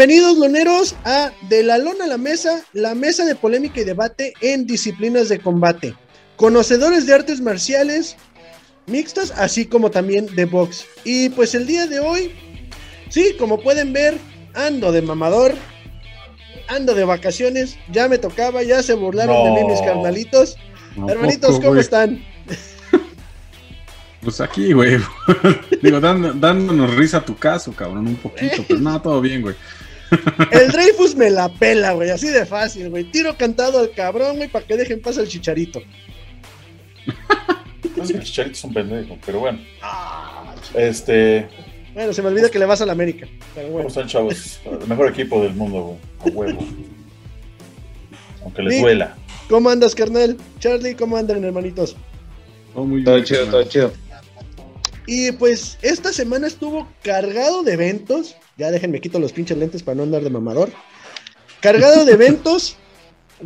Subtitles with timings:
[0.00, 4.32] Bienvenidos, loneros, a De la Lona a la Mesa, la mesa de polémica y debate
[4.40, 5.94] en disciplinas de combate.
[6.36, 8.16] Conocedores de artes marciales
[8.86, 10.86] mixtas, así como también de box.
[11.04, 12.32] Y pues el día de hoy,
[13.10, 14.16] sí, como pueden ver,
[14.54, 15.52] ando de mamador,
[16.68, 20.56] ando de vacaciones, ya me tocaba, ya se burlaron de mí mis carnalitos.
[21.10, 22.24] Hermanitos, ¿cómo están?
[24.22, 24.96] Pues aquí, güey.
[25.82, 29.56] Digo, dándonos risa a tu caso, cabrón, un poquito, pero nada, todo bien, güey.
[30.50, 33.04] El Dreyfus me la pela, güey, así de fácil, güey.
[33.04, 35.80] Tiro cantado al cabrón, güey, para que dejen pasar el chicharito.
[37.96, 39.60] No sé que el chicharito es un pendejo, pero bueno.
[39.82, 41.48] Ah, este.
[41.94, 43.26] Bueno, se me olvida que le vas a la América.
[43.54, 43.88] Pero bueno.
[43.88, 44.60] ¿Cómo están, chavos?
[44.64, 46.34] El mejor equipo del mundo, güey.
[46.34, 46.66] huevo.
[48.42, 49.16] Aunque les duela.
[49.48, 50.36] ¿Cómo andas, carnal?
[50.60, 51.96] Charlie, ¿cómo andan, hermanitos?
[52.74, 53.92] Oh, muy todo chido, todo chido.
[55.06, 58.36] Y pues esta semana estuvo cargado de eventos.
[58.60, 60.70] Ya déjenme quito los pinches lentes para no andar de mamador.
[61.62, 62.76] Cargado de eventos.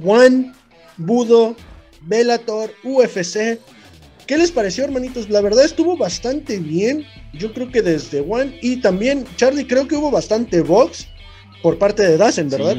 [0.04, 0.52] One,
[0.96, 1.54] Budo,
[2.00, 3.60] Bellator, UFC.
[4.26, 5.30] ¿Qué les pareció, hermanitos?
[5.30, 7.04] La verdad estuvo bastante bien.
[7.32, 8.58] Yo creo que desde One.
[8.60, 11.06] Y también, Charlie, creo que hubo bastante box
[11.62, 12.76] por parte de Dazen, ¿verdad?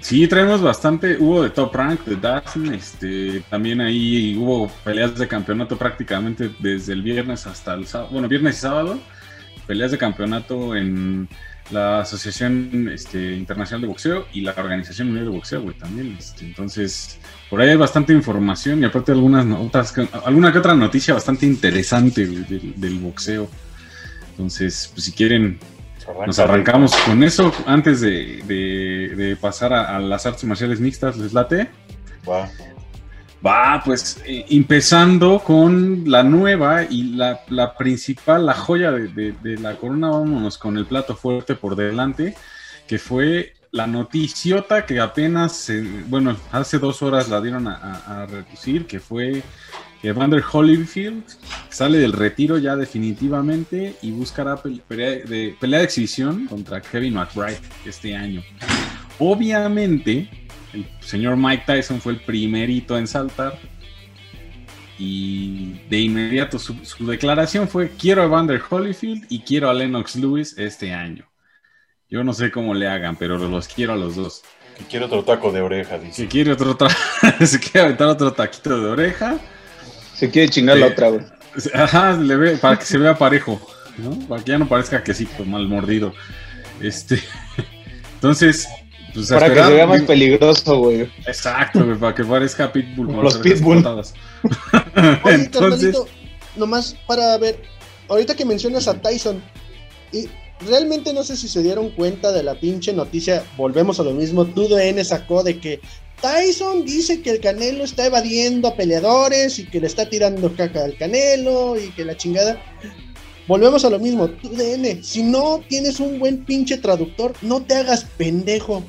[0.00, 5.28] Sí, traemos bastante, hubo de top rank, de Dazn, este, también ahí hubo peleas de
[5.28, 8.98] campeonato prácticamente desde el viernes hasta el sábado, bueno, viernes y sábado,
[9.70, 11.28] peleas de campeonato en
[11.70, 16.44] la Asociación este, Internacional de Boxeo y la Organización Mundial de Boxeo, güey, también, este,
[16.44, 21.46] entonces, por ahí hay bastante información y aparte algunas otras, alguna que otra noticia bastante
[21.46, 23.48] interesante del boxeo,
[24.32, 25.60] entonces, pues si quieren
[26.26, 31.70] nos arrancamos con eso antes de, pasar a, las artes marciales mixtas, ¿les late?
[32.28, 32.50] Va.
[33.44, 40.10] Va, pues eh, empezando con la nueva y la, principal, la joya de, la corona,
[40.10, 42.34] vámonos con el plato fuerte por delante,
[42.86, 45.72] que fue la noticiota que apenas,
[46.08, 49.42] bueno, hace dos horas la dieron a, reducir, que fue
[50.02, 51.24] Evander Holyfield
[51.68, 57.60] sale del retiro ya definitivamente y buscará pelea de, pelea de exhibición contra Kevin McBride
[57.86, 58.42] este año.
[59.18, 60.28] Obviamente,
[60.72, 63.58] el señor Mike Tyson fue el primerito en saltar
[64.98, 70.54] y de inmediato su, declaración fue quiero a Evander Holyfield y quiero a Lennox Lewis
[70.58, 71.26] este año.
[72.10, 74.42] Yo no sé cómo le hagan, pero los quiero a los dos.
[74.76, 76.24] Que quiere otro taco de oreja, dice.
[76.24, 76.76] Que quiere otro
[77.46, 79.38] se quiere aventar otro taquito de oreja.
[80.14, 81.24] Se quiere chingar la otra, güey.
[81.72, 83.60] Ajá, le ve, para que se vea parejo,
[83.96, 84.18] ¿no?
[84.28, 86.12] Para que ya no parezca quesito mal mordido.
[86.80, 87.22] Este.
[88.14, 88.68] Entonces.
[89.14, 91.02] Pues para que se vea más peligroso, güey.
[91.26, 93.12] Exacto, güey, para que parezca Pitbull.
[93.22, 93.84] los Pitbull.
[95.24, 95.96] Oye, Entonces...
[96.56, 97.60] nomás para ver,
[98.08, 99.42] ahorita que mencionas a Tyson,
[100.12, 100.28] y
[100.66, 104.44] realmente no sé si se dieron cuenta de la pinche noticia, volvemos a lo mismo,
[104.44, 105.80] TUDN sacó de que
[106.20, 110.84] Tyson dice que el Canelo está evadiendo a peleadores y que le está tirando caca
[110.84, 112.62] al Canelo y que la chingada.
[113.48, 118.04] Volvemos a lo mismo, DN, si no tienes un buen pinche traductor, no te hagas
[118.16, 118.84] pendejo.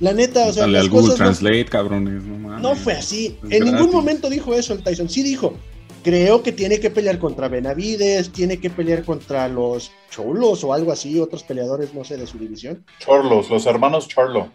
[0.00, 3.36] La neta, o sea, Dale al Google Translate, cabrones, no, fue así.
[3.50, 5.08] en ningún momento dijo eso el Tyson.
[5.08, 5.54] Sí dijo,
[6.02, 10.92] creo que tiene que pelear contra Benavides, tiene que pelear contra los Cholos o algo
[10.92, 12.84] así, otros peleadores, no sé, de su división.
[13.00, 14.50] Chorlos, los hermanos Charlo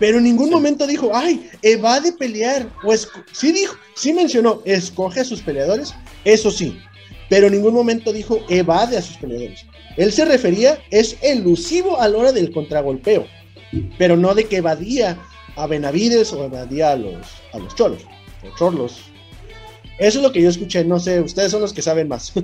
[0.00, 2.66] pero en ningún momento dijo, ay, evade pelear.
[2.82, 6.76] Pues sí dijo, sí mencionó, escoge a sus peleadores, eso sí,
[7.28, 9.66] pero en ningún momento dijo, evade a sus peleadores.
[9.96, 13.26] Él se refería, es elusivo a la hora del contragolpeo,
[13.98, 15.18] pero no de que evadía
[15.56, 18.04] a Benavides o evadía a los, a los cholos,
[18.42, 19.02] o chorlos.
[19.98, 22.32] Eso es lo que yo escuché, no sé, ustedes son los que saben más.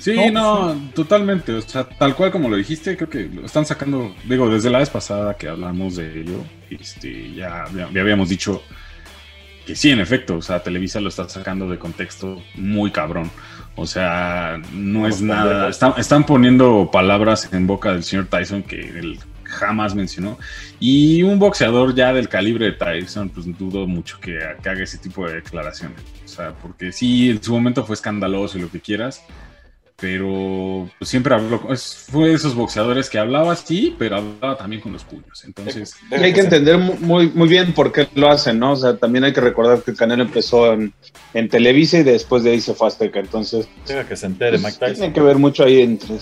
[0.00, 0.30] sí.
[0.32, 1.52] no, totalmente.
[1.52, 4.78] O sea, tal cual como lo dijiste, creo que lo están sacando, digo, desde la
[4.78, 8.62] vez pasada que hablamos de ello, este, ya, ya, habíamos dicho
[9.66, 13.30] que sí, en efecto, o sea, Televisa lo está sacando de contexto muy cabrón.
[13.76, 15.68] O sea, no es nada.
[15.68, 19.18] Están, están, poniendo palabras en boca del señor Tyson que él
[19.48, 20.38] jamás mencionó.
[20.78, 24.98] Y un boxeador ya del calibre de Tyson, pues dudo mucho que, que haga ese
[24.98, 26.00] tipo de declaraciones.
[26.24, 29.22] O sea, porque sí, en su momento fue escandaloso y lo que quieras
[30.00, 34.92] pero pues, siempre habló, fue de esos boxeadores que hablaba así, pero hablaba también con
[34.92, 35.42] los puños.
[35.44, 38.72] Entonces, hay que entender muy, muy bien por qué lo hacen, ¿no?
[38.72, 40.92] O sea, también hay que recordar que el canal empezó en,
[41.48, 43.18] Televisa y después de ahí se fue a Azteca.
[43.18, 46.14] Entonces, Tiene que se entere, pues, Mike Tiene que ver mucho ahí entre.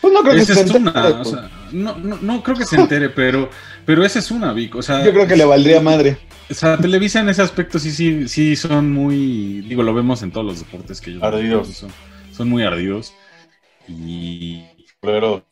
[0.00, 0.90] Pues no creo que se entere.
[0.92, 1.34] Pues.
[1.72, 3.50] no, no, creo que se entere, pero,
[3.84, 4.74] pero esa es una, Vic.
[4.76, 6.18] O sea, Yo creo que le valdría madre.
[6.50, 9.60] O sea, Televisa en ese aspecto sí, sí, sí son muy.
[9.62, 11.22] Digo, lo vemos en todos los deportes que ellos.
[11.22, 11.84] Ardidos
[12.32, 13.12] son muy ardidos.
[13.88, 14.62] Y.
[15.00, 15.44] Pero.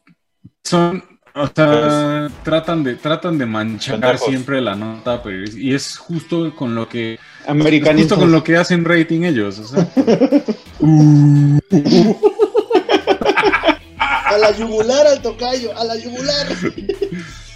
[0.64, 1.02] son,
[1.34, 4.26] o sea, tratan de, tratan de manchar Pendejos.
[4.28, 8.16] siempre la nota, pero es- y es justo con lo que, es Americanistas.
[8.16, 9.86] justo con lo que hacen rating ellos, o sea.
[14.26, 16.46] A la yugular al tocayo, a la yugular.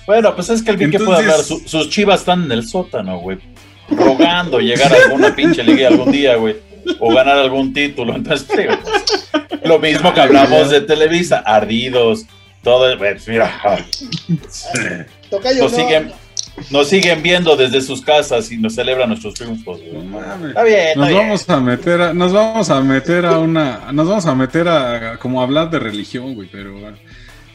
[0.06, 2.52] Bueno, pues es que el bien que puede Entonces- hablar, su- sus chivas están en
[2.52, 3.38] el sótano, güey.
[3.90, 6.56] Rogando llegar a alguna pinche liga algún día, güey.
[6.98, 8.14] O ganar algún título.
[8.16, 12.24] Entonces, pues, lo mismo que hablamos de Televisa, ardidos,
[12.62, 12.96] todo.
[12.98, 13.60] güey, mira,
[15.30, 15.78] Tocayo, nos no.
[15.78, 16.12] siguen,
[16.70, 19.92] nos siguen viendo desde sus casas y nos celebran nuestros triunfos, güey.
[19.92, 20.48] No mames.
[20.50, 21.20] Está bien, está Nos bien.
[21.20, 25.16] vamos a meter a, nos vamos a meter a una, nos vamos a meter a,
[25.18, 26.96] como hablar de religión, güey, pero bueno,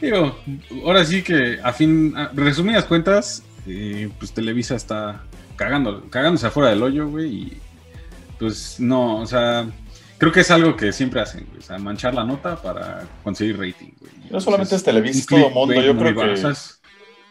[0.00, 0.38] digo,
[0.84, 5.22] ahora sí que a fin, a resumidas cuentas, eh, pues Televisa está
[5.56, 7.58] cagando, cagándose afuera del hoyo, güey, y
[8.38, 9.66] pues no, o sea,
[10.18, 13.56] creo que es algo que siempre hacen, güey, o sea, manchar la nota para conseguir
[13.58, 14.12] rating, güey.
[14.30, 15.80] No solamente es Televisa, es todo mundo.
[15.80, 16.80] Yo creo que, o sea, es-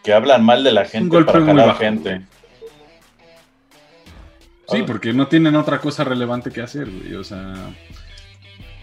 [0.05, 1.79] que hablan mal de la gente golpe para jalar bajo.
[1.79, 2.21] gente.
[4.67, 7.13] Sí, porque no tienen otra cosa relevante que hacer, güey.
[7.15, 7.53] O sea,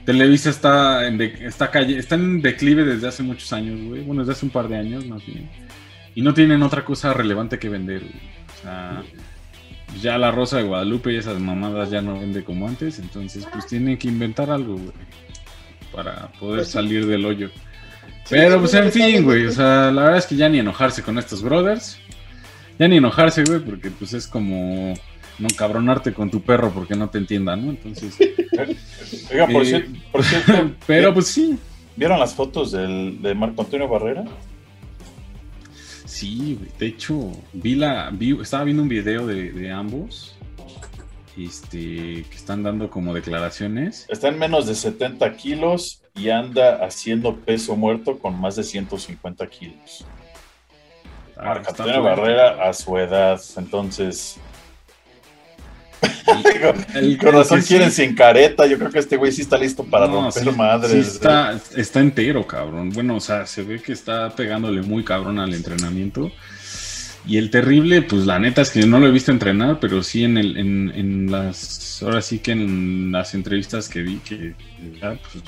[0.04, 4.02] Televisa está en, de- está, calle, está en declive desde hace muchos años, güey.
[4.02, 5.48] Bueno, desde hace un par de años, más bien.
[6.14, 8.12] Y no tienen otra cosa relevante que vender, güey.
[8.12, 9.02] O sea,
[10.00, 12.98] ya la Rosa de Guadalupe y esas mamadas ya no vende como antes.
[13.00, 14.92] Entonces, pues tienen que inventar algo, güey.
[15.92, 17.50] Para poder Pues salir del hoyo.
[18.30, 19.46] Pero pues en fin, güey.
[19.46, 21.98] O sea, la verdad es que ya ni enojarse con estos brothers.
[22.78, 24.94] Ya ni enojarse, güey, porque pues es como
[25.38, 27.70] no cabronarte con tu perro porque no te entienda, ¿no?
[27.70, 28.16] Entonces,
[29.30, 31.58] Oiga, por, Eh, cierto, por cierto, pero pues sí,
[31.96, 34.24] ¿vieron las fotos del, de Marco Antonio Barrera?
[36.04, 36.70] sí, güey.
[36.78, 40.31] De hecho, vi la, vi, estaba viendo un video de, de ambos,
[41.36, 44.06] este, que están dando como declaraciones.
[44.08, 49.46] Está en menos de 70 kilos y anda haciendo peso muerto con más de 150
[49.48, 50.04] kilos.
[51.36, 52.20] Ah, Antonio fuerte.
[52.20, 54.36] Barrera a su edad, entonces.
[56.94, 58.66] El- Con razón quieren sí- sin careta.
[58.66, 60.90] Yo creo que este güey sí está listo para No, romper sí, madres.
[60.92, 62.90] sí está, está entero, cabrón.
[62.90, 66.30] Bueno, o sea, se ve que está pegándole muy cabrón al entrenamiento.
[67.26, 70.24] Y el terrible, pues la neta es que no lo he visto entrenar, pero sí
[70.24, 72.02] en, el, en, las.
[72.02, 74.54] Ahora sí que en las entrevistas que vi, que
[75.00, 75.44] ya, pues,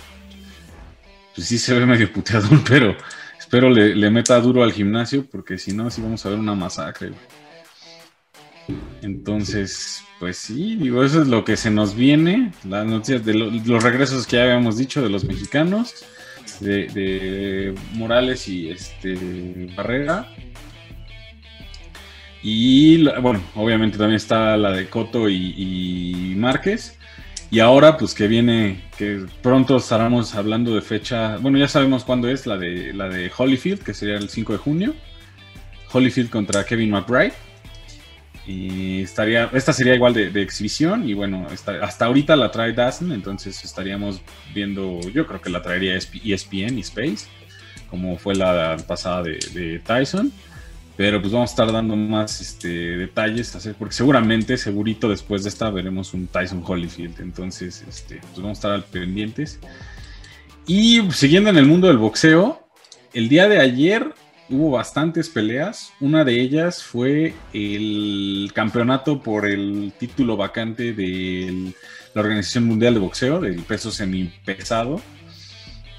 [1.35, 2.97] pues sí se ve medio puteador, pero
[3.39, 7.11] espero le, meta duro al gimnasio, porque si no, sí vamos a ver una masacre.
[9.03, 12.53] Entonces, pues sí, digo, eso es lo que se nos viene.
[12.69, 15.93] Las noticias de lo- los regresos que ya habíamos dicho de los mexicanos,
[16.61, 20.29] de, de Morales y este Barrera.
[22.47, 26.99] Y bueno, obviamente también está la de Coto y, y Márquez.
[27.51, 31.39] Y ahora, pues que viene, que pronto estaremos hablando de fecha.
[31.39, 34.59] Bueno, ya sabemos cuándo es la de la de Holyfield, que sería el 5 de
[34.59, 34.95] junio.
[35.91, 37.33] Holyfield contra Kevin McBride.
[38.47, 41.09] Y estaría, esta sería igual de, exhibición.
[41.09, 44.21] Y bueno, esta- hasta ahorita la trae Dazen, entonces estaríamos
[44.55, 47.27] viendo, yo creo que la traería ESP ESPN y Space,
[47.89, 50.31] como fue la pasada de Tyson.
[50.97, 55.71] Pero pues vamos a estar dando más este, detalles, porque seguramente, segurito después de esta
[55.71, 57.21] veremos un Tyson Holyfield.
[57.21, 59.59] Entonces, este, pues vamos a estar al pendientes.
[60.67, 62.67] Y siguiendo en el mundo del boxeo,
[63.13, 64.15] el día de ayer
[64.49, 65.93] hubo bastantes peleas.
[66.01, 71.73] Una de ellas fue el campeonato por el título vacante de
[72.15, 75.01] la Organización Mundial de Boxeo, del peso semipesado.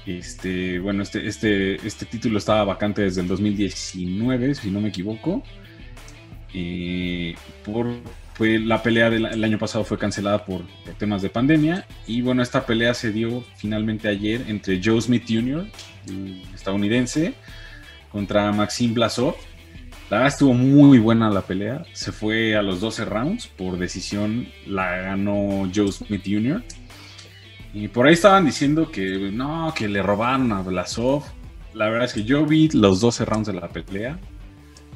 [0.06, 5.42] Este, bueno, este, este, este título estaba vacante desde el 2019, si no me equivoco.
[6.54, 7.34] Eh,
[7.64, 7.88] por,
[8.34, 10.62] fue, la pelea del el año pasado fue cancelada por,
[10.98, 11.86] temas de pandemia.
[12.06, 15.66] Y bueno, esta pelea se dio finalmente ayer entre Joe Smith Jr.,
[16.54, 17.34] estadounidense,
[18.12, 19.34] contra Maxim Blasov.
[20.08, 21.84] La verdad estuvo muy buena la pelea.
[21.92, 23.48] Se fue a los 12 rounds.
[23.48, 26.62] Por decisión la ganó Joe Smith Jr.
[27.78, 31.24] Y por ahí estaban diciendo que no, que le robaron a Blasov.
[31.74, 34.18] La verdad es que yo vi los 12 rounds de la pelea.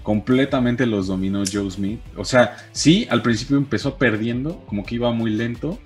[0.02, 2.00] Completamente los dominó Joe Smith.
[2.16, 5.78] O sea, sí, al principio empezó perdiendo, como que iba muy lento.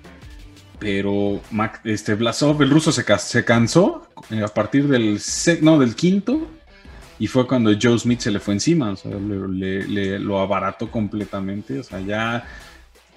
[0.79, 1.41] Pero
[1.83, 5.19] este Blasov, el ruso, se, se cansó eh, a partir del,
[5.61, 6.47] no, del quinto.
[7.19, 8.91] Y fue cuando Joe Smith se le fue encima.
[8.91, 11.77] O sea, le, le- le- lo abarató completamente.
[11.79, 12.45] O sea, ya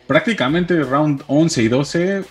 [0.08, 2.24] prácticamente round 11 y 12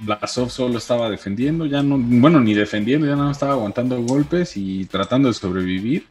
[0.00, 4.84] Blasov solo estaba defendiendo, ya no, bueno, ni defendiendo, ya no estaba aguantando golpes y
[4.86, 6.06] tratando de sobrevivir.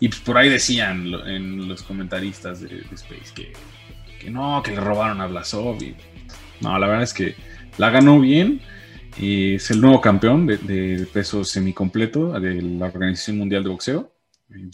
[0.00, 3.52] Y pues por ahí decían en los comentaristas de, Space que,
[4.18, 5.82] que no, que le robaron a Blasov.
[5.82, 5.96] Y,
[6.60, 7.34] no, la verdad es que
[7.78, 8.60] la ganó bien.
[9.16, 14.12] Y es el nuevo campeón de, de peso semicompleto de la Organización Mundial de Boxeo,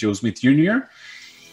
[0.01, 0.85] Joe Smith Jr.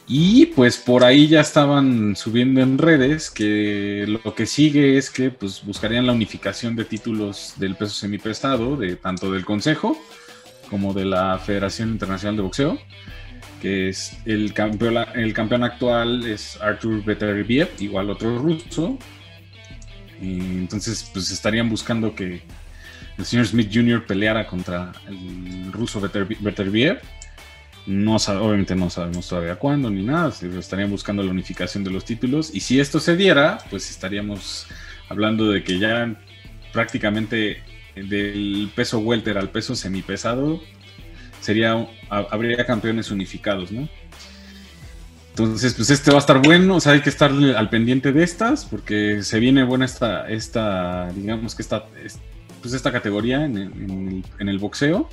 [0.10, 5.32] Y pues por ahí ya estaban subiendo en redes que lo que sigue es que
[5.32, 9.98] pues buscarían la unificación de títulos del peso semipesado, de tanto del Consejo
[10.70, 12.80] como de la Federación Internacional de Boxeo,
[13.62, 18.98] que es el campeón, el campeón actual es Artur Beterbiev, igual otro ruso.
[20.22, 22.44] Y entonces pues estarían buscando que
[23.18, 24.06] el señor Smith Jr.
[24.06, 27.02] peleara contra el ruso Beterbiev
[27.88, 32.52] no, obviamente no sabemos todavía cuándo ni nada, estarían buscando la unificación de los títulos
[32.54, 34.68] y si esto se diera, pues estaríamos
[35.08, 36.16] hablando de que ya
[36.74, 37.64] prácticamente
[37.96, 40.62] del peso welter al peso semipesado
[41.40, 43.88] sería habría campeones unificados, ¿no?
[45.30, 48.24] Entonces, pues este va a estar bueno, o sea, hay que estar al pendiente de
[48.24, 51.86] estas porque se viene buena esta, esta digamos que esta,
[52.62, 55.10] pues esta categoría en el boxeo.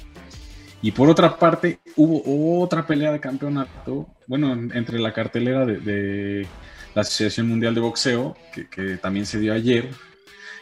[0.84, 6.46] Y por otra parte, hubo otra pelea de campeonato, bueno, entre la cartelera de,
[6.94, 9.88] la Asociación Mundial de Boxeo, que, también se dio ayer.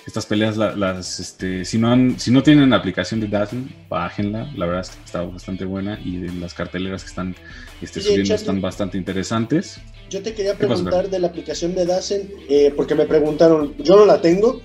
[0.07, 4.49] Estas peleas, las, este, si, no han, si no tienen la aplicación de Dazzle, bájenla.
[4.57, 7.35] La verdad es que está bastante buena y de las carteleras que están
[7.81, 9.81] este, subiendo están bastante interesantes.
[10.09, 14.07] Yo te quería preguntar de la aplicación de Dazzle, eh, porque me preguntaron, yo no
[14.07, 14.62] la tengo,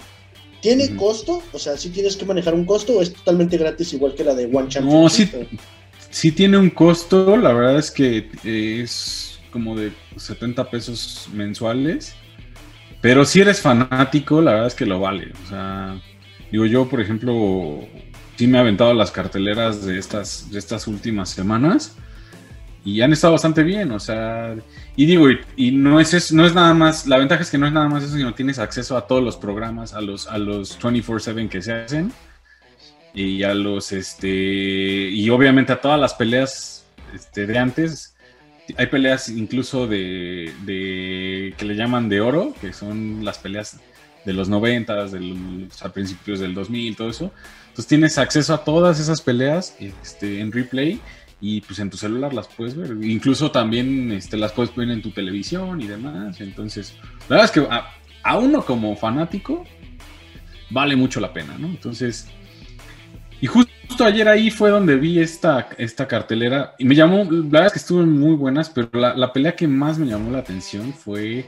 [0.61, 1.41] ¿Tiene costo?
[1.53, 4.33] O sea, ¿sí tienes que manejar un costo o es totalmente gratis igual que la
[4.33, 5.33] de One Championship?
[5.33, 5.59] No, sí,
[6.09, 7.37] sí tiene un costo.
[7.37, 12.15] La verdad es que es como de 70 pesos mensuales.
[13.01, 15.31] Pero si eres fanático, la verdad es que lo vale.
[15.45, 16.01] O sea,
[16.51, 17.87] digo yo, por ejemplo,
[18.35, 21.95] sí me he aventado las carteleras de estas, de estas últimas semanas
[22.87, 24.55] y han estado bastante bien, o sea,
[24.95, 25.27] y digo,
[25.57, 27.89] y, no es eso, no es nada más, la ventaja es que no es nada
[27.89, 31.61] más eso, sino tienes acceso a todos los programas, a los, a los 24/7 que
[31.61, 32.13] se hacen
[33.13, 38.15] y a los, este, y obviamente a todas las peleas este, de antes.
[38.77, 43.81] Hay peleas incluso de, de, que le llaman de oro, que son las peleas
[44.23, 47.33] de los 90, de a principios del 2000, todo eso.
[47.67, 51.01] Entonces tienes acceso a todas esas peleas este, en replay
[51.39, 52.97] y pues en tu celular las puedes ver.
[53.03, 56.41] Incluso también este, las puedes ver en tu televisión y demás.
[56.41, 56.95] Entonces,
[57.29, 57.67] la verdad es que
[58.23, 59.63] a, uno como fanático
[60.69, 61.67] vale mucho la pena, ¿no?
[61.67, 62.27] Entonces,
[63.39, 63.71] y justo
[64.03, 67.79] ayer ahí fue donde vi esta, esta cartelera y me llamó, la verdad es que
[67.79, 71.47] estuvo muy buenas, pero la, pelea que más me llamó la atención fue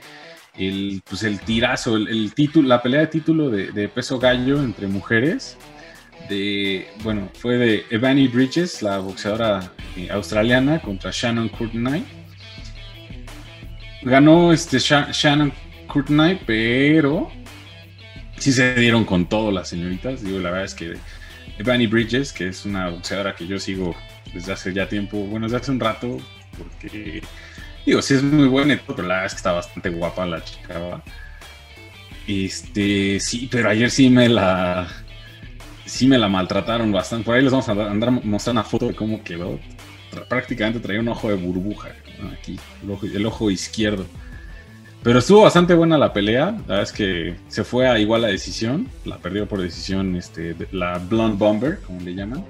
[0.56, 5.58] el, pues el tirazo, el, título, la pelea de título de peso gallo entre mujeres
[6.28, 12.04] de, bueno, fue de Evany Bridges, la boxeadora eh, australiana, contra Shannon Courtney.
[14.02, 15.52] Ganó este Shannon
[15.88, 17.32] Courtney, pero
[18.38, 20.24] sí se dieron con todo las señoritas.
[20.24, 20.96] Digo, la verdad es que
[21.58, 23.96] Evany Bridges, que es una boxeadora que yo sigo
[24.34, 26.18] desde hace ya tiempo, bueno, desde hace un rato,
[26.58, 27.22] porque
[27.86, 31.04] digo, sí es muy buena, pero la verdad es que está bastante guapa la chica.
[32.28, 34.88] Este, sí, pero ayer sí me la
[35.90, 37.26] sí me la maltrataron bastante.
[37.26, 39.60] Por ahí les vamos a andar una foto de cómo quedó.
[40.28, 41.90] Prácticamente traía un ojo de burbuja
[42.34, 42.60] aquí,
[43.14, 44.06] el ojo, izquierdo.
[45.04, 46.46] Pero estuvo bastante buena la pelea.
[46.46, 48.88] La verdad es que se fue a igual la decisión.
[49.06, 52.46] La perdió por decisión este, la Blonde Bomber, como le llaman.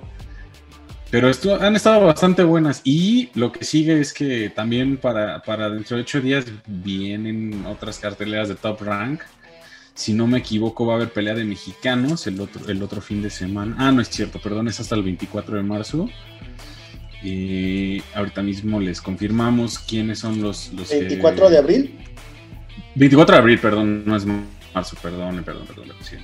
[1.12, 2.82] Pero estuvo, han estado bastante buenas.
[2.84, 8.00] Y lo que sigue es que también para, para dentro de ocho días vienen otras
[8.00, 9.22] carteleras de Top Rank
[10.00, 13.22] si no me equivoco, va a haber pelea de mexicanos el otro, el otro fin
[13.22, 13.76] de semana.
[13.78, 16.10] Ah, no es cierto, perdón, es hasta el 24 de marzo.
[17.22, 20.72] Y ahorita mismo les confirmamos quiénes son los...
[20.72, 21.96] los ¿24 de abril?
[22.96, 24.24] 24 de abril, perdón, no es
[24.74, 26.16] marzo, perdón, perdón, perdón, sí,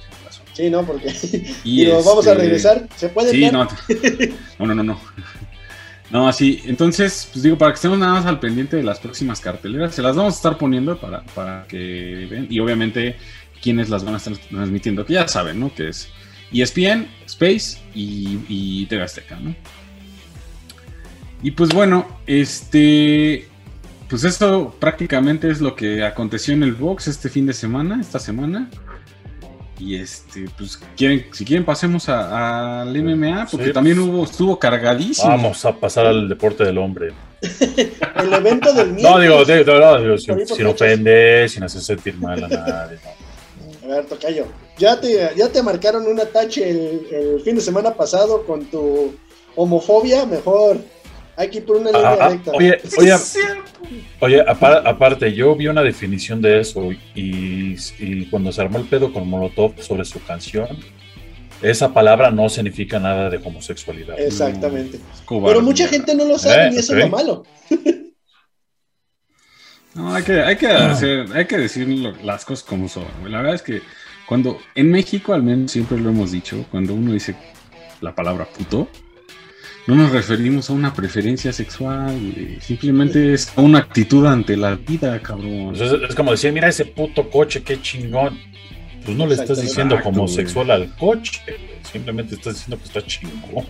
[0.53, 1.13] sí, no, porque
[1.65, 3.32] y vamos a este, regresar, ¿se puede?
[3.32, 3.67] Sí, no,
[4.58, 5.01] no, no, no.
[6.12, 9.41] No, así, entonces, pues digo, para que estemos nada más al pendiente de las próximas
[9.41, 13.17] carteleras, se las vamos a estar poniendo para, para que vean, y obviamente
[13.65, 15.74] quiénes las van a estar transmitiendo, que ya saben, ¿no?
[15.74, 16.07] Que es
[16.53, 19.55] ESPN, Space y, y TV Azteca, ¿no?
[21.41, 23.48] Y pues bueno, este,
[24.07, 28.19] pues esto prácticamente es lo que aconteció en el box este fin de semana, esta
[28.19, 28.69] semana.
[29.79, 35.29] Y este, pues quieren, si quieren pasemos al MMA, porque también hubo, estuvo cargadísimo.
[35.29, 37.13] Vamos a pasar al deporte del hombre.
[37.41, 43.00] el evento del No, digo, digo, sin, sin ofender, sin hacer sentir mal a nadie.
[43.03, 43.25] No.
[43.86, 44.48] A ver, Tocayo,
[44.80, 49.13] ya te, ya te marcaron un atache el, fin de semana pasado con tu
[49.56, 50.80] homofobia, mejor
[51.38, 52.51] hay que ir por una línea ah, ah, recta.
[52.51, 53.13] Oye, oye,
[54.22, 59.13] oye aparte, yo vi una definición de eso y, y, cuando se armó el pedo
[59.13, 60.68] con Molotov sobre su canción,
[61.62, 64.20] esa palabra no significa nada de homosexualidad.
[64.20, 65.00] Exactamente.
[65.25, 65.54] Cobarde.
[65.54, 67.44] Pero mucha gente no lo sabe Eh, y eso es lo malo.
[69.95, 73.05] No, hay que, hay que hacer, hay que decir lo- las cosas como son.
[73.21, 73.31] güey.
[73.31, 73.81] La verdad es que
[74.27, 77.35] cuando en México, al menos siempre lo hemos dicho, cuando uno dice
[78.01, 78.89] la palabra puto,
[79.87, 82.59] no nos referimos a una preferencia sexual, güey.
[82.59, 85.69] simplemente es a una actitud ante la vida, cabrón.
[85.75, 88.37] Pues es, es como decir, mira ese puto coche, qué chingón.
[89.05, 91.39] Pues no le estás diciendo Exacto, homosexual al coche,
[91.91, 93.65] simplemente estás diciendo que está chingón.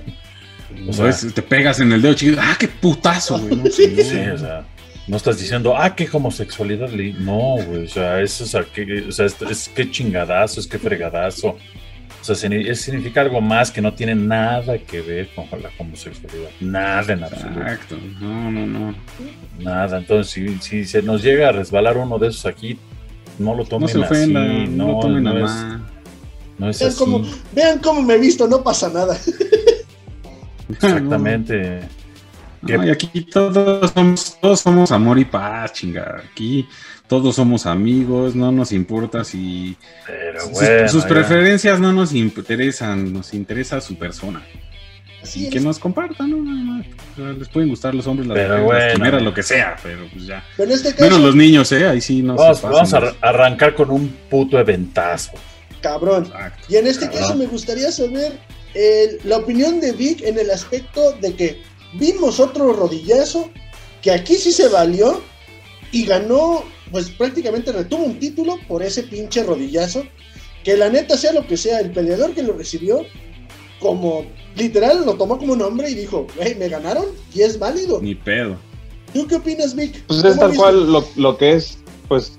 [0.88, 3.56] O sea, es- te pegas en el dedo chiquito, ¡ah, qué putazo, güey!
[3.58, 3.66] ¿no?
[3.70, 3.94] Sí.
[4.02, 4.66] Sí, o sea,
[5.08, 6.90] no estás diciendo, ah, qué homosexualidad.
[6.90, 7.14] le-".
[7.14, 11.58] No, güey, o sea, eso es, o sea, es, es que chingadazo, es que fregadazo.
[12.22, 16.50] O sea, significa algo más que no tiene nada que ver con la homosexualidad.
[16.60, 17.60] Nada en absoluto.
[17.62, 18.96] Exacto, no, no, no.
[19.60, 20.00] Nada.
[20.00, 22.80] Entonces, si, si se nos llega a resbalar uno de esos aquí,
[23.38, 24.68] no lo No tomen se ofenda, así.
[24.70, 25.52] no, No, lo tomen no es,
[26.58, 26.98] no es Vean así.
[26.98, 27.22] cómo,
[27.54, 29.16] vean cómo me he visto, no pasa nada.
[30.70, 31.82] Exactamente.
[32.66, 36.24] No, y aquí todos somos, todos somos amor y paz, chinga.
[36.32, 36.68] Aquí
[37.08, 39.76] todos somos amigos, no nos importa si
[40.08, 44.44] Pero sus, bueno, sus preferencias no nos interesan, nos interesa su persona.
[45.22, 45.54] Así Y es.
[45.54, 46.84] que nos compartan, ¿no?
[47.34, 48.94] Les pueden gustar los hombres, las Pero mujeres, las bueno.
[48.96, 50.44] quimeras, lo que sea, pero pues ya.
[50.56, 51.88] Pero en este caso, Menos los niños, ¿eh?
[51.88, 55.32] Ahí sí no Vamos, vamos a ar- arrancar con un puto eventazo.
[55.82, 56.26] cabrón.
[56.26, 56.64] Exacto.
[56.70, 57.22] Y en este Cabrón.
[57.22, 58.40] caso me gustaría saber
[58.74, 61.62] eh, la opinión de Vic en el aspecto de que
[61.98, 63.50] vimos otro rodillazo
[64.02, 65.22] que aquí sí se valió
[65.92, 70.04] y ganó, pues prácticamente retuvo un título por ese pinche rodillazo.
[70.64, 73.02] Que la neta sea lo que sea, el peleador que lo recibió,
[73.80, 74.26] como
[74.56, 78.02] literal lo tomó como un hombre y dijo, hey, me ganaron y es válido.
[78.02, 78.58] Ni pedo.
[79.14, 80.04] ¿Tú qué opinas, Vic?
[80.08, 82.38] Pues ¿Cómo es tal cual lo, lo que es, pues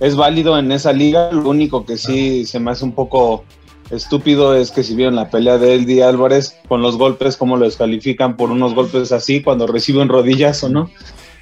[0.00, 1.30] es válido en esa liga.
[1.32, 3.44] Lo único que sí se me hace un poco
[3.90, 7.64] estúpido es que si vieron la pelea de Eddie Álvarez con los golpes, cómo lo
[7.64, 10.90] descalifican por unos golpes así cuando recibe un rodillazo, ¿no?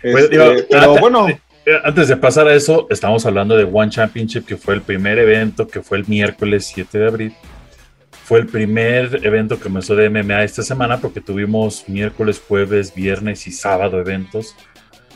[0.03, 1.39] Este, digo, pero antes- bueno, eh,
[1.85, 5.69] Antes de pasar a eso, estamos hablando de One Championship, que fue el primer evento,
[5.69, 7.35] que fue el miércoles 7 de abril.
[8.25, 13.47] Fue el primer evento que comenzó de MMA esta semana, porque tuvimos miércoles, jueves, viernes
[13.47, 14.55] y sábado eventos.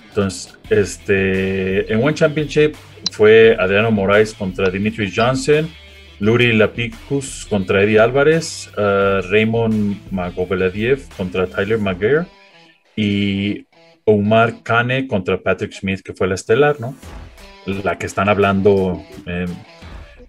[0.09, 2.75] Entonces, este, en One Championship
[3.13, 5.71] fue Adriano Moraes contra Dimitri Johnson,
[6.23, 12.27] Luri Lapicus contra Eddie Álvarez, uh, Raymond Magoveladiev contra Tyler Maguire
[12.95, 13.67] y
[14.05, 16.95] Omar Kane contra Patrick Smith, que fue la estelar, ¿no?
[17.67, 19.47] La que están hablando eh,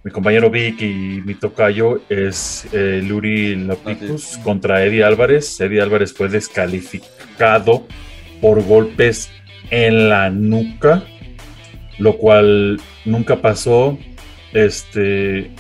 [0.04, 5.62] mi compañero Vic y mi tocayo es eh, Luri Lapicus contra Eddie Álvarez.
[5.62, 7.86] Eddie Álvarez fue descalificado
[8.42, 9.30] por golpes
[9.70, 11.04] en la nuca,
[12.00, 14.00] lo cual nunca pasó.
[14.54, 15.52] Este,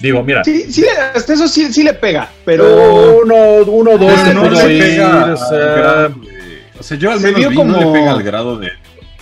[0.00, 0.84] digo, mira, sí, sí,
[1.14, 3.34] hasta eso sí, sí le pega, pero uno,
[3.66, 6.10] uno, dos, no pudo le ir, pega o al sea,
[6.78, 8.70] o sea, yo al se menos vio vi, no como- le pega al grado de.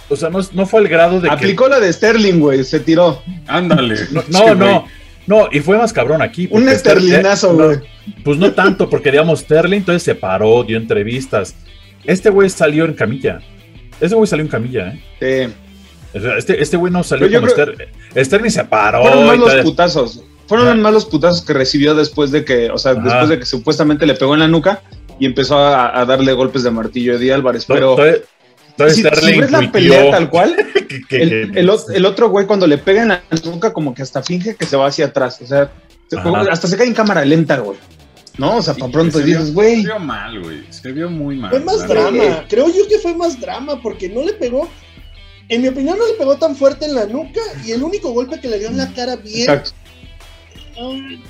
[0.08, 2.80] o sea, no, no fue el grado de que aplicó la de Sterling, güey, se
[2.80, 3.22] tiró.
[3.46, 3.96] Ándale.
[4.10, 4.86] No, no, no,
[5.26, 6.46] no, y fue más cabrón aquí.
[6.50, 7.78] Un esterlinazo, Ster- güey.
[8.22, 11.54] Pues no tanto, porque digamos, Sterling entonces se paró, dio entrevistas.
[12.04, 13.40] Este güey salió en camilla.
[14.00, 15.48] Este güey salió en camilla, ¿eh?
[15.48, 15.52] Sí.
[16.38, 19.02] Este, este güey no salió como creo- Ster- Sterling se paró.
[19.02, 20.22] Fueron más y los putazos.
[20.46, 20.76] Fueron Ajá.
[20.76, 23.00] más los putazos que recibió después de que, o sea, Ajá.
[23.02, 24.82] después de que supuestamente le pegó en la nuca
[25.18, 27.64] y empezó a, a darle golpes de martillo a Eddie Álvarez.
[27.66, 27.96] Pero
[28.90, 30.54] si, si ves la pelea tal cual,
[31.08, 34.66] que- el, otro güey cuando le pega en la nuca como que hasta finge que
[34.66, 35.40] se va hacia atrás.
[35.42, 35.72] O sea,
[36.16, 36.44] Ajá.
[36.50, 37.78] hasta se cae en cámara lenta, güey.
[38.38, 39.76] No, o sea, Sí, para pronto se dices, güey.
[39.76, 40.62] Se vio mal, güey.
[40.68, 41.50] Se vio muy mal.
[41.50, 42.44] Fue más drama.
[42.48, 44.68] Creo yo que fue más drama porque no le pegó.
[45.48, 48.38] En mi opinión, no le pegó tan fuerte en la nuca y el único golpe
[48.40, 49.40] que le dio en la cara bien.
[49.48, 49.70] Exacto.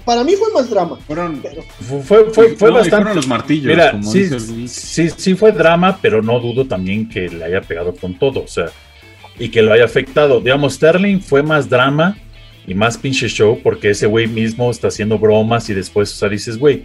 [0.05, 0.97] Para mí fue más drama.
[1.07, 2.97] Fueron, Pero fue, fue, fue, fue no, bastante.
[2.97, 3.67] fueron los martillos.
[3.67, 7.61] Mira, como sí, dice sí, sí fue drama, pero no dudo también que le haya
[7.61, 8.67] pegado con todo, o sea,
[9.39, 10.41] y que lo haya afectado.
[10.41, 12.17] Digamos, Sterling fue más drama
[12.67, 16.29] y más pinche show porque ese güey mismo está haciendo bromas y después, o sea,
[16.29, 16.85] dices, güey,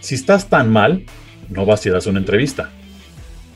[0.00, 1.04] si estás tan mal,
[1.48, 2.70] no vas y das una entrevista.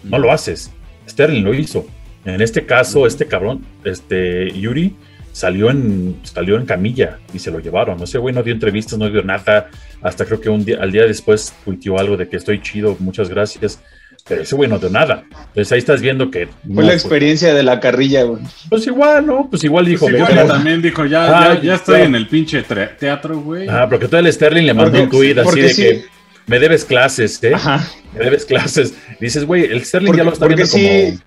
[0.02, 0.70] No lo haces.
[1.08, 1.86] Sterling lo hizo.
[2.24, 4.94] En este caso, este cabrón, este Yuri,
[5.34, 8.00] salió en, salió en camilla y se lo llevaron.
[8.02, 9.68] Ese güey no dio entrevistas, no dio nada.
[10.00, 13.28] Hasta creo que un día, al día después tuiteó algo de que estoy chido, muchas
[13.28, 13.80] gracias.
[14.28, 15.24] Pero ese güey no dio nada.
[15.48, 16.46] Entonces ahí estás viendo que.
[16.64, 18.42] no Fue la experiencia de la carrilla, güey.
[18.70, 19.48] Pues igual, ¿no?
[19.50, 20.06] Pues igual dijo.
[20.06, 22.04] Pues igual "Pero- también dijo, ya, Ah, ya, ya estoy ya.
[22.04, 23.68] en el pinche teatro, güey.
[23.68, 25.82] Ah, porque todo el Sterling le mandó Porque- un tuit así de sí.
[25.82, 26.04] que
[26.46, 27.52] me debes clases, ¿eh?
[27.54, 27.86] Ajá.
[28.16, 28.94] Me debes clases.
[29.20, 31.18] Dices, güey, el Sterling Porque, ya lo está viendo como.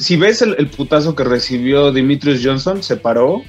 [0.00, 3.42] Si ves el, el putazo que recibió Dimitrius Johnson, se paró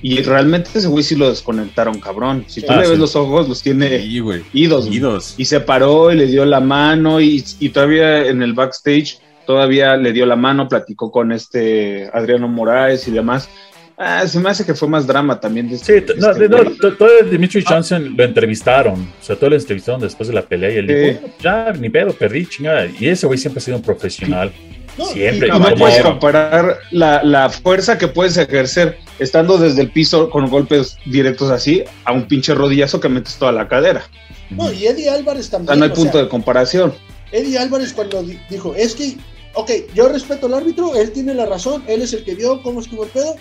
[0.00, 2.44] Y realmente ese güey sí lo desconectaron, cabrón.
[2.46, 2.96] Si tú Ah, le ves sí.
[2.98, 4.42] los ojos, los tiene Sí, güey.
[4.52, 4.86] idos.
[4.90, 5.34] Idos.
[5.36, 9.96] Y se paró y le dio la mano y, y todavía en el backstage todavía
[9.96, 13.48] le dio la mano, platicó con este Adriano Moraes y demás.
[13.96, 16.46] Ah, se me hace que fue más drama también de Sí, este, t- no, este
[16.46, 20.34] de- no, t- todo Dimitri Johnson lo entrevistaron, o sea, todo lo entrevistaron después de
[20.34, 20.94] la pelea y él Sí.
[20.94, 22.86] dijo, "Bueno, ya, ni pedo, perdí, chingada.
[23.00, 24.52] Y ese güey siempre ha sido un profesional.
[24.98, 25.78] No, Siempre, y- Y no caballero.
[25.78, 31.50] puedes comparar la, la fuerza que puedes ejercer estando desde el piso con golpes directos
[31.50, 34.04] así a un pinche rodillazo que metes toda la cadera.
[34.50, 35.68] No, y Eddie Álvarez O también.
[35.68, 36.94] sea, no hay o punto sea, de comparación.
[37.32, 39.16] Eddie Álvarez cuando di- dijo, es que,
[39.54, 42.80] ok, yo respeto al árbitro, él tiene la razón, él es el que vio cómo
[42.80, 43.36] estuvo el pedo,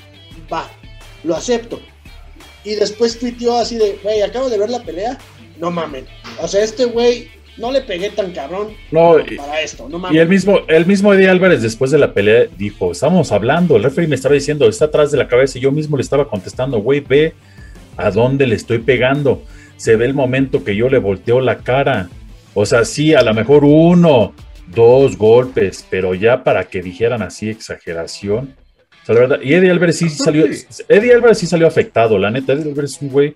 [0.52, 0.70] va,
[1.24, 1.80] lo acepto.
[2.64, 5.18] Y después tuiteó así de, güey, acabo de ver la pelea,
[5.58, 6.06] no mamen.
[6.42, 10.02] O sea, este güey no le pegué tan cabrón No, y, para esto, no y
[10.02, 10.22] mames.
[10.22, 14.08] el mismo, el mismo Eddie Álvarez después de la pelea dijo, estamos hablando, el referee
[14.08, 17.00] me estaba diciendo, está atrás de la cabeza y yo mismo le estaba contestando, güey,
[17.00, 17.34] ve
[17.98, 19.44] a dónde le estoy pegando.
[19.76, 22.10] Se ve el momento que yo le volteo la cara.
[22.54, 24.34] O sea, sí, a lo mejor uno,
[24.68, 28.56] dos golpes, pero ya para que dijeran así exageración.
[29.04, 30.46] O sea, la verdad, y Eddie Álvarez sí salió,
[30.90, 33.36] Eddie Álvarez sí salió afectado, la neta, Eddie Álvarez es un güey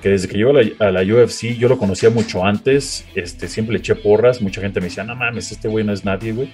[0.00, 3.80] que desde que llegó a la, UFC yo lo conocía mucho antes, este, siempre le
[3.80, 6.50] eché porras, mucha gente me decía, no mames, este güey no es nadie, güey.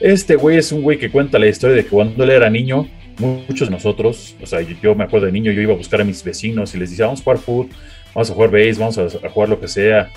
[0.00, 2.88] Este güey es un güey que cuenta la historia de que cuando él era niño,
[3.18, 6.04] muchos de nosotros, o sea, yo, me acuerdo de niño, yo iba a buscar a
[6.04, 7.68] mis vecinos y les decía, vamos a jugar fútbol,
[8.14, 10.10] vamos a jugar base, vamos a, jugar lo que sea.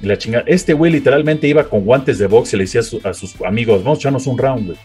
[0.00, 3.08] Y la chingada, este güey literalmente iba con guantes de box y le decía a,
[3.08, 4.78] a sus amigos, vamos a echarnos un round, güey.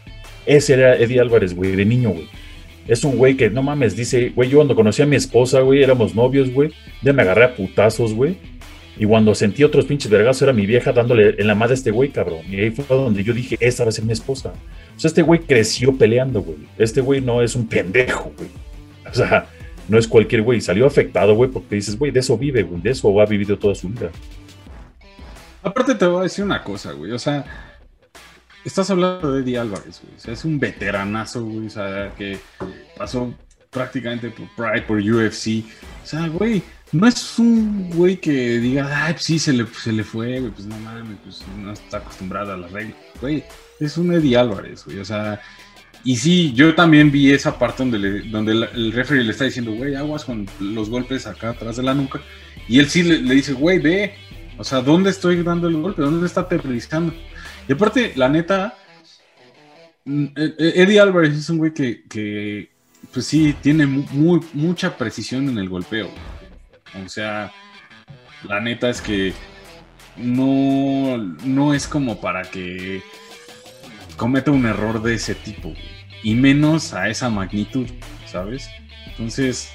[0.47, 2.27] Ese era Eddie Álvarez, güey, de niño, güey.
[2.89, 5.83] Es un güey que, no mames, dice, güey, yo cuando conocí a mi esposa, güey,
[5.83, 6.71] éramos novios, güey,
[7.03, 8.37] ya me agarré a putazos, güey.
[8.97, 11.91] Y cuando sentí otros pinches vergazos, era mi vieja dándole en la madre a este
[11.91, 12.41] güey, cabrón.
[12.49, 14.53] Y ahí fue donde yo dije, esta va a ser mi esposa.
[14.97, 16.57] O sea, este güey creció peleando, güey.
[16.79, 18.49] Este güey no es un pendejo, güey.
[19.09, 19.45] O sea,
[19.87, 20.59] no es cualquier güey.
[20.59, 22.81] Salió afectado, güey, porque dices, güey, de eso vive, güey.
[22.81, 24.09] De eso ha vivido toda su vida.
[25.61, 27.11] Aparte te voy a decir una cosa, güey.
[27.11, 27.68] O sea,
[28.65, 30.33] estás hablando de Eddie Álvarez, güey.
[30.33, 31.67] Es un veteranazo, güey.
[31.67, 32.39] O sea, que
[32.97, 33.33] pasó
[33.69, 35.63] prácticamente por Pride, por UFC.
[36.03, 39.91] O sea, güey, no es un güey que diga, ay, pues sí, se le, se
[39.91, 40.51] le fue, güey.
[40.51, 42.95] Pues no mames, pues no está acostumbrado a las reglas.
[43.21, 43.43] Güey,
[43.79, 44.99] es un Eddie Álvarez, güey.
[44.99, 45.39] O sea,
[46.03, 49.43] y sí, yo también vi esa parte donde, le- donde el, el referee le está
[49.45, 52.21] diciendo, güey, aguas con los golpes acá atrás de la nuca.
[52.67, 54.15] Y él sí le, le dice, güey, ve.
[54.57, 56.01] O sea, ¿dónde estoy dando el golpe?
[56.01, 57.13] ¿Dónde está aterrizando?
[57.69, 58.73] Y aparte, la neta,
[60.03, 62.71] mm, eh, eh, Eddie Álvarez es un güey que,
[63.13, 66.09] pues sí, tiene mucha precisión en el golpeo.
[67.05, 67.53] O sea,
[68.47, 69.33] la neta es que
[70.17, 73.03] no, no es como para que
[74.17, 75.71] cometa un error de ese tipo,
[76.23, 77.85] y menos a esa magnitud,
[78.25, 78.67] ¿sabes?
[79.05, 79.69] Entonces,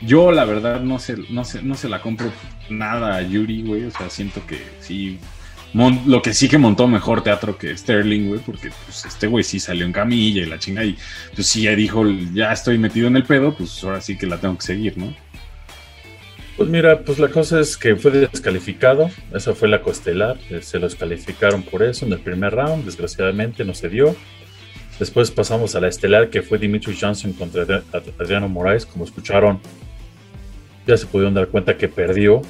[0.00, 2.32] yo la verdad no se, no se, no se la compro
[2.68, 3.84] nada a Yuri, güey.
[3.84, 5.20] O sea, siento que sí.
[5.74, 9.58] Lo que sí que montó mejor teatro que Sterling, güey, porque pues, este güey sí
[9.58, 10.96] salió en camilla y la chinga y
[11.34, 12.04] pues sí ya dijo,
[12.34, 15.14] ya estoy metido en el pedo, pues ahora sí que la tengo que seguir, ¿no?
[16.56, 19.10] Pues mira, pues la cosa es que fue descalificado.
[19.34, 20.36] Esa fue la costelar.
[20.50, 22.84] eh, Se los calificaron por eso en el primer round.
[22.84, 24.14] Desgraciadamente no se dio.
[24.98, 28.84] Después pasamos a la estelar que fue Dimitri Johnson contra Adri- Ad- Adriano Moraes.
[28.84, 29.60] Como escucharon,
[30.86, 32.42] ya se pudieron dar cuenta que perdió.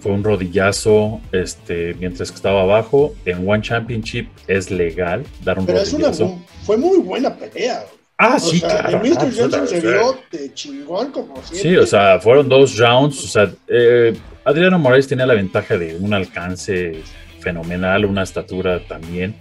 [0.00, 3.14] Fue un rodillazo este, mientras que estaba abajo.
[3.24, 6.38] En One Championship es legal dar un Pero es una, rodillazo.
[6.64, 7.84] fue muy buena pelea.
[8.18, 9.00] Ah, O sí, sea, claro.
[9.04, 11.58] Ah, Johnson claro, se vio de chingón como siempre.
[11.70, 13.22] Sí, o sea, fueron dos rounds.
[13.24, 14.12] O sea, eh,
[14.44, 16.96] Adriano Morales tenía la ventaja de un alcance
[17.40, 19.36] fenomenal, una estatura también.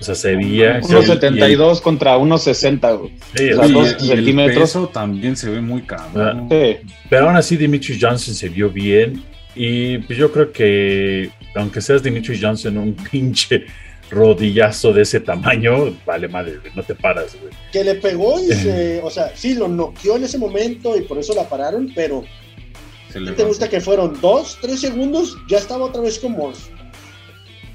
[0.00, 0.80] O sea, se veía.
[0.82, 3.12] Uno 1.72 contra 1.60, güey.
[3.36, 4.58] Sí, o o sea, dos y, y el centímetros.
[4.58, 6.48] peso también se ve muy cabrón.
[6.50, 6.76] Sí.
[7.10, 9.22] pero aún así, Dimitri Johnson se vio bien.
[9.60, 13.66] Y pues yo creo que, aunque seas Dimitri Johnson, un pinche
[14.08, 17.52] rodillazo de ese tamaño, vale madre, no te paras, güey.
[17.72, 19.00] Que le pegó y se.
[19.02, 22.22] O sea, sí, lo noqueó en ese momento y por eso la pararon, pero
[23.12, 25.36] ¿qué te gusta que fueron dos, tres segundos?
[25.50, 26.52] Ya estaba otra vez como.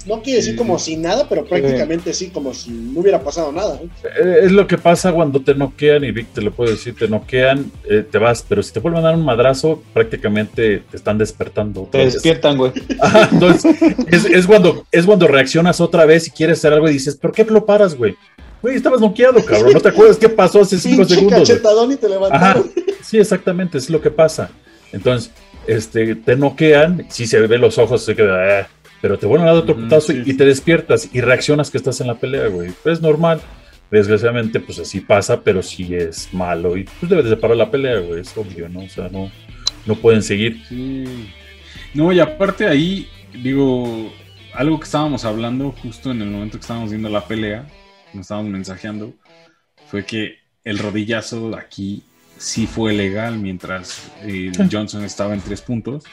[0.06, 0.58] No quiere decir Sí.
[0.58, 3.76] como si nada, pero prácticamente sí, como si no hubiera pasado nada.
[3.82, 3.88] ¿eh?
[4.04, 7.08] Eh, Es lo que pasa cuando te noquean, y Vic te lo puede decir, te
[7.08, 11.16] noquean, eh, te vas, pero si te vuelven a dar un madrazo, prácticamente te están
[11.18, 11.88] despertando.
[11.90, 12.72] Te despiertan, güey.
[13.00, 13.74] Ajá, entonces,
[14.10, 17.32] es, es cuando, es cuando reaccionas otra vez y quieres hacer algo y dices, ¿por
[17.32, 18.14] qué lo paras, güey?
[18.62, 19.72] Güey, estabas noqueado, cabrón.
[19.74, 21.50] ¿No te acuerdas qué pasó hace cinco Pinche segundos?
[21.50, 22.62] y te Ajá,
[23.02, 24.50] sí, exactamente, es lo que pasa.
[24.92, 25.30] Entonces,
[25.66, 28.68] este, te noquean, sí se ven los ojos, se queda, "Ah",
[29.04, 30.22] pero te vuelven a dar otro putazo sí.
[30.24, 32.72] y te despiertas y reaccionas que estás en la pelea, güey.
[32.86, 33.38] Es normal.
[33.90, 37.98] Desgraciadamente, pues así pasa, pero sí es malo y pues debe de separar la pelea,
[37.98, 38.80] güey, es obvio, ¿no?
[38.80, 39.30] O sea, no,
[39.84, 40.58] no pueden seguir.
[40.70, 41.04] Sí.
[41.92, 43.06] No, y aparte ahí,
[43.42, 44.10] digo,
[44.54, 47.66] algo que estábamos hablando justo en el momento que estábamos viendo la pelea,
[48.14, 49.12] nos estábamos mensajeando,
[49.86, 52.02] fue que el rodillazo de aquí
[52.38, 56.04] sí fue legal mientras eh, Johnson estaba en tres puntos.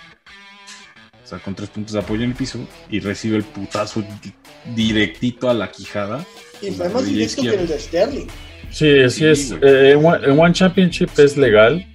[1.32, 4.34] Sea, con tres puntos de apoyo en el piso y recibe el putazo di-
[4.76, 6.26] directito a la quijada.
[6.62, 8.28] Y fue La más directo que el de Sterling.
[8.70, 9.52] Sí, así Sí, es.
[9.62, 11.86] Eh, en, One, en One Championship es legal,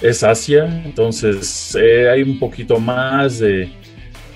[0.00, 3.68] es Asia, entonces eh, hay un poquito más de,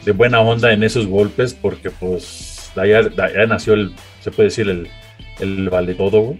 [0.04, 4.30] de buena onda en esos golpes porque pues de allá, de allá nació el, se
[4.30, 4.88] puede decir, el,
[5.40, 6.38] el vale todo, güey.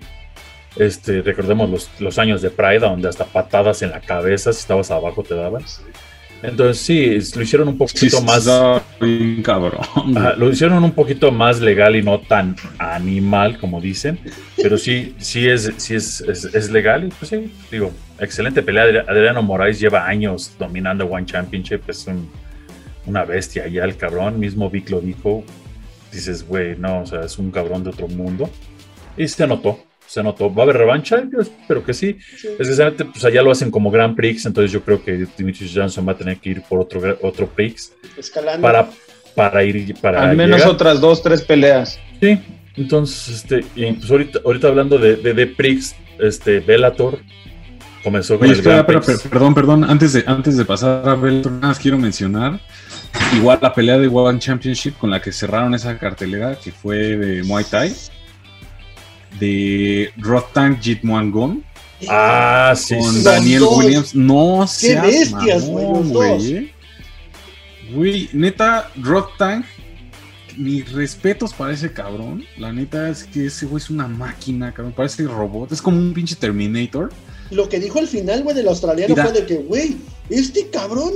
[0.77, 4.91] Este, recordemos los, los años de Pride, donde hasta patadas en la cabeza, si estabas
[4.91, 5.63] abajo te daban.
[6.47, 8.47] Entonces sí, lo hicieron un Sí, poquito más...
[9.01, 9.81] bien cabrón.
[10.37, 14.19] Lo hicieron un poquito más legal y no tan animal como dicen,
[14.57, 18.85] pero sí, sí es, sí es, es, es legal y pues sí, digo, excelente pelea.
[18.85, 22.29] Adri- Adriano Moraes lleva años dominando One Championship, es un-
[23.07, 25.45] una bestia ya el cabrón, mismo Vic lo dijo,
[26.13, 28.49] dices, güey, no, o sea, es un cabrón de otro mundo
[29.17, 29.79] y se notó.
[30.15, 30.53] Se notó.
[30.55, 31.25] ¿Va a haber revancha?
[31.33, 32.17] Yo espero que sí.
[32.37, 32.49] Sí.
[32.57, 36.13] Desgraciadamente, pues allá lo hacen como Grand Prix, entonces yo creo que Dimitri Johnson va
[36.13, 38.63] a tener que ir por otro, otro Prix Escalando.
[38.63, 38.89] para,
[39.35, 40.73] para ir para Al menos llegar.
[40.73, 41.99] otras dos, tres peleas.
[42.21, 42.39] Sí,
[42.77, 47.19] entonces, este, y pues ahorita, ahorita hablando de, de, de Prix, este, Bellator
[48.05, 49.23] comenzó con Oye, el espera, Grand Prix.
[49.29, 49.83] perdón, perdón.
[49.85, 52.61] Antes de, antes de pasar a Bellator, nada más quiero mencionar
[53.37, 57.43] igual la pelea de One Championship con la que cerraron esa cartelera, que fue de
[57.43, 57.93] Muay Thai,
[59.39, 61.65] de Rotang Jitmuangón
[62.09, 63.15] Ah, sí, con sí.
[63.17, 63.79] Los Daniel dos.
[63.79, 64.15] Williams.
[64.15, 66.71] No seas bestias, güey,
[67.93, 69.65] güey, neta, Rotang,
[70.57, 72.45] mis respetos para ese cabrón.
[72.59, 74.93] La neta es que ese güey es una máquina, cabrón.
[74.95, 75.73] Parece robot.
[75.73, 77.11] Es como un pinche Terminator.
[77.51, 79.97] Lo que dijo al final, güey, del australiano fue de que, güey,
[80.31, 81.13] este cabrón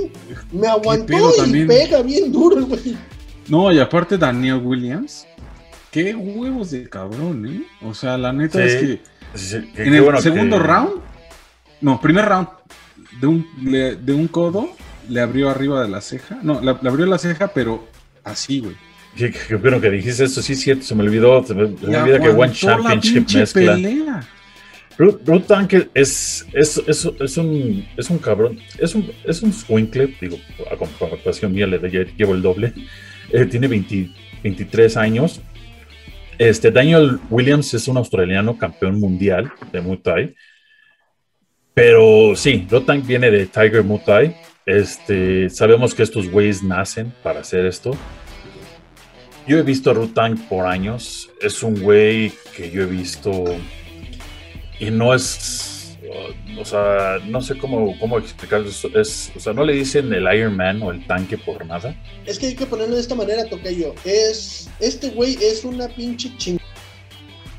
[0.51, 1.67] me aguantó y también?
[1.67, 2.95] pega bien duro, güey.
[3.47, 5.25] No, y aparte Daniel Williams.
[5.91, 7.63] Qué huevos de cabrón, ¿eh?
[7.81, 9.01] O sea, la neta Sí, es que
[9.35, 10.91] Sí, sí, qué- en el bueno segundo que- round,
[11.81, 12.47] no, primer round,
[13.21, 14.69] de un, le- de un codo,
[15.07, 16.39] le abrió arriba de la ceja.
[16.43, 17.87] No, le, le abrió la ceja, pero
[18.23, 18.75] así, güey.
[19.15, 21.67] Qué, qué- qué bueno que dijiste eso, sí es cierto, se me olvidó, se me,
[21.77, 23.73] se me olvida que One Championship mezcla.
[23.73, 24.27] pelea.
[24.97, 29.53] Ruth, Ruth Tank es, es, es, es un, es un cabrón, es un, es un
[29.53, 30.37] squinkle, digo,
[30.71, 32.73] a comparación mía le lle- llevo el doble.
[33.31, 34.09] Eh, tiene 20
[34.43, 35.41] 23 años.
[36.39, 40.35] Este, Daniel Williams es un australiano campeón mundial de Muay.
[41.73, 44.37] Pero sí, Ruth Tank viene de Tiger Muay.
[44.65, 47.91] Este, sabemos que estos güeyes nacen para hacer esto.
[49.45, 51.29] Yo he visto a Ruth Tank por años.
[51.41, 53.43] Es un güey que yo he visto
[54.79, 55.68] y no es,
[56.59, 58.67] o sea, no sé cómo, cómo explicarlo.
[58.69, 61.95] Es, es- o sea, no le dicen el Iron Man o el tanque por nada.
[62.25, 63.93] Es que hay que ponerlo de esta manera, Tocayo.
[64.05, 64.69] Es.
[64.79, 66.59] Este güey es una pinche ching.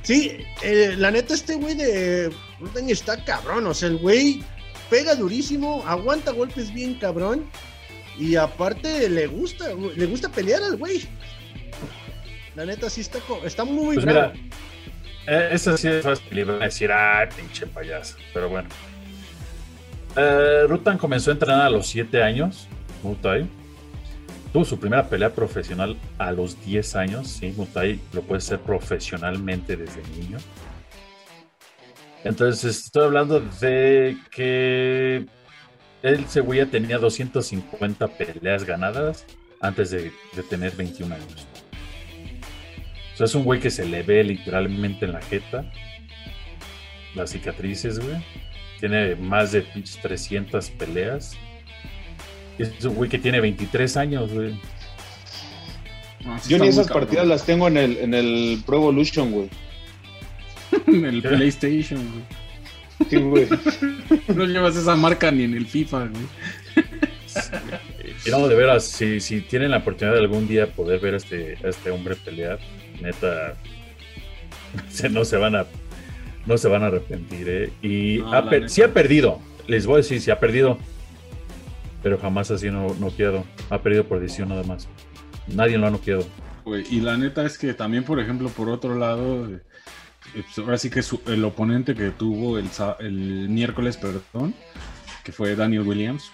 [0.03, 0.33] Sí,
[0.63, 2.31] eh, la neta, este güey de.
[2.59, 3.67] Rutan está cabrón.
[3.67, 4.43] O sea, el güey
[4.89, 7.47] pega durísimo, aguanta golpes bien cabrón.
[8.19, 11.03] Y aparte le gusta, le gusta pelear al güey.
[12.57, 14.33] La neta sí está, está muy Pues bravo.
[14.35, 14.49] mira,
[15.27, 16.39] eh, esa sí es fácil.
[16.39, 18.17] Y van a decir, ay, pinche payaso.
[18.33, 18.69] Pero bueno.
[20.17, 22.69] Eh, Rutan comenzó a entrenar a los 7 años,
[23.03, 23.49] Muay Thai.
[24.53, 27.29] Tuvo su primera pelea profesional a los 10 años.
[27.29, 30.39] Sí, Muay Thai lo puede hacer profesionalmente desde niño.
[32.25, 35.27] Entonces, estoy hablando de que
[36.43, 39.25] güey, ya tenía 250 peleas ganadas
[39.61, 41.47] antes de, de tener 21 años.
[43.21, 45.71] Sea, es un güey que se le ve literalmente en la jeta.
[47.15, 48.17] Las cicatrices, güey.
[48.79, 51.37] Tiene más de pinches 300 peleas.
[52.59, 54.59] Y Es un güey que tiene 23 años, güey.
[56.25, 57.05] No, Yo ni esas cabrón.
[57.05, 59.51] partidas las tengo en el, en el Pro Evolution, güey.
[60.87, 63.11] en el PlayStation, güey.
[63.11, 63.49] Sí, güey.
[64.35, 66.25] No llevas esa marca ni en el FIFA, güey.
[68.25, 71.17] Y no, de veras, si, si tienen la oportunidad de algún día poder ver a
[71.19, 72.59] este, a este hombre pelear,
[73.01, 73.55] neta,
[75.11, 75.67] no se van a
[76.47, 77.73] no se van a arrepentir, ¿eh?
[77.83, 80.79] Y No, ha sí ha perdido, les voy a decir, sí ha perdido,
[82.03, 84.89] pero jamás así no noqueado, ha perdido por decisión nada más.
[85.47, 86.25] Nadie lo ha noqueado.
[86.91, 89.61] Y la neta es que también, por ejemplo, por otro lado, eh,
[90.35, 92.69] pues ahora sí que su- el oponente que tuvo el,
[93.01, 94.55] el miércoles, perdón,
[95.25, 96.31] que fue Daniel Williams,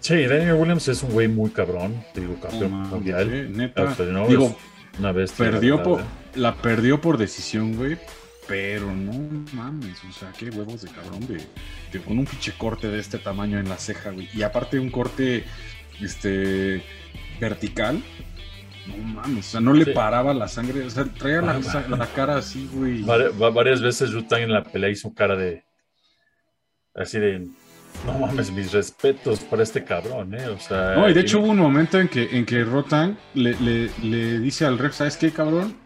[0.00, 3.28] Sí, Daniel Williams es un güey muy cabrón, digo, no campeón mundial.
[3.32, 3.96] eh, neta,
[4.28, 4.56] digo,
[4.98, 5.50] una bestia.
[5.50, 6.10] perdió la por, verdad.
[6.34, 7.98] la perdió por decisión, güey,
[8.48, 11.40] Pero no mames, o sea, qué huevos de cabrón de,
[11.92, 14.28] de con un pinche corte de este tamaño en la ceja, güey.
[14.32, 15.44] Y aparte un corte
[16.00, 16.82] este
[17.40, 18.00] vertical.
[18.86, 19.90] No mames, o sea, no le Sí.
[19.90, 23.02] paraba la sangre, o sea, traía la, Ah, la cara así, güey.
[23.02, 25.64] Vari- va- varias veces Rutan en la pelea hizo cara de.
[26.94, 27.48] Así de.
[28.04, 30.46] No mames, mis respetos para este cabrón, ¿eh?
[30.48, 30.94] O sea.
[30.96, 34.38] No, y de hecho hubo un momento en que, en que Rotan le, le, le
[34.40, 35.76] dice al ref, ¿sabes qué, cabrón?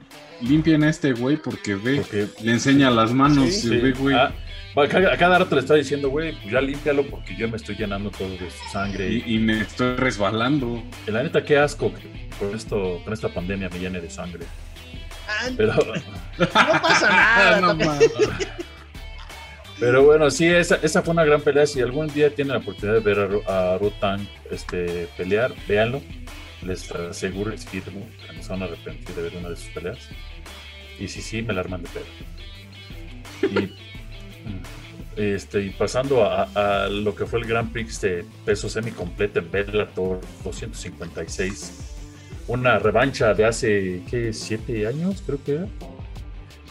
[0.41, 4.17] Limpien a este güey porque ve, Porque le enseña las manos, Sí, y ve, güey.
[4.17, 4.33] Ah,
[4.77, 8.11] a, cada, rato le está diciendo, güey, pues ya límpialo porque yo me estoy llenando
[8.11, 9.11] todo de su sangre.
[9.11, 10.83] y, y me estoy resbalando.
[11.07, 14.47] Y la neta, qué asco que con, esto, con esta pandemia me llene de sangre.
[15.57, 15.75] Pero,
[16.39, 17.61] no pasa nada.
[17.75, 18.70] no.
[19.81, 21.67] Pero bueno, sí, esa, esa fue una gran pelea.
[21.67, 26.03] Si algún día tienen la oportunidad de ver a, a Rutan este, pelear, véanlo.
[26.63, 29.71] Les aseguro, les firmo, que no se van a arrepentir de ver una de sus
[29.71, 29.99] peleas.
[30.99, 32.05] Y si sí, me la arman de pedo.
[33.43, 33.75] Y,
[35.17, 36.43] este, y pasando a,
[36.85, 41.91] a lo que fue el Grand Prix de peso semi-completo en Bellator 256.
[42.49, 44.35] Una revancha de hace, ¿qué?
[44.35, 45.23] ¿Siete años?
[45.25, 45.67] Creo que era.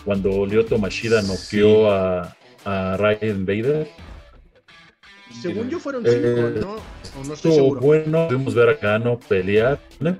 [0.05, 3.87] Cuando Lyoto Mashida noqueó a, a Ryan Bader.
[5.41, 6.75] Según yo fueron Eh, cinco, ¿no?
[7.21, 7.81] O no estoy Estuvo seguro.
[7.81, 9.79] bueno, pudimos ver a Gano pelear.
[9.99, 10.17] ¿no?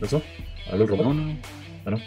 [0.00, 0.22] ¿Eso?
[0.70, 1.04] ¿Aló, robot?
[1.06, 1.38] No, no,
[1.84, 2.00] Bueno,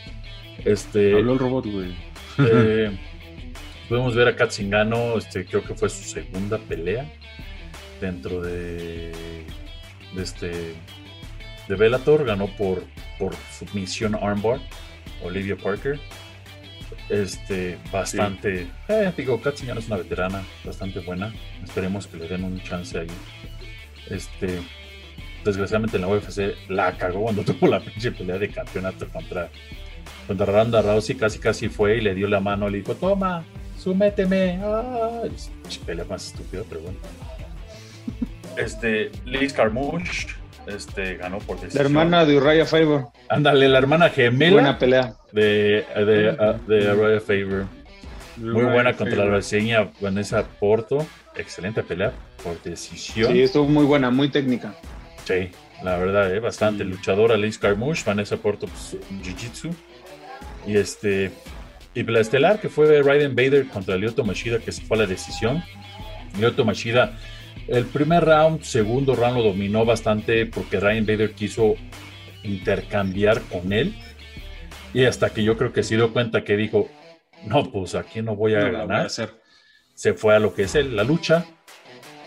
[0.63, 1.95] este, habló el robot, güey.
[2.37, 2.97] eh,
[3.89, 7.11] pudimos ver a Katzingano, este, creo que fue su segunda pelea
[7.99, 9.11] dentro de,
[10.15, 10.75] de este
[11.67, 12.83] de Bellator, ganó por,
[13.19, 14.59] por submisión armbar,
[15.23, 15.99] Olivia Parker.
[17.09, 21.33] Este, bastante, eh, digo, Katzingano es una veterana, bastante buena.
[21.63, 23.07] Esperemos que le den un chance ahí.
[24.09, 24.59] Este,
[25.43, 29.49] desgraciadamente en la UFC la cagó cuando tuvo la pinche pelea de campeonato contra
[30.27, 33.43] contra Ronda Rousey casi casi fue y le dio la mano, le dijo, toma,
[33.77, 34.59] suméteme.
[34.63, 35.23] Ah,
[35.85, 36.97] pelea más estúpida, pero bueno.
[38.57, 40.27] Este, Liz Carmouche,
[40.67, 41.85] este, ganó por La decisión.
[41.85, 43.05] hermana de Uriah Faber.
[43.29, 45.13] Ándale, la hermana gemela Buena pelea.
[45.31, 47.65] de, de, de, Araya Favor.
[48.37, 51.05] Muy buena contra la brasileña Vanessa Porto.
[51.35, 52.11] Excelente pelea
[52.43, 53.31] por decisión.
[53.33, 54.73] Sí, estuvo muy buena, muy técnica.
[55.25, 55.49] Sí,
[55.83, 56.39] la verdad, ¿eh?
[56.39, 56.89] bastante Sí.
[56.89, 59.73] luchadora Liz Carmouche, Vanessa Porto, pues, Jiu-Jitsu.
[60.65, 61.31] Y este.
[61.93, 65.07] Y la estelar que fue Raiden Bader contra Lyoto Machida, que se fue a la
[65.07, 65.61] decisión.
[66.39, 67.17] Lyoto Machida,
[67.67, 71.75] el primer round, segundo round lo dominó bastante porque Raiden Bader quiso
[72.43, 73.95] intercambiar con él.
[74.93, 76.89] Y hasta que yo creo que se dio cuenta que dijo:
[77.45, 79.11] No, pues aquí no voy a No la voy a ganar
[79.93, 81.45] se fue a lo que es el- la lucha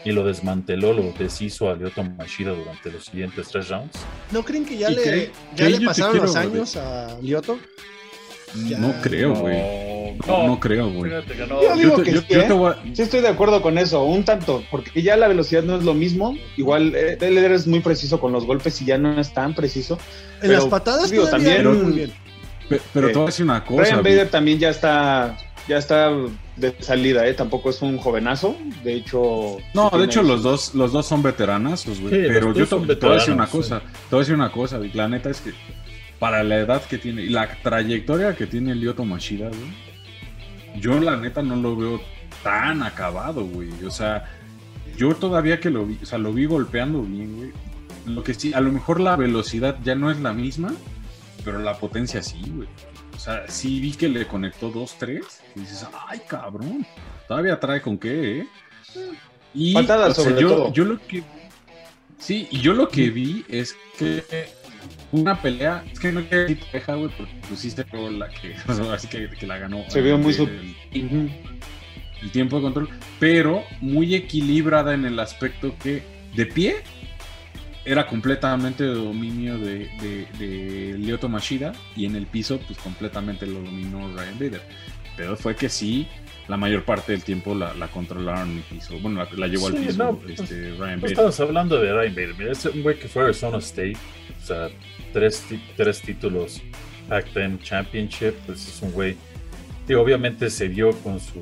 [0.05, 3.99] y lo desmanteló, lo deshizo a Lyoto Machida durante los siguientes tres rounds.
[4.31, 7.59] ¿No creen que ya ¿Y le, ya le pasaron los años a Lioto?
[8.69, 8.79] Ya.
[8.79, 9.85] No creo, güey.
[10.29, 11.11] No, no creo, güey.
[11.13, 11.61] No.
[11.61, 12.45] Yo digo Yo te, que yo- sí, yo ¿eh?
[12.47, 15.63] te voy a- Sí estoy de acuerdo con eso, un tanto, porque ya la velocidad
[15.65, 16.37] no es lo mismo.
[16.57, 19.95] Igual eh, eres muy preciso con los golpes y ya no es tan preciso.
[20.37, 22.13] En Pero, las patadas digo, también- muy bien.
[22.69, 23.83] Pe- Pero Eh, te voy a decir una cosa.
[23.83, 24.03] Ryan.
[24.03, 25.37] Bader también ya está,
[25.69, 26.11] ya está
[26.57, 27.35] de salida, ¿eh?
[27.35, 28.57] Tampoco es un jovenazo.
[28.85, 29.59] De hecho.
[29.75, 32.15] No, sí de hecho los dos, los dos son veteranazos, güey.
[32.15, 33.81] Sí, pero yo son te, voy a decir una cosa.
[33.81, 34.93] Te voy a decir una cosa, güey.
[34.95, 35.53] La neta es que
[36.25, 40.81] para la edad que tiene y la trayectoria que tiene Lyoto Machida, güey.
[40.81, 42.01] Yo la neta no lo veo
[42.43, 43.69] tan acabado, güey.
[43.85, 44.25] O sea,
[44.97, 47.53] yo todavía que lo vi, o sea, lo vi golpeando bien, güey.
[48.07, 50.73] Lo que sí, a lo mejor la velocidad ya no es la misma,
[51.45, 52.71] pero la potencia sí, güey.
[53.15, 55.43] O sea, sí vi que le conectó dos, tres.
[55.55, 56.87] Y dices, ay, cabrón.
[57.29, 58.47] Todavía trae con qué, ¿eh?
[59.53, 60.73] Y Patadas, o sea, sobre yo, todo.
[60.73, 61.23] yo lo que.
[62.17, 64.25] Sí, y yo lo que vi es que
[65.21, 65.85] una pelea.
[65.93, 68.29] Es que no quiero decir pareja, güey, porque pusiste luego la
[69.41, 69.47] que.
[69.47, 69.85] la ganó.
[69.89, 70.51] Se vio muy el- sub-
[70.93, 71.31] el-
[72.23, 72.89] el tiempo de control,
[73.21, 76.03] pero muy equilibrada en el aspecto que
[76.35, 76.77] de pie
[77.85, 83.47] era completamente de dominio de, de, de Lyoto Machida y en el piso pues completamente
[83.47, 84.63] lo dominó Ryan Bader.
[85.19, 86.09] Pero fue que sí,
[86.49, 88.99] la mayor parte del tiempo la, la controlaron el piso.
[89.01, 91.93] Bueno, la, la llevó Sí, al piso no, pues, este, Ryan No estamos hablando de
[91.93, 92.35] Ryan Bader.
[92.39, 93.97] Mira, es un güey que fue a Arizona State.
[94.43, 94.69] O sea,
[95.13, 95.45] tres,
[95.77, 96.61] tres títulos
[97.09, 98.35] Pac-10 Championship.
[98.47, 99.17] Pues es un güey
[99.87, 101.41] que obviamente se dio con su.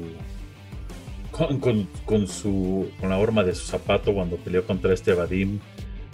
[1.31, 5.61] Con, con, con su con la horma de su zapato cuando peleó contra este Vadim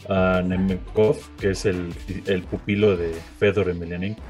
[0.09, 1.93] uh, Nemkov, que es el,
[2.27, 4.23] el pupilo de Fedor Emelianenko.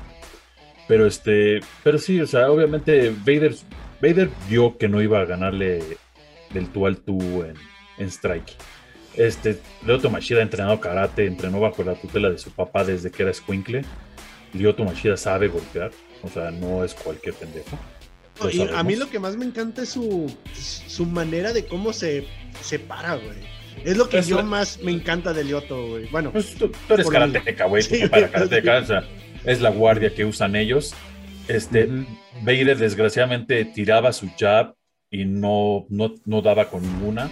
[0.87, 3.55] Pero este, pero sí, o sea, obviamente Vader,
[4.01, 5.83] Vader vio que no iba a ganarle
[6.53, 7.55] del tú al tú en,
[7.99, 8.57] en Strike.
[9.15, 13.23] Este, Lyoto Machida ha entrenado karate, entrenó bajo la tutela de su papá desde que
[13.23, 13.83] era escuincle.
[14.53, 15.91] Lyoto Machida sabe golpear,
[16.23, 17.79] o sea, no es cualquier pendejo.
[18.53, 22.25] Y a mí lo que más me encanta es su, su manera de cómo se,
[22.63, 23.39] se para, güey.
[23.85, 26.07] Es lo que yo más me encanta de Lyoto, güey.
[26.07, 27.83] Bueno, pues tú, eres karateca, güey.
[27.83, 29.05] Sí, para karateca, o sea,
[29.45, 30.95] es la guardia que usan ellos.
[31.49, 32.07] Este, uh
[32.45, 34.75] desgraciadamente tiraba su jab
[35.11, 37.31] y no, no, no daba con ninguna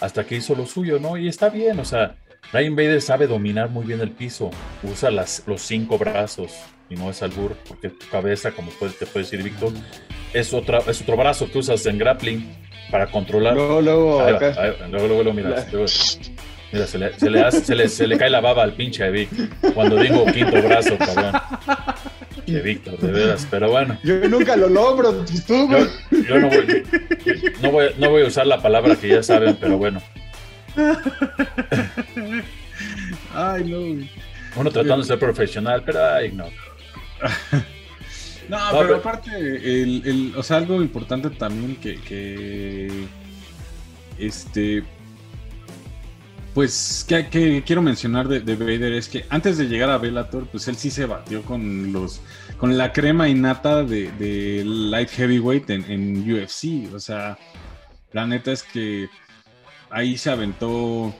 [0.00, 1.16] hasta que hizo lo suyo, ¿no?
[1.16, 2.16] Y está bien, o sea,
[2.52, 4.50] Ryan Bader sabe dominar muy bien el piso,
[4.82, 6.52] usa las, los cinco brazos
[6.88, 9.72] y no es albur, porque tu cabeza, como puede, te puede decir Víctor,
[10.32, 12.48] es, otra, es otro brazo que usas en grappling
[12.90, 13.54] para controlar.
[13.54, 14.22] Luego, luego,
[14.90, 15.88] luego, luego, mira, mira
[16.86, 19.30] se, le, se, le hace, se, le, se, le, cae la baba al pinche Vic
[19.74, 21.32] cuando digo quinto brazo, cabrón.
[22.52, 23.98] De Víctor, de veras, pero bueno.
[24.02, 25.78] Yo nunca lo logro, tú, yo,
[26.22, 26.82] yo no, voy,
[27.62, 30.00] no, voy, no voy a usar la palabra que ya saben, pero bueno.
[33.34, 34.06] Ay, no.
[34.56, 36.46] Uno tratando de ser profesional, pero ay, no.
[38.48, 42.88] No, pero, aparte, el, el, o sea, algo importante también que, que
[44.18, 44.82] este,
[46.58, 50.66] pues que, quiero mencionar de, de, Vader es que antes de llegar a Bellator, pues
[50.66, 52.20] él sí se batió con los,
[52.56, 57.38] con la crema innata de, de light heavyweight en, UFC, o sea,
[58.10, 59.08] la neta es que
[59.88, 61.14] ahí se aventó,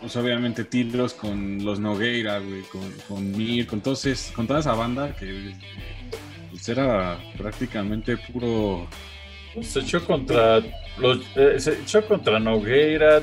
[0.00, 4.06] pues obviamente tiros con los Nogueira, güey, con, con Mir, con, todos
[4.36, 5.52] con toda esa banda que
[6.52, 8.86] pues, era prácticamente puro.
[9.62, 10.62] Se echó contra
[10.98, 13.20] los eh, se echó contra Nogueira,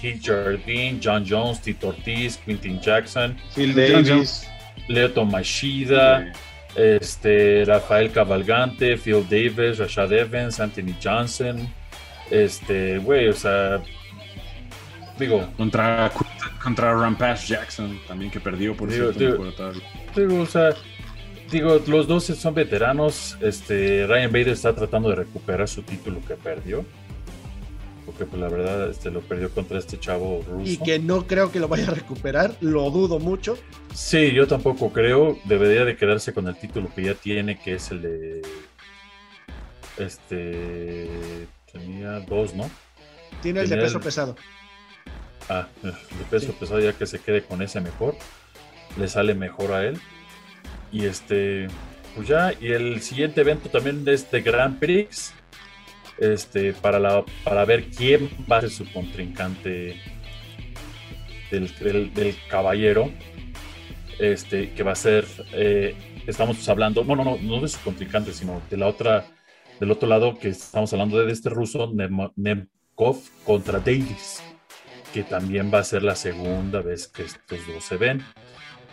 [0.00, 4.46] Keith Jardine, John Jones, Tito Ortiz, Quintin Jackson, Phil Davis,
[4.88, 6.32] Leo Tomashida,
[6.74, 11.68] este, Rafael Cavalgante, Phil Davis, Rashad Evans, Anthony Johnson,
[12.30, 13.80] este, güey, o sea,
[15.18, 16.10] digo, contra
[16.62, 19.52] contra Rampage Jackson también que perdió por digo, digo,
[20.14, 20.70] digo, o sea,
[21.50, 23.36] digo, los dos son veteranos.
[23.40, 26.84] Este, Ryan Bader está tratando de recuperar su título que perdió.
[28.04, 30.70] Porque pues la verdad este, lo perdió contra este chavo ruso.
[30.70, 33.58] Y que no creo que lo vaya a recuperar, lo dudo mucho.
[33.94, 35.36] Sí, yo tampoco creo.
[35.44, 38.42] Debería de quedarse con el título que ya tiene, que es el de...
[39.98, 41.46] Este...
[41.72, 42.70] Tenía dos, ¿no?
[43.42, 44.36] Tiene el de peso pesado.
[45.48, 48.14] Ah, el de peso pesado ya que se quede con ese mejor.
[48.96, 50.00] Le sale mejor a él.
[50.96, 51.68] Y este,
[52.14, 55.34] pues ya, y el siguiente evento también es de Grand Prix.
[56.16, 60.00] Este, para, la, para ver quién va a ser su contrincante
[61.50, 63.12] del, del, caballero.
[64.18, 65.94] Este, que va a ser, eh,
[66.26, 69.26] estamos hablando, no, no, no, no de su contrincante, sino de la otra,
[69.78, 71.92] del otro lado que estamos hablando de este ruso,
[72.36, 74.42] Nemkov contra Davis,
[75.12, 78.24] que también va a ser la segunda vez que estos dos se ven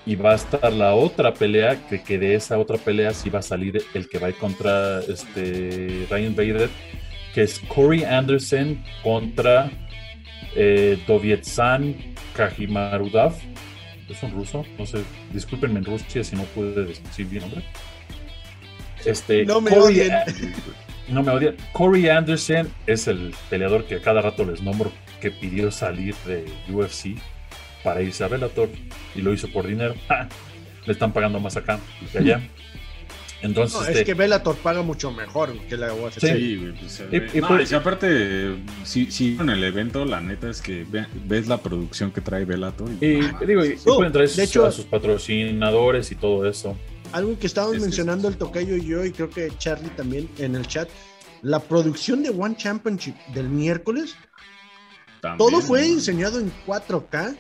[0.05, 3.39] y va a estar la otra pelea, que, que de esa otra pelea sí va
[3.39, 6.69] a salir el que va a ir contra este Ryan Bader,
[7.33, 9.71] que es Corey Anderson contra
[10.55, 11.95] eh, Dovietsan
[12.35, 13.33] Kajimarudav.
[14.09, 14.99] Es un ruso, no sé,
[15.31, 17.63] discúlpenme en Rusia si no pude decir bien nombre.
[19.05, 20.09] Este, no me Corey,
[21.09, 21.55] No me.
[21.71, 24.91] Corey Anderson es el peleador que a cada rato les nombro
[25.21, 27.17] que pidió salir de UFC
[27.83, 28.69] para irse a Bellator
[29.15, 29.95] y lo hizo por dinero.
[30.85, 31.79] Le están pagando más acá
[32.11, 32.41] que allá.
[33.43, 36.19] Entonces, es este que Bellator paga mucho mejor que la UFC.
[36.19, 38.55] Sí, pues, y, pues, aparte,
[38.85, 40.85] si, en el evento, la neta es que
[41.25, 42.89] ves la producción que trae Bellator.
[43.01, 46.77] Y, digo, y, pueden traer de hecho, a sus patrocinadores y todo eso.
[47.11, 50.65] Algo que estábamos mencionando el tocayo y yo, y creo que Charlie también en el
[50.65, 50.87] chat,
[51.41, 54.15] la producción de One Championship del miércoles,
[55.37, 57.35] todo fue diseñado en 4K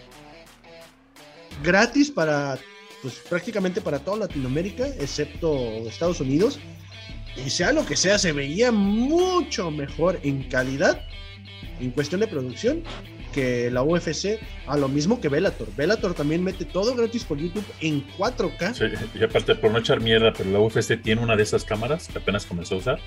[1.61, 2.57] gratis para,
[3.01, 5.55] pues prácticamente para toda Latinoamérica, excepto
[5.87, 6.59] Estados Unidos.
[7.45, 11.01] Y sea lo que sea, se veía mucho mejor en calidad,
[11.79, 12.83] en cuestión de producción,
[13.33, 15.67] que la UFC, a lo mismo que Bellator.
[15.75, 18.73] Bellator también mete todo gratis por YouTube en 4K.
[18.73, 22.07] Sí, y aparte, por no echar mierda, pero la UFC tiene una de esas cámaras
[22.07, 22.99] que apenas comenzó a usar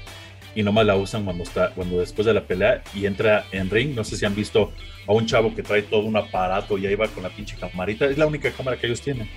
[0.56, 3.94] y nomás la usan cuando está, cuando después de la pelea y entra en ring.
[3.94, 4.72] No sé si han visto
[5.06, 8.06] a un chavo que trae todo un aparato y ahí va con la pinche camarita.
[8.06, 9.28] Es la única cámara que ellos tienen.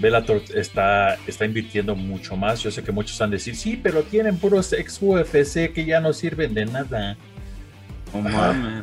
[0.00, 2.60] Bellator está, está invirtiendo mucho más.
[2.60, 6.00] Yo sé que muchos han de decir, sí, pero tienen puros ex UFC que ya
[6.00, 7.16] no sirven de nada.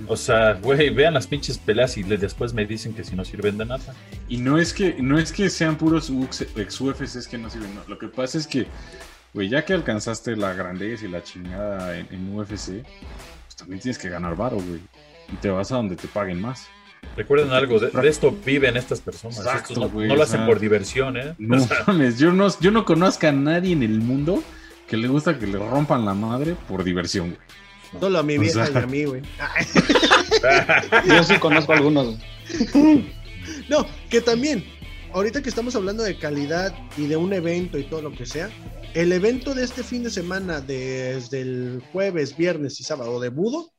[0.07, 3.57] o sea, güey, vean las pinches peleas y después me dicen que si no sirven
[3.57, 3.93] de nada.
[4.29, 6.09] Y no es que, no es que sean puros
[6.55, 8.65] ex UFCs que no sirven, lo que pasa es que
[9.33, 12.83] Güey, ya que alcanzaste la grandeza y la chingada en, UFC,
[13.45, 14.79] pues también tienes que ganar varo, güey.
[15.31, 16.67] Y te vas a donde te paguen más.
[17.15, 19.41] Recuerden algo, de, esto viven estas personas.
[19.75, 21.35] no, lo hacen por diversión, ¿eh?
[21.37, 21.57] No
[22.17, 24.43] yo no, yo no conozco a nadie en el mundo
[24.87, 27.41] que le gusta que le rompan la madre por diversión, güey.
[27.99, 29.21] Solo a mi vieja y a mí, güey.
[31.07, 32.17] yo sí conozco a algunos.
[33.69, 34.63] no, que también,
[35.13, 38.49] ahorita que estamos hablando de calidad y de un evento y todo lo que sea,
[38.93, 43.71] el evento de este fin de semana, desde el jueves, viernes y sábado de Budo,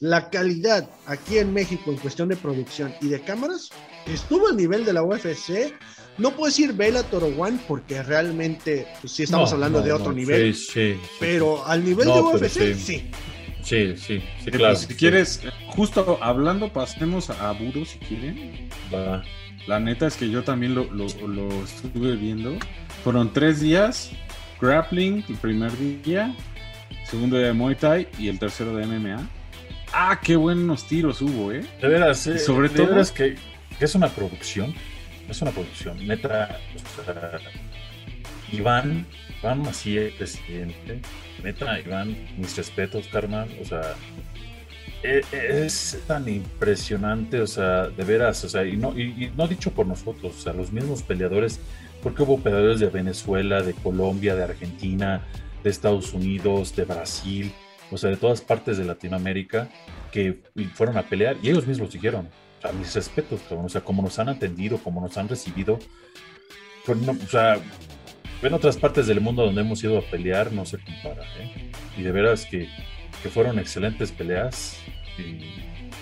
[0.00, 3.70] la calidad aquí en México en cuestión de producción y de cámaras
[4.06, 5.72] estuvo al nivel de la UFC.
[6.18, 10.54] No puedo decir Bellator One porque realmente pues, sí estamos hablando de otro nivel.
[10.54, 13.10] Sí, sí, pero al nivel de UFC, sí.
[13.62, 14.76] Sí, sí, sí, claro.
[14.76, 18.68] si quieres, justo hablando, pasemos a Budo si quieren.
[19.66, 22.58] La neta es que yo también lo, lo, lo estuve viendo.
[23.02, 24.10] Fueron tres días,
[24.60, 25.70] grappling el primer
[26.02, 26.34] día,
[27.04, 29.28] segundo día de Muay Thai y el tercero de MMA
[29.96, 31.64] Ah, qué buenos tiros hubo, ¿eh?
[31.80, 32.98] De veras, eh, sobre todo.
[32.98, 33.36] es que,
[33.78, 34.74] es una producción.
[35.28, 36.04] Es una producción.
[36.04, 37.38] Neta, o sea,
[38.50, 39.06] Iván,
[39.40, 41.00] Iván Macías, presidente.
[41.44, 43.48] Neta, Iván, mis respetos, carnal.
[43.62, 43.94] O sea,
[45.04, 49.70] e, es, tan impresionante, o sea, de veras, o sea, y no, y, no dicho
[49.70, 51.60] por nosotros, o sea, los mismos peleadores,
[52.04, 55.22] porque hubo peleadores de Venezuela, de Colombia, de Argentina,
[55.62, 57.50] de Estados Unidos, de Brasil,
[57.90, 59.70] o sea, de todas partes de Latinoamérica
[60.12, 60.42] que
[60.74, 62.28] fueron a pelear y ellos mismos dijeron,
[62.58, 65.78] o sea, mis respetos, o sea, como nos han atendido, como nos han recibido,
[66.84, 67.56] pues o sea,
[68.42, 71.72] en otras partes del mundo donde hemos ido a pelear no se compara, ¿eh?
[71.96, 72.68] Y de veras que,
[73.22, 74.76] que fueron excelentes peleas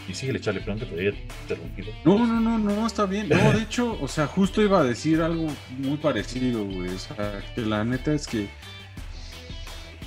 [0.08, 1.92] y sigue echarle pronto, pero ya interrumpido.
[2.04, 3.28] No, no, no, no, está bien.
[3.28, 5.48] No, de hecho, o sea, justo iba a decir algo
[5.78, 6.88] muy parecido, güey.
[6.88, 8.48] O sea, que la neta es que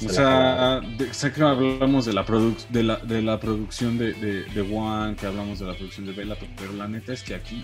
[0.04, 0.82] o sea,
[1.12, 2.26] sé que hablamos de la,
[2.70, 6.50] de la, de la producción de, de, One, que hablamos de la producción de Bellator,
[6.58, 7.64] pero la neta es que aquí,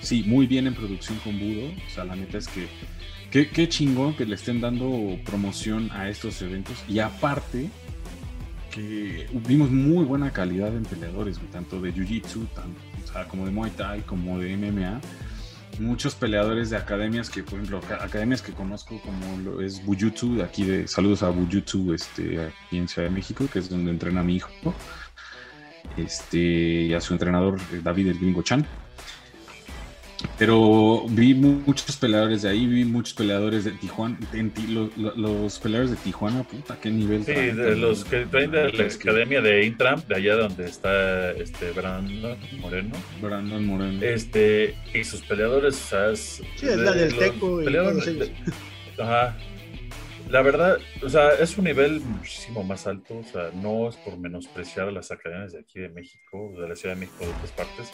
[0.00, 1.66] sí, muy bien en producción con Budo.
[1.66, 2.68] O sea, la neta es que
[3.30, 6.84] qué, chingón que le estén dando promoción a estos eventos.
[6.88, 7.68] Y aparte,
[9.46, 12.46] vimos muy buena calidad en peleadores, tanto de Jiu-Jitsu,
[13.28, 15.00] como de Muay Thai, como de MMA
[15.78, 20.64] muchos peleadores de academias que, por ejemplo, academias que conozco como lo es Bujutsu, aquí
[20.64, 24.36] de saludos a Bujutsu, este, aquí en Ciudad de México, que es donde entrena mi
[24.36, 24.50] hijo,
[25.96, 28.66] este, y a su entrenador eh, David el Gringo Chan.
[30.38, 34.18] Pero vi muchos peleadores de ahí, vi muchos peleadores de Tijuana.
[35.16, 37.24] los, peleadores de Tijuana, puta, qué nivel.
[37.24, 41.70] Sí, de los que traen de la academia de Intram, de allá donde está este
[41.72, 42.96] Brandon Moreno.
[43.20, 44.02] Brandon Moreno.
[44.02, 47.62] Este, y sus peleadores, o sea, Sí, es la del Teco.
[47.62, 47.76] Y
[48.98, 49.36] ajá,
[50.28, 54.18] la verdad, o sea, es un nivel muchísimo más alto, o sea, no es por
[54.18, 57.52] menospreciar a las academias de aquí de México, de la Ciudad de México, de otras
[57.52, 57.92] partes.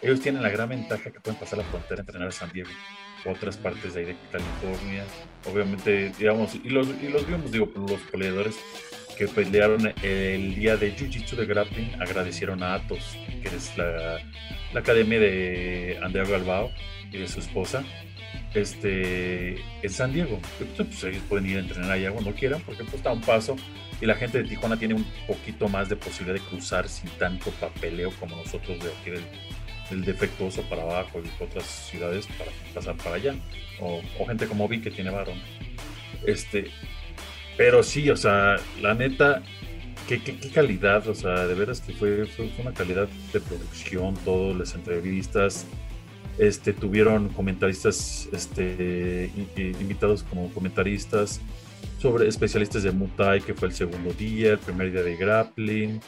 [0.00, 2.70] Ellos tienen la gran ventaja que pueden pasar la frontera entrenar a San Diego,
[3.26, 5.04] otras partes de ahí de California,
[5.50, 8.56] obviamente, digamos, y los, y los vimos, digo, los peleadores
[9.16, 14.18] que pelearon el día de Jiu-Jitsu de Grappling agradecieron a Atos, que es la,
[14.72, 16.70] la academia de Andrea Galbao
[17.12, 17.84] y de su esposa,
[18.54, 20.40] este, en San Diego.
[20.76, 23.56] Pues, ellos pueden ir a entrenar allá cuando quieran, porque pues un paso
[24.00, 27.50] y la gente de Tijuana tiene un poquito más de posibilidad de cruzar sin tanto
[27.52, 33.16] papeleo como nosotros de aquí del, defectuoso para abajo y otras ciudades para pasar para
[33.16, 33.34] allá.
[33.80, 35.38] O, gente como Vi que tiene varón.
[36.26, 36.70] Este,
[37.56, 39.42] pero sí, o sea, la neta,
[40.08, 40.18] qué,
[40.52, 45.66] calidad, o sea, de veras que fue, fue, una calidad de producción, todas las entrevistas,
[46.38, 51.40] este, tuvieron comentaristas este, invitados como comentaristas
[51.98, 56.00] sobre especialistas de Muay que fue el segundo día, el primer día de grappling,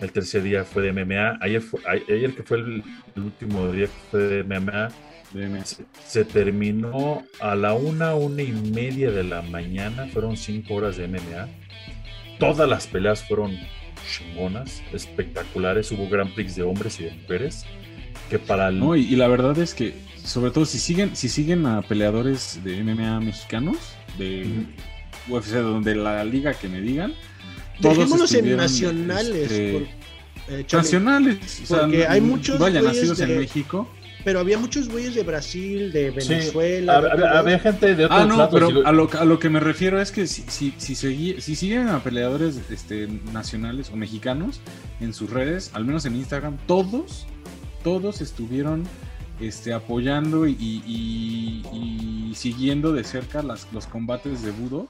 [0.00, 1.62] el tercer día fue de MMA, ayer,
[2.08, 2.82] ayer que fue el,
[3.16, 4.88] último día que fue de MMA,
[6.04, 11.08] se, terminó a la una, una y media de la mañana, fueron cinco horas de
[11.08, 11.48] MMA,
[12.38, 13.58] todas las peleas fueron
[14.08, 17.66] chingonas, espectaculares, hubo Grand Prix de hombres y de mujeres,
[18.28, 19.94] que para No, y, la verdad es que,
[20.24, 23.76] sobre todo, si siguen, si siguen a peleadores de MMA mexicanos,
[24.18, 24.66] de
[25.28, 27.14] UFC, donde la liga que me digan,
[27.80, 29.50] todos en nacionales.
[29.50, 29.88] Este,
[30.48, 33.88] eh, nacionales, porque hay muchos vaya, nacidos en México.
[34.24, 36.96] Pero había muchos güeyes de Brasil, de Venezuela.
[37.38, 40.12] había, gente de otros Ah, no, pero a, lo, a lo que me refiero es
[40.12, 40.94] que si, si, si,
[41.38, 44.60] si siguen a peleadores este, nacionales o mexicanos
[45.00, 47.26] en sus redes, al menos en Instagram, todos
[47.84, 48.82] todos estuvieron
[49.40, 54.88] este, apoyando y, siguiendo de cerca las, los combates de Budo.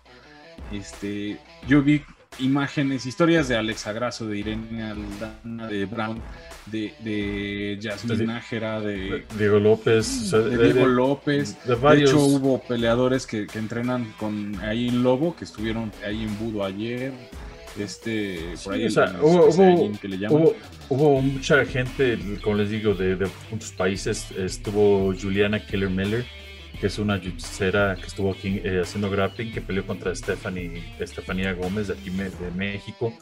[0.72, 1.38] Este,
[1.68, 2.02] yo vi
[2.38, 6.22] imágenes, historias de Alex Agrasso, de Irene Aldana, de Brown,
[6.66, 11.56] de, de Jasmine Nájera, de Diego López, de, Diego López.
[11.66, 16.38] De, hecho, hubo peleadores que, que, entrenan con ahí en Lobo, que estuvieron ahí en
[16.38, 17.12] Budo ayer.
[17.78, 20.48] Este, por ahí o sea, hubo, hubo, que le llaman.
[20.88, 24.30] Hubo, mucha gente, como les digo, de, de muchos países.
[24.32, 26.24] Estuvo Juliana Keller Miller,
[26.80, 31.52] que es una jiu que estuvo aquí eh, haciendo grappling, que peleó contra Stephanie, Estefanía
[31.52, 33.12] Gómez de aquí de México.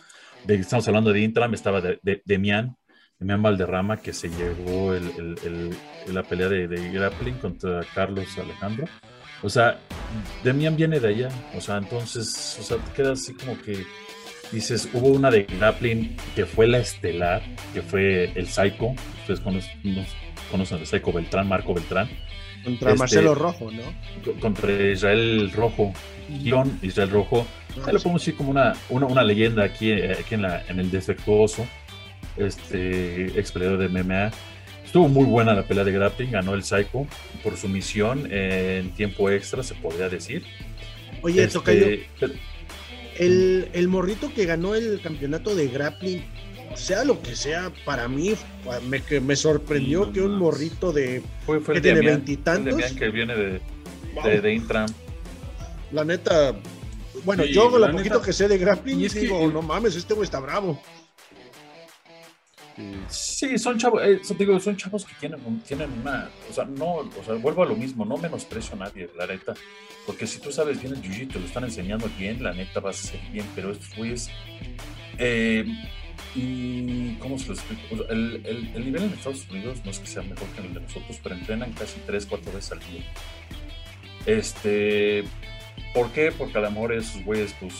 [0.45, 2.77] De, estamos hablando de Intram, estaba de, de, Demian,
[3.19, 8.87] Demian Valderrama, que se llevó el, el, la pelea de, grappling contra Carlos Alejandro.
[9.43, 9.79] O sea,
[10.45, 13.85] Demian viene de allá, o sea, entonces, o sea, te quedas así como que
[14.53, 17.43] dices, hubo una de grappling que fue la estelar,
[17.73, 20.07] que fue el Psycho, ustedes conocen,
[20.51, 22.09] conocen el Psycho Beltrán, Marco Beltrán.
[22.63, 23.83] Contra este, Marcelo Rojo, ¿no?
[24.41, 25.93] Contra Israel Rojo,
[26.29, 27.47] guion Israel Rojo.
[27.77, 31.67] lo podemos decir como una, una, leyenda aquí, aquí en, la, en el defectuoso,
[32.37, 34.31] este ex peleador de MMA.
[34.85, 37.07] Estuvo muy buena la pelea de grappling, ganó el Psycho
[37.43, 40.45] por su misión en tiempo extra, se podría decir.
[41.23, 41.87] Oye, este, Tocayo,
[43.19, 46.25] el, el morrito que ganó el campeonato de grappling,
[46.75, 48.35] sea lo que sea, para mí
[48.89, 52.93] me, me sorprendió que un morrito de fue, fue que tiene veintitantos.
[52.93, 54.89] que viene de, de, Intram.
[55.91, 56.55] La neta,
[57.25, 59.97] bueno, yo con lo poquito que sé de grappling, y es digo, que, no mames,
[59.97, 60.81] este güey está bravo.
[63.09, 67.25] Sí, son chavos, eh, digo, son chavos que tienen, tienen una, o sea, no, o
[67.25, 69.55] sea, vuelvo a lo mismo, no menosprecio a nadie, la neta,
[70.07, 73.09] porque si tú sabes bien el jiu-jitsu, lo están enseñando bien, la neta vas a
[73.09, 74.31] ser bien, pero estos güeyes,
[75.19, 75.67] eh,
[77.21, 78.05] ¿cómo se lo explico?
[78.09, 81.21] el, el, nivel en Estados Unidos no es que sea mejor que el de nosotros,
[81.23, 83.05] pero entrenan casi 3, 4 veces al día.
[84.25, 85.25] Este,
[85.95, 86.33] ¿por qué?
[86.33, 87.75] Porque a lo mejor esos güeyes, pues,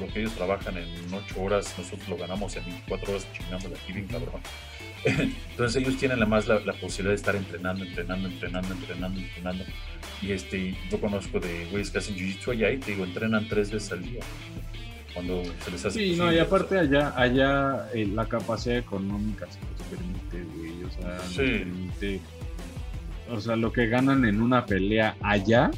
[0.00, 3.92] lo que ellos trabajan en 8 horas, nosotros lo ganamos en 24 horas chingando aquí
[3.92, 4.40] bien cabrón.
[5.04, 9.64] Entonces ellos tienen además la, la, posibilidad de estar entrenando, entrenando, entrenando, entrenando, entrenando.
[10.22, 13.70] Y este, yo conozco de güeyes que hacen jiu-jitsu allá y te digo, entrenan tres
[13.70, 14.22] veces al día.
[15.12, 15.98] Cuando se les hace.
[15.98, 20.82] Sí, no, y aparte allá, allá eh, la capacidad económica se permite, güey.
[20.84, 21.36] O sea, sí.
[21.36, 22.20] permite.
[23.30, 25.70] O sea, lo que ganan en una pelea allá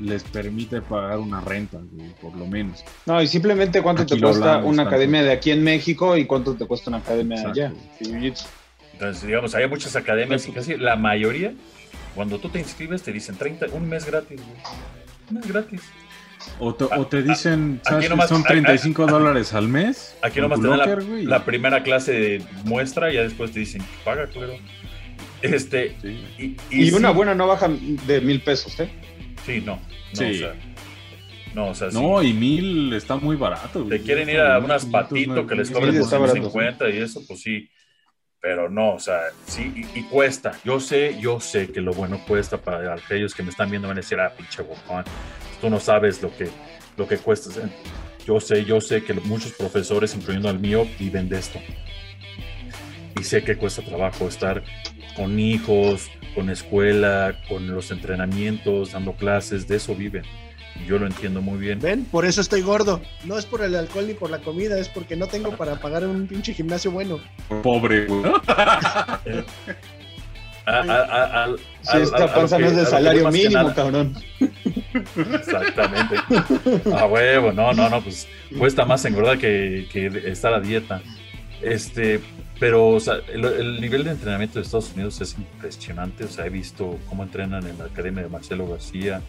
[0.00, 1.78] les permite pagar una renta,
[2.20, 2.84] por lo menos.
[3.06, 6.66] No, y simplemente cuánto te cuesta una academia de aquí en México y cuánto te
[6.66, 7.72] cuesta una academia de allá.
[8.92, 11.52] Entonces, digamos, hay muchas academias y casi la mayoría,
[12.14, 14.40] cuando tú te inscribes, te dicen 30, un mes gratis,
[15.30, 15.80] Un mes gratis.
[16.58, 18.08] O te, dicen, ¿sabes?
[18.28, 20.14] son 35 dólares al mes.
[20.22, 24.26] Aquí nomás te dan la, primera clase de muestra y ya después te dicen, paga,
[24.26, 24.54] claro.
[25.42, 25.96] Este,
[26.70, 28.88] y, una buena no baja de mil pesos, ¿eh?
[29.44, 29.78] Sí, no.
[31.54, 33.84] No, o sea, no, y mil está muy barato.
[33.84, 37.68] Te quieren ir a unas patitos que les cobren 250 y eso, pues sí.
[38.40, 40.52] Pero no, o sea, sí, y, cuesta.
[40.64, 43.96] Yo sé, yo sé que lo bueno cuesta para aquellos que me están viendo van
[43.96, 45.04] a decir, ah, pinche bocón,
[45.60, 46.48] tú no sabes lo que,
[46.98, 47.50] lo que cuesta.
[48.26, 51.58] Yo sé, yo sé que muchos profesores, incluyendo al mío, viven de esto.
[53.18, 54.62] Y sé que cuesta trabajo estar
[55.16, 60.24] con hijos, con escuela, con los entrenamientos, dando clases, de eso viven.
[60.86, 61.78] Yo lo entiendo muy bien.
[61.80, 63.00] Ven, por eso estoy gordo.
[63.24, 66.04] No es por el alcohol ni por la comida, es porque no tengo para pagar
[66.04, 67.20] un pinche gimnasio bueno.
[67.62, 68.24] Pobre, güey.
[71.82, 74.14] si esta panza no es de salario mínimo, cabrón.
[75.16, 76.16] Exactamente.
[76.92, 78.28] A huevo, no, no, no, pues
[78.58, 81.00] cuesta más engordar que, que estar a dieta.
[81.62, 82.20] Este,
[82.64, 86.24] pero o sea, el, nivel de entrenamiento de Estados Unidos es impresionante.
[86.24, 89.20] O sea, he visto cómo entrenan en la academia de Marcelo García,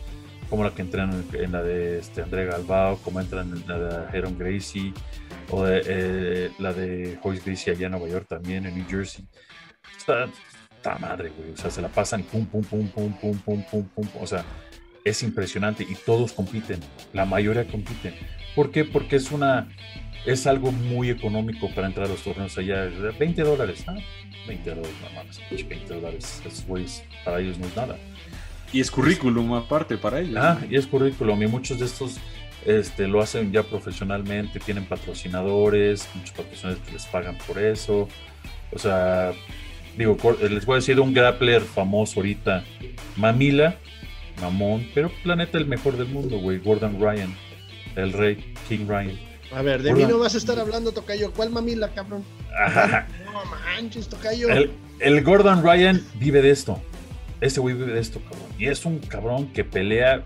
[0.49, 4.17] cómo la que entrenan en la de este, André Galbao, cómo entran en la de
[4.17, 4.93] Aaron Gracie,
[5.49, 9.27] o de, eh, la de Joyce Gracie allá en Nueva York también, en New Jersey.
[9.97, 10.29] Está,
[10.73, 11.51] está madre, güey.
[11.51, 14.07] O sea, se la pasan pum, pum, pum, pum, pum, pum, pum, pum.
[14.21, 14.45] O sea,
[15.03, 16.79] es impresionante y todos compiten.
[17.11, 18.13] La mayoría compiten.
[18.55, 18.86] ¿Por qué?
[18.86, 19.67] Porque es una
[20.26, 22.86] es algo muy económico para entrar a los torneos allá.
[23.19, 23.95] 20 dólares, ¿ah?
[24.47, 26.41] 20 dólares, no mames, 20 dólares,
[27.23, 27.97] para ellos no es nada.
[28.71, 30.38] Y es currículum aparte para ellos.
[30.38, 32.19] Ah, y es currículum, y muchos de estos
[32.65, 38.07] este, lo hacen ya profesionalmente, tienen patrocinadores, muchos patrocinadores que les pagan por eso.
[38.71, 39.32] O sea,
[39.97, 42.63] digo, les voy a decir un grappler famoso ahorita,
[43.15, 43.78] Mamila,
[44.41, 47.34] mamón, pero planeta el mejor del mundo, güey, Gordon Ryan,
[47.95, 49.34] el rey, King Ryan.
[49.53, 51.31] A ver, de mí no vas a estar hablando, Tocayo.
[51.33, 52.23] ¿Cuál mamila, cabrón?
[53.25, 54.47] No manches, Tocayo.
[54.99, 56.81] El, Gordon Ryan vive de esto.
[57.41, 58.47] Ese güey vive de esto, cabrón.
[58.57, 60.23] Y es un cabrón que pelea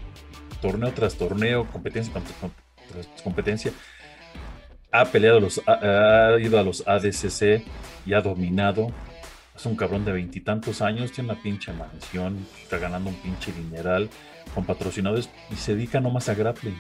[0.62, 3.72] torneo tras torneo, competencia tras competencia.
[4.92, 7.64] ha peleado, los, ha, ha ido a los ADCC
[8.06, 8.92] y ha dominado.
[9.56, 14.10] Es un cabrón de veintitantos años, tiene una pinche mansión, está ganando un pinche dineral
[14.56, 16.78] con patrocinadores y se dedica nomás a grappling.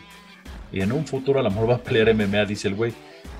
[0.71, 2.93] Y en un futuro a lo mejor va a pelear MMA, dice el güey.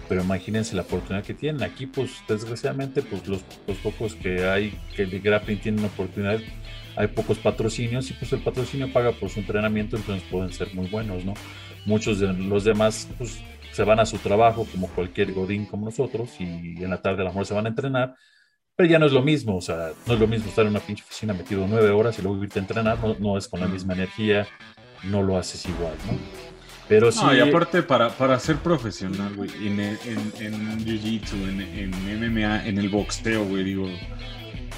[0.08, 1.62] Pero imagínense la oportunidad que tienen.
[1.62, 6.40] Aquí, pues, desgraciadamente, pues los, los pocos que hay que de grappling tienen oportunidad,
[6.96, 10.88] hay pocos patrocinios y pues el patrocinio paga por su entrenamiento, entonces pueden ser muy
[10.88, 11.34] buenos, ¿no?
[11.86, 13.40] Muchos de los demás, pues,
[13.72, 17.26] se van a su trabajo como cualquier godín como nosotros y en la tarde a
[17.26, 18.16] lo mejor se van a entrenar,
[18.76, 20.80] pero ya no es lo mismo, o sea, no es lo mismo estar en una
[20.80, 23.68] pinche oficina metido nueve horas y luego irte a entrenar, no, no es con la
[23.68, 24.48] misma energía,
[25.04, 26.49] no lo haces igual, ¿no?
[26.90, 27.20] Pero sí.
[27.24, 32.66] No, y aparte, para, para ser profesional, güey, en, en, en Jiu-Jitsu, en, en MMA,
[32.68, 33.88] en el boxeo, güey, digo,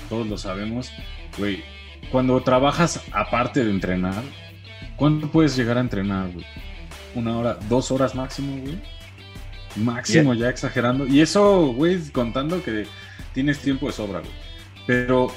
[0.09, 0.91] todos lo sabemos,
[1.37, 1.63] güey,
[2.11, 4.21] cuando trabajas aparte de entrenar,
[4.97, 6.45] ¿cuánto puedes llegar a entrenar, güey?
[7.15, 8.77] Una hora, dos horas máximo, güey.
[9.77, 11.07] Máximo, ya exagerando.
[11.07, 12.85] Y eso, güey, contando que
[13.33, 14.31] tienes tiempo de sobra, güey.
[14.85, 15.31] Pero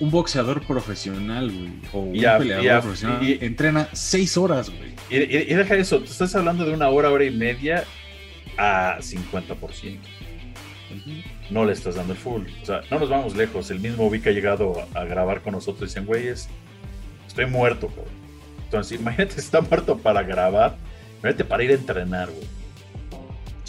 [0.00, 4.92] un boxeador profesional, güey, o un peleador profesional, y- entrena seis horas, güey.
[5.10, 7.84] Y, y- y deja eso, tú estás hablando de una hora, hora y media
[8.58, 9.98] a 50%.
[11.50, 12.42] No le estás dando el full.
[12.62, 13.70] O sea, no nos vamos lejos.
[13.70, 16.48] El mismo Vic ha llegado a, a grabar con nosotros y dicen, güeyes,
[17.26, 18.06] estoy muerto, cabrón.
[18.64, 20.76] Entonces, imagínate, está muerto para grabar.
[21.20, 22.46] Imagínate para ir a entrenar, güey.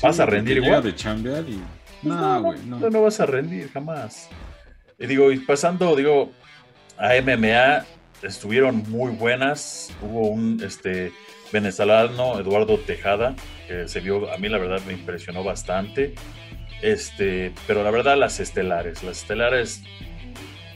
[0.01, 0.83] ¿Vas a rendir igual?
[0.83, 1.53] de chambear y...
[2.01, 2.79] Pues No, güey, no.
[2.79, 4.27] no, no vas a rendir jamás.
[5.03, 6.31] Y digo, y pasando, digo,
[6.97, 7.85] a MMA,
[8.25, 9.91] estuvieron muy buenas.
[10.01, 11.11] Hubo un este,
[11.51, 13.35] venezolano, Eduardo Tejada,
[13.67, 16.15] que se vio, a mí la verdad me impresionó bastante.
[16.81, 19.83] Este, pero la verdad, las estelares, las estelares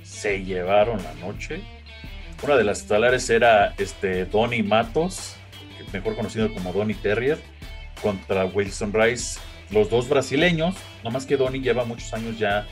[0.03, 1.61] se llevaron la noche.
[2.43, 5.37] Una de las estelares era este, Donny Matos,
[5.93, 7.37] mejor conocido como Donny Terrier,
[8.01, 12.67] contra Wilson Rice los dos brasileños, nomás que Donny lleva muchos años ya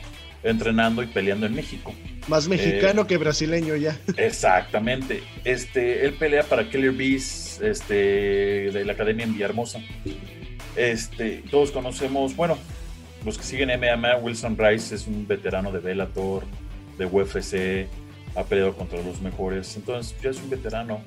[0.45, 1.93] entrenando y peleando en México.
[2.27, 3.97] Más mexicano Eh, que brasileño ya.
[4.17, 5.23] Exactamente.
[5.43, 9.79] Este, él pelea para Killer Bees, este, de la academia en Villahermosa.
[10.75, 12.57] Este, todos conocemos, bueno,
[13.25, 16.43] los que siguen MMA, Wilson Rice es un veterano de Bellator,
[16.97, 17.87] de UFC,
[18.35, 21.01] ha peleado contra los mejores, entonces ya es un veterano.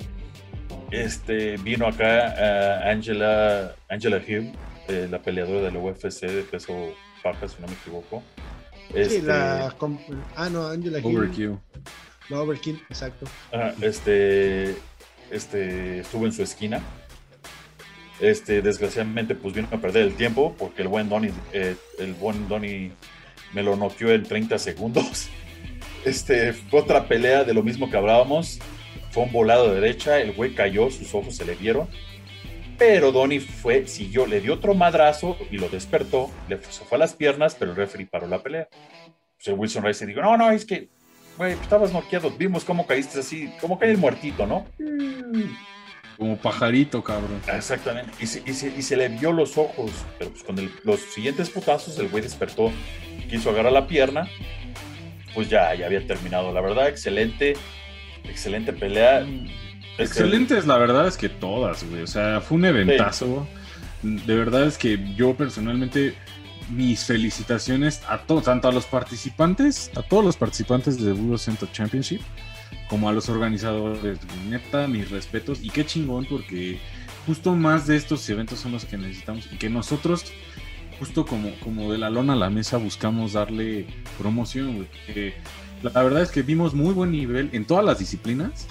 [0.91, 4.53] Este, vino acá eh, Angela, Angela Hume,
[4.87, 6.73] eh, la peleadora de la UFC de peso
[7.23, 8.23] baja, si no me equivoco.
[8.93, 9.73] Sí, Este, la.
[9.77, 9.99] com-
[10.35, 11.17] Ah, no, Angela Hill.
[11.17, 11.57] Overkill.
[12.29, 13.25] No, Overkill, exacto.
[13.51, 14.75] Ajá, este,
[15.31, 16.81] este, estuvo en su esquina.
[18.19, 22.47] Este, desgraciadamente, pues vino a perder el tiempo porque el buen Donny, eh, el buen
[22.49, 22.91] Donny
[23.53, 25.27] me lo noqueó en 30 segundos.
[26.05, 28.57] Este, fue otra pelea de lo mismo que hablábamos.
[29.11, 31.89] Fue un volado de derecha, el güey cayó, sus ojos se le vieron.
[32.79, 36.99] Pero Donny fue, siguió, le dio otro madrazo y lo despertó, le se fue a
[36.99, 38.67] las piernas, pero el referee paró la pelea.
[39.35, 40.89] Pues el Wilson Rice dijo, no, no, es que
[41.37, 42.31] Güey, pues, estabas noqueado.
[42.31, 44.65] Vimos cómo caíste así, como cae el muertito, ¿no?
[46.17, 47.41] Como pajarito, cabrón.
[47.55, 48.11] Exactamente.
[48.19, 49.89] Y se, y se- y se le vio los ojos.
[50.17, 52.71] Pero pues con el- los siguientes putazos, el güey despertó,
[53.29, 54.27] quiso agarrar la pierna.
[55.33, 56.51] Pues ya, ya había terminado.
[56.51, 57.53] La verdad, excelente.
[58.25, 59.25] Excelente pelea.
[59.99, 62.03] Excelentes, la verdad es que todas, güey.
[62.03, 63.47] O sea, fue un eventazo.
[64.01, 66.15] De verdad es que yo personalmente,
[66.69, 71.69] mis felicitaciones a todos, tanto a los participantes, a todos los participantes de Budo Center
[71.71, 72.21] Championship,
[72.89, 74.19] como a los organizadores.
[74.49, 75.59] Neta, mis respetos.
[75.61, 76.79] Y qué chingón, porque
[77.25, 79.49] justo más de estos eventos son los que necesitamos.
[79.51, 80.25] Y que nosotros,
[80.97, 83.85] justo como, como de la lona a la mesa, buscamos darle
[84.17, 84.87] promoción, güey.
[85.07, 85.33] Que
[85.83, 88.67] la verdad es que vimos muy buen nivel en todas las disciplinas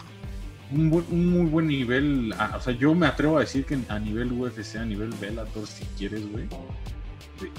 [0.71, 0.89] un,
[1.33, 2.35] muy buen nivel.
[2.55, 5.85] o sea, yo me atrevo a decir que a nivel UFC, a nivel Bellator, si
[5.97, 6.47] quieres, güey.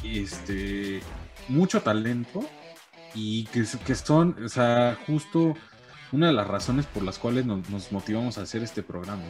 [0.04, 1.02] Este.
[1.48, 2.42] Mucho talento.
[3.16, 5.56] Y que, que son, o sea, justo
[6.12, 9.24] una de las razones por las cuales nos, nos motivamos a hacer este programa,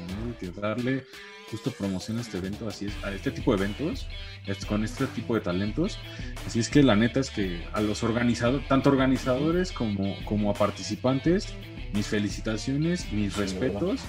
[0.61, 1.05] darle
[1.49, 4.05] justo promoción a este evento, así es, a este tipo de eventos,
[4.45, 5.97] es- con este tipo de talentos.
[6.45, 10.53] Así es que la neta es que a los organizadores, tanto organizadores como, como a
[10.53, 11.47] participantes,
[11.93, 14.01] mis felicitaciones, mis Sí, respetos.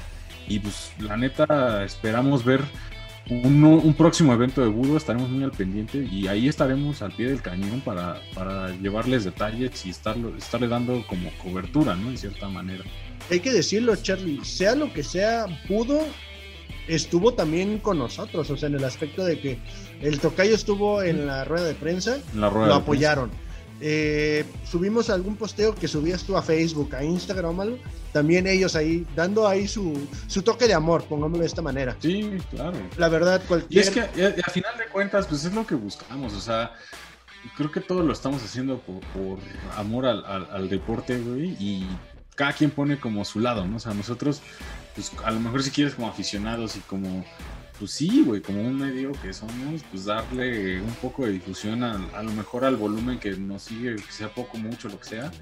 [0.48, 2.60] Y pues la neta esperamos ver
[3.28, 7.28] un, un próximo evento de Budo, estaremos muy al pendiente y ahí estaremos al pie
[7.28, 12.10] del cañón para, para llevarles detalles y estarlo, estarle dando como cobertura, ¿no?
[12.10, 12.82] En cierta manera.
[13.30, 16.00] Hay que decirlo, Charlie, sea lo que sea, pudo,
[16.88, 19.58] estuvo también con nosotros, o sea, en el aspecto de que
[20.00, 23.30] el tocayo estuvo en la rueda de prensa, En la rueda lo apoyaron.
[23.80, 27.78] Eh, subimos algún posteo que subías tú a Facebook, a Instagram, algo,
[28.12, 31.96] también ellos ahí, dando ahí su, su toque de amor, pongámoslo de esta manera.
[32.00, 32.76] Sí, claro.
[32.98, 33.84] La verdad, Y cualquier...
[33.84, 36.72] es que a, final de cuentas, pues es lo que buscamos, o sea,
[37.56, 39.38] creo que todo lo estamos haciendo por, por
[39.76, 41.86] amor al, al- al deporte, güey, y
[42.34, 43.76] cada quien pone como su lado, ¿no?
[43.76, 44.42] O sea, nosotros,
[44.94, 47.24] pues a lo mejor si quieres como aficionados y como,
[47.80, 51.94] pues sí, güey, como un medio que somos, pues darle un poco de difusión a,
[52.14, 55.32] a lo mejor al volumen que nos sigue, que sea poco, mucho, lo que sea,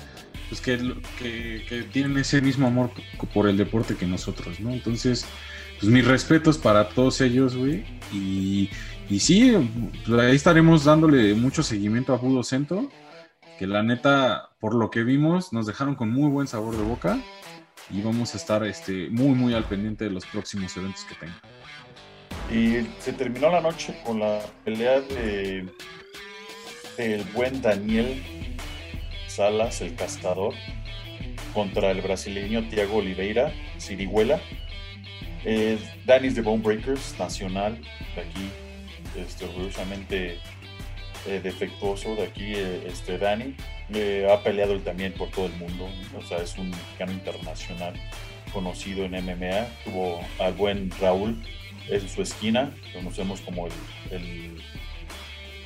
[0.48, 0.78] pues que,
[1.18, 2.92] que, tienen ese mismo amor
[3.34, 4.70] por el deporte que nosotros, ¿no?
[4.70, 5.26] Entonces,
[5.80, 8.70] pues mis respetos para todos ellos, güey, y...
[9.10, 9.54] Y sí,
[10.20, 12.90] ahí estaremos dándole mucho seguimiento a Budo Cento,
[13.58, 17.18] que la neta, por lo que vimos, nos dejaron con muy buen sabor de boca
[17.88, 21.40] y vamos a estar este, muy, muy al pendiente de los próximos eventos que tengan.
[22.50, 25.66] Y se terminó la noche con la pelea de
[26.98, 28.20] del buen Daniel
[29.28, 30.52] Salas, el castador,
[31.54, 34.40] contra el brasileño Thiago Oliveira, Sirihuela.
[35.44, 37.80] Eh, Danis de Bone Breakers, nacional,
[38.16, 38.50] de aquí,
[39.16, 40.38] este, orgullosamente
[41.26, 43.54] eh, defectuoso de aquí, eh, este Dani.
[44.30, 47.94] Ha peleado él también por todo el mundo, o sea, es un mexicano internacional
[48.52, 49.66] conocido en MMA.
[49.84, 51.40] Tuvo al buen Raúl
[51.90, 53.66] en su esquina, conocemos como
[54.10, 54.62] el,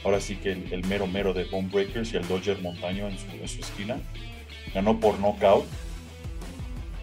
[0.04, 3.18] ahora sí que el, mero mero de Bone Breakers y el Dodger Montaño en
[3.48, 3.98] su, esquina.
[4.74, 5.66] Ganó por knockout.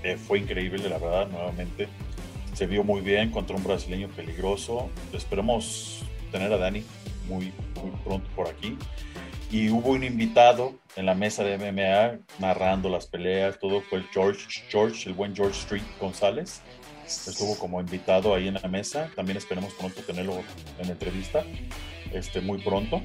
[0.03, 1.87] Eh, fue increíble, la verdad, nuevamente.
[2.53, 4.89] Se vio muy bien contra un brasileño peligroso.
[5.13, 6.83] Esperemos tener a Dani
[7.27, 7.51] muy,
[7.81, 8.77] muy pronto por aquí.
[9.51, 14.05] Y hubo un invitado en la mesa de MMA narrando las peleas, todo fue el
[14.11, 16.61] George, George, el buen George Street González.
[17.09, 19.09] Estuvo como invitado ahí en la mesa.
[19.15, 20.43] También esperemos pronto tenerlo
[20.79, 21.43] en entrevista,
[22.13, 23.01] este, muy pronto.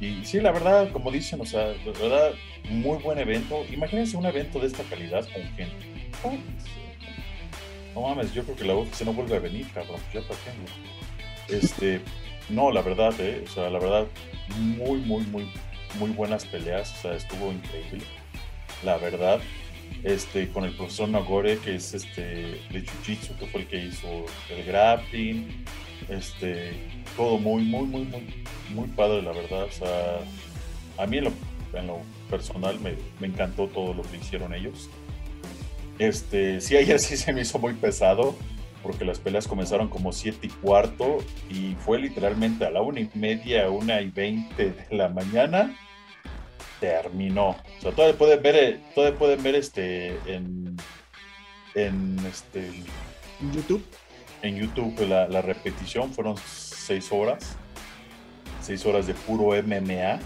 [0.00, 2.32] Y sí, la verdad, como dicen, o sea, la verdad,
[2.68, 3.64] muy buen evento.
[3.70, 5.94] Imagínense un evento de esta calidad con gente.
[7.94, 10.00] No mames, yo creo que la UFC no vuelve a venir, cabrón.
[10.12, 11.56] Ya para qué.
[11.56, 12.00] Este,
[12.48, 14.06] no, la verdad, eh, o sea, la verdad,
[14.58, 15.48] muy, muy, muy,
[15.98, 16.92] muy buenas peleas.
[16.98, 18.04] O sea, estuvo increíble.
[18.82, 19.40] La verdad,
[20.02, 24.26] este, con el profesor Nagore, que es este de Jiu-Jitsu, que fue el que hizo
[24.50, 25.64] el grappling,
[26.08, 26.72] este,
[27.16, 29.66] todo muy, muy, muy, muy, muy padre, la verdad.
[30.98, 31.32] A mí en lo,
[31.72, 34.90] en lo personal me, me encantó todo lo que hicieron ellos.
[35.98, 38.36] Este, sí, ayer sí se me hizo muy pesado,
[38.82, 41.18] porque las peleas comenzaron como 7 y cuarto
[41.48, 45.74] y fue literalmente a la una y media, una y veinte de la mañana
[46.84, 47.50] terminó.
[47.50, 50.76] O sea, todavía pueden ver, eh, todavía pueden ver este en,
[51.74, 52.70] en este
[53.52, 53.84] YouTube.
[54.42, 57.56] en YouTube la, la repetición fueron seis horas,
[58.60, 60.20] seis horas de puro MMA.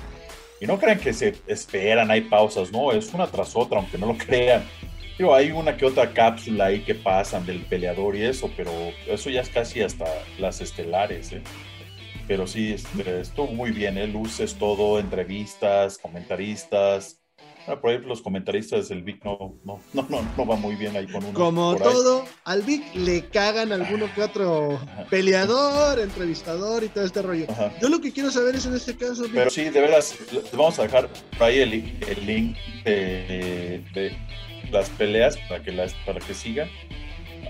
[0.60, 4.06] Y no crean que se esperan, hay pausas, no, es una tras otra, aunque no
[4.06, 4.64] lo crean.
[5.16, 8.72] Digo, hay una que otra cápsula ahí que pasan del peleador y eso, pero
[9.06, 10.06] eso ya es casi hasta
[10.38, 11.42] las estelares, ¿eh?
[12.28, 14.06] Pero sí, este, estuvo muy bien, ¿eh?
[14.06, 17.20] Luces, todo, entrevistas, comentaristas.
[17.66, 20.96] Ah, por ahí los comentaristas del Vic no, no, no, no, no va muy bien
[20.96, 21.34] ahí con uno.
[21.34, 21.92] Como por ahí.
[21.92, 27.46] todo, al Vic le cagan alguno que otro peleador, entrevistador y todo este rollo.
[27.48, 27.72] Ajá.
[27.80, 30.14] Yo lo que quiero saber es en este caso, Vic, Pero sí, de veras,
[30.52, 31.72] vamos a dejar por ahí el,
[32.08, 34.16] el link de, de
[34.70, 36.68] las peleas para que, las, para que sigan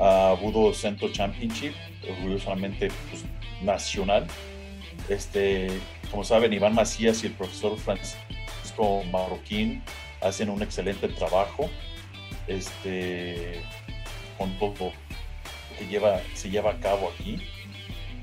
[0.00, 1.72] a Budo Centro Championship,
[2.08, 3.24] orgullosamente pues,
[3.62, 4.26] nacional.
[5.08, 5.68] Este,
[6.10, 9.82] como saben, Iván Macías y el profesor Francisco Marroquín
[10.20, 11.70] hacen un excelente trabajo
[12.46, 13.60] este,
[14.36, 17.42] con todo lo que lleva, se lleva a cabo aquí.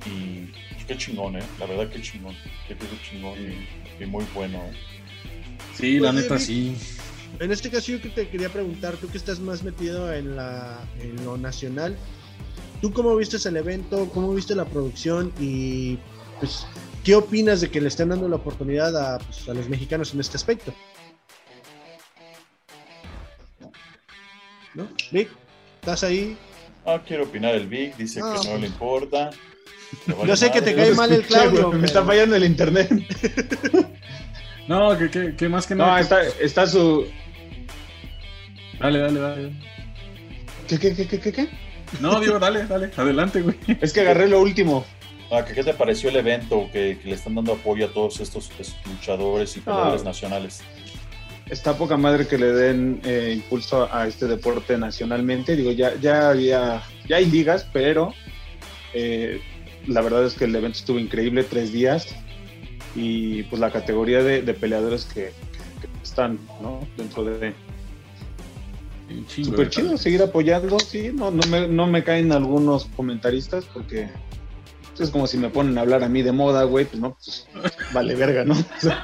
[0.05, 1.43] Y pues, qué chingón, ¿eh?
[1.59, 2.35] La verdad, qué chingón.
[2.67, 4.73] Qué, qué chingón y, y muy bueno, ¿eh?
[5.73, 6.77] Sí, la neta sí.
[7.39, 10.79] en este caso yo que te quería preguntar, tú que estás más metido en, la,
[11.01, 11.97] en lo nacional,
[12.81, 14.09] ¿tú cómo viste el evento?
[14.13, 15.33] ¿Cómo viste la producción?
[15.39, 15.97] Y
[16.39, 16.65] pues,
[17.03, 20.19] ¿qué opinas de que le estén dando la oportunidad a, pues, a los mexicanos en
[20.19, 20.73] este aspecto?
[24.73, 24.87] ¿No?
[25.11, 25.29] Vic,
[25.79, 26.37] ¿estás ahí?
[26.85, 29.29] Ah, quiero opinar el Vic, dice Ah, que no le importa.
[30.07, 31.71] Le vale Yo sé que te cae mal el Claudio.
[31.71, 32.89] Me está fallando el internet.
[34.67, 35.99] No, que, que, que más que No, nada.
[35.99, 37.05] está, está su.
[38.79, 39.51] Dale, dale, dale.
[40.67, 41.49] ¿Qué, qué, qué, qué, qué, qué?
[41.99, 42.89] No, digo, dale, dale.
[42.97, 43.55] Adelante, güey.
[43.79, 44.83] Es que agarré lo último.
[45.31, 46.69] Ah, ¿qué, te pareció el evento?
[46.71, 50.05] Que, que le están dando apoyo a todos estos, estos luchadores y peleadores Ah.
[50.05, 50.61] nacionales.
[51.49, 55.55] Está poca madre que le den eh, impulso a este deporte nacionalmente.
[55.55, 58.13] Digo, ya, ya había, ya hay ligas, pero
[58.93, 59.41] eh,
[59.87, 62.07] la verdad es que el evento estuvo increíble, tres días.
[62.95, 65.33] Y pues la categoría de, de peleadores que,
[65.81, 66.79] que están ¿no?
[66.97, 67.53] dentro de,
[69.27, 74.09] Súper chido seguir apoyando, sí, no, no, me, no me caen algunos comentaristas porque
[74.95, 77.15] pues, es como si me ponen a hablar a mí de moda, güey, pues no,
[77.23, 77.47] pues
[77.93, 78.53] vale verga, ¿no?
[78.53, 79.01] O sea,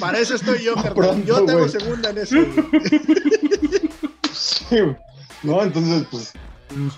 [0.00, 0.74] Para eso estoy yo.
[0.94, 1.70] Pronto, Yo tengo güey.
[1.70, 2.36] segunda en eso.
[2.72, 3.00] güey.
[4.32, 4.96] sí, güey.
[5.42, 6.32] no, entonces pues,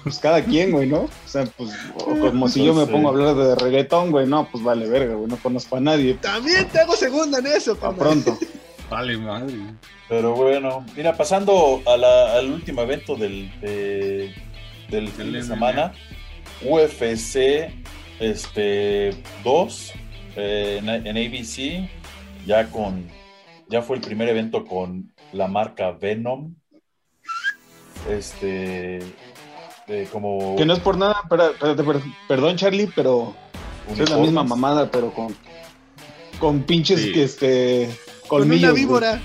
[0.03, 1.01] pues cada quien, güey, ¿no?
[1.03, 4.27] O sea, pues o como si yo me Entonces- pongo a hablar de reggaetón, güey,
[4.27, 6.15] no, pues vale verga, güey, no conozco a nadie.
[6.15, 7.99] También tengo segunda en eso, carnal.
[7.99, 8.39] pronto.
[8.91, 9.55] Vale, madre.
[10.11, 14.33] Pero bueno, mira, pasando a la- al último evento del, de-
[14.91, 15.93] del fin de semana,
[16.63, 17.73] UFC
[18.21, 19.93] este, 2
[20.37, 21.89] eh, en, en ABC,
[22.47, 23.09] ya con
[23.69, 26.55] ya fue el primer evento con la marca Venom.
[28.11, 28.99] Este,
[29.89, 31.55] eh, como Que no es por nada, pero,
[32.29, 33.35] perdón Charlie, pero
[33.99, 35.35] es la misma mamada, pero con,
[36.39, 37.13] con pinches Sí.
[37.13, 37.89] que este
[38.29, 38.83] Con una güey.
[38.83, 39.21] víbora.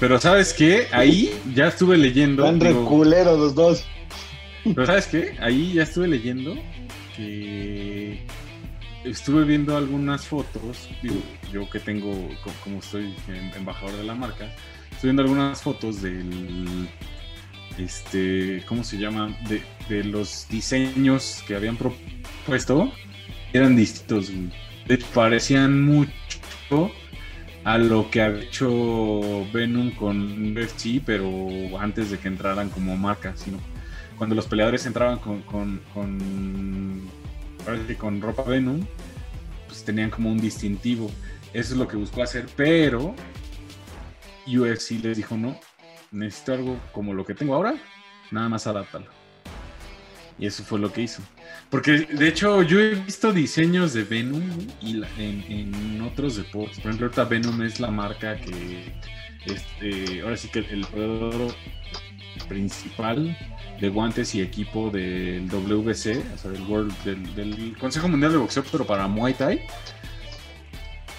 [0.00, 0.86] Pero ¿sabes qué?
[0.92, 2.44] Ahí ya estuve leyendo.
[2.44, 3.84] Están re digo, culeros los dos.
[4.64, 5.36] Pero ¿sabes qué?
[5.40, 6.54] Ahí ya estuve leyendo
[7.16, 8.03] que
[9.04, 11.16] estuve viendo algunas fotos, digo,
[11.52, 14.46] yo que tengo, co- como soy em- embajador de la marca,
[14.90, 16.88] estoy viendo algunas fotos del,
[17.78, 19.36] este, ¿cómo se llama?
[19.48, 22.92] De, de los diseños que habían propuesto,
[23.52, 24.30] eran distintos,
[25.14, 26.12] parecían mucho
[27.64, 31.48] a lo que ha hecho Venom con UFC, pero
[31.80, 33.58] antes de que entraran como marca, sino
[34.18, 35.80] cuando los peleadores entraban con, con,
[37.98, 38.86] con ropa Venom,
[39.66, 41.10] pues tenían como un distintivo.
[41.52, 43.14] Eso es lo que buscó hacer, pero
[44.46, 45.58] UFC les dijo no,
[46.10, 47.74] necesito algo como lo que tengo ahora,
[48.30, 49.06] nada más adáptalo.
[50.38, 51.22] Y eso fue lo que hizo.
[51.70, 54.42] Porque de hecho yo he visto diseños de Venom
[54.80, 56.78] y en otros deportes.
[56.78, 58.92] Por ejemplo, ahorita Venom es la marca que,
[59.46, 61.54] este, ahora sí que el proveedor
[62.48, 63.36] principal
[63.80, 68.38] de guantes y equipo del WBC, o sea, del, World, del, del Consejo Mundial de
[68.38, 69.60] Boxeo, pero para Muay Thai.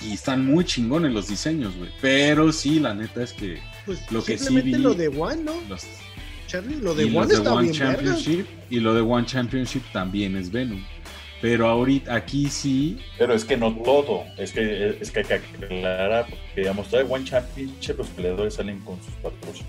[0.01, 1.89] Y están muy chingones los diseños, güey.
[2.01, 5.53] Pero sí, la neta es que Pues Lo que sí vi- lo de One, ¿no?
[5.67, 5.83] los,
[6.47, 7.93] Charlie, lo de y los One de está One bien verga.
[7.95, 10.83] Championship y lo de One Championship también es Venom.
[11.41, 15.33] Pero ahorita aquí sí, Pero es que no todo, es que, es que hay que
[15.35, 19.67] aclarar, porque digamos, todavía One Championship los peleadores salen con sus patrocinios.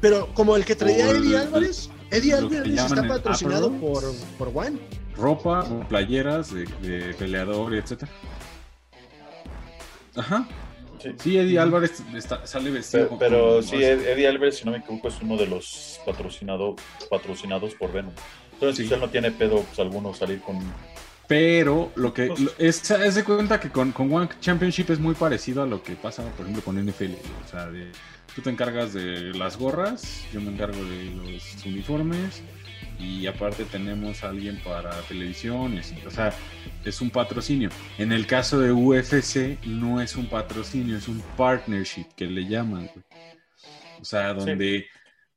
[0.00, 4.02] Pero como el que traía Por Eddie Álvarez, Eddie Álvarez está patrocinado por,
[4.38, 4.78] por One.
[5.16, 8.10] ropa, playeras de, de peleador etcétera.
[10.16, 10.46] Ajá.
[11.02, 11.10] Sí.
[11.22, 13.08] Sí, Eddie Álvarez está- sale vestido.
[13.08, 16.00] Pero, pero con- sí, Ed- Eddie Álvarez, si no me equivoco, es uno de los
[16.06, 16.74] patrocinado,
[17.10, 18.12] patrocinados por Venom.
[18.54, 18.82] Entonces, Sí.
[18.84, 20.58] usted no tiene pedo pues, alguno salir con...
[21.28, 25.14] Pero lo que lo- es, es de cuenta que con, con One Championship es muy
[25.14, 27.14] parecido a lo que pasa, por ejemplo, con NFL.
[27.44, 27.90] O sea, de,
[28.34, 32.42] tú te encargas de las gorras, yo me encargo de los uniformes
[33.00, 35.78] y aparte tenemos a alguien para televisión.
[36.06, 36.32] O sea,
[36.84, 37.70] es un patrocinio.
[37.98, 42.88] En el caso de UFC no es un patrocinio, es un partnership que le llaman.
[42.94, 43.04] güey.
[44.00, 44.86] O sea, donde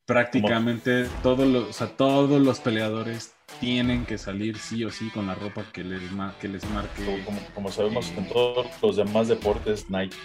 [0.05, 5.27] prácticamente todos los, o sea, todos los peleadores tienen que salir sí o sí con
[5.27, 7.03] la ropa que les, ma- que les marque.
[7.03, 10.15] Como, como- como sabemos, en todos los demás deportes, Nike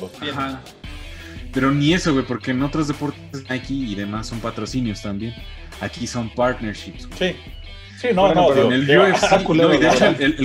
[0.00, 0.10] los.
[0.22, 0.60] Ajá.
[1.52, 5.34] Pero ni eso, güey, porque en otros deportes Nike y demás son patrocinios también.
[5.80, 7.06] Aquí son partnerships.
[7.08, 7.18] güey.
[7.32, 7.36] Sí,
[8.00, 10.06] sí, no, Bueno, no, pero digo, en el digo, UFC, culero, no, y de hecho,
[10.18, 10.36] el,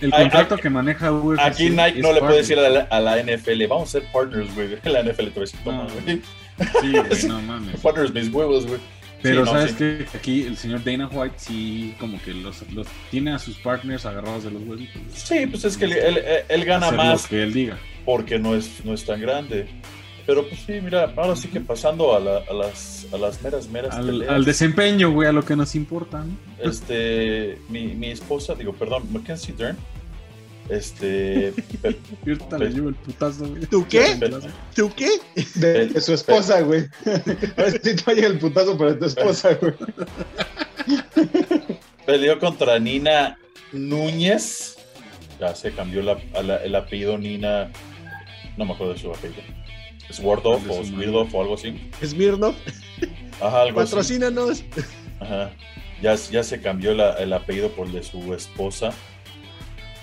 [0.00, 1.40] el- contrato que maneja UFC.
[1.40, 4.54] Aquí Nike no le puede decir a la, a la NFL, vamos a ser partners,
[4.54, 4.76] güey.
[4.84, 6.20] La NFL te va a decir, toma, güey.
[6.80, 7.80] Sí, güey, no mames.
[7.80, 8.80] Partners, mis huevos, güey.
[9.22, 9.76] Pero Sí, no, sabes sí.
[9.78, 14.04] que aquí el señor Dana White sí como que los, los tiene a sus partners
[14.04, 15.00] agarrados de los huevitos.
[15.14, 17.78] Sí, pues es que él, él- él gana Hacer más lo que él diga.
[18.04, 19.68] porque no es, no es tan grande.
[20.26, 23.68] Pero pues sí, mira, ahora sí que pasando a, la- a las, a las meras,
[23.68, 26.24] meras Al, peleas, al desempeño, güey, a lo que nos importa.
[26.24, 26.36] ¿no?
[26.70, 29.76] este, mi, mi esposa, digo, perdón, Mackenzie Dern,
[30.68, 31.52] este,
[31.82, 31.96] pe-
[32.58, 33.62] le llevo el putazo, güey.
[33.66, 34.18] ¿Tú qué?
[34.74, 35.08] ¿Tú qué?
[35.56, 36.86] De, de su esposa, güey.
[37.56, 39.74] A ver si te vaya el putazo para tu esposa, güey.
[42.06, 43.38] peleó contra Nina
[43.72, 44.76] Núñez,
[45.40, 47.70] ya se cambió la- a la- el apellido Nina,
[48.56, 49.42] no me acuerdo de su apellido,
[50.10, 52.54] Swordov De o Smirnov o algo así, Smirnov,
[53.40, 53.90] ajá, algo así.
[53.90, 54.64] patrocínanos.
[55.20, 55.50] Ajá.
[56.02, 58.92] Ya, ya se cambió la- el apellido por el de su esposa,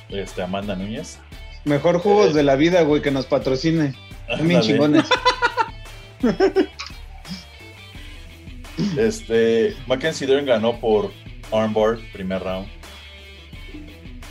[0.09, 1.19] este, Amanda Núñez.
[1.65, 3.93] Mejor jugos de la vida, güey, que nos patrocine.
[4.27, 4.59] Ándale.
[4.61, 5.05] chingones.
[8.97, 11.11] Este, Mackenzie Dern ganó por
[11.51, 12.67] armbar, primer round.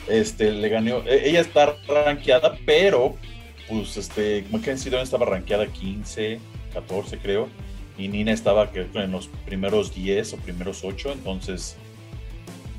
[0.09, 3.17] Este, le ganó, e- ella está rankeada, pero,
[3.69, 6.41] pues, este, Mackenzie Dern estaba rankeada 15,
[6.73, 7.49] 14, creo.
[7.99, 11.77] y Nina estaba creo en los primeros 10 o primeros 8, entonces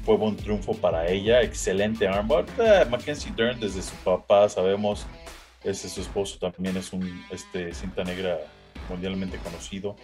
[0.04, 2.46] fue buen triunfo para ella, excelente armbar.
[2.60, 5.06] Eh, Mackenzie Dern desde su papá sabemos,
[5.64, 8.40] ese su esposo también es un este, cinta negra
[8.90, 9.96] mundialmente conocido.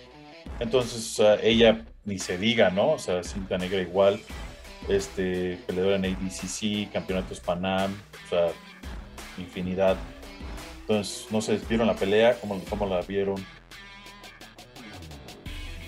[0.59, 2.91] Entonces ella ni se diga, ¿no?
[2.91, 4.19] O sea, cinta negra igual,
[4.87, 7.91] este, peleadora en ADCC, campeonatos Panam,
[8.25, 8.47] o sea,
[9.37, 9.97] infinidad.
[10.81, 12.35] Entonces, no sé, ¿vieron la pelea?
[12.39, 13.43] ¿Cómo, cómo la vieron?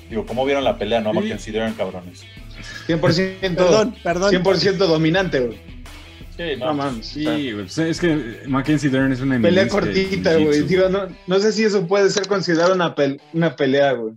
[0.10, 1.02] Digo, ¿cómo vieron la pelea?
[1.02, 2.26] No me consideran cabrones.
[2.88, 4.34] 100%, perdón, perdón.
[4.34, 5.60] 100% dominante, güey.
[6.38, 7.54] Sí, no, no sí, güey.
[7.54, 10.62] Pues, es que Mackenzie Dern es una pelea cortita, güey.
[10.64, 12.94] Digo, no, no sé si eso puede ser considerado una,
[13.34, 14.14] una pelea, güey.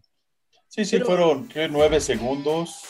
[0.68, 1.68] Sí, sí, fueron ¿qué?
[1.68, 2.82] 9 segundos.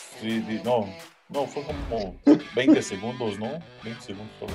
[0.63, 0.87] no,
[1.29, 2.19] no, fue como
[2.55, 3.59] 20 segundos, ¿no?
[3.83, 4.53] 20 segundos, solo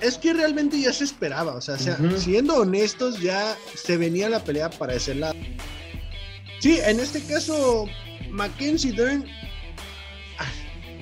[0.00, 4.70] Es que realmente ya se esperaba, o sea, siendo honestos, ya se venía la pelea
[4.70, 5.34] para ese lado.
[6.60, 7.86] Sí, en este caso,
[8.30, 9.26] Mackenzie Dern,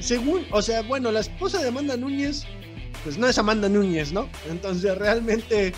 [0.03, 2.44] según, o sea, bueno, la esposa de Amanda Núñez,
[3.05, 4.28] pues no es Amanda Núñez, ¿no?
[4.50, 5.72] Entonces realmente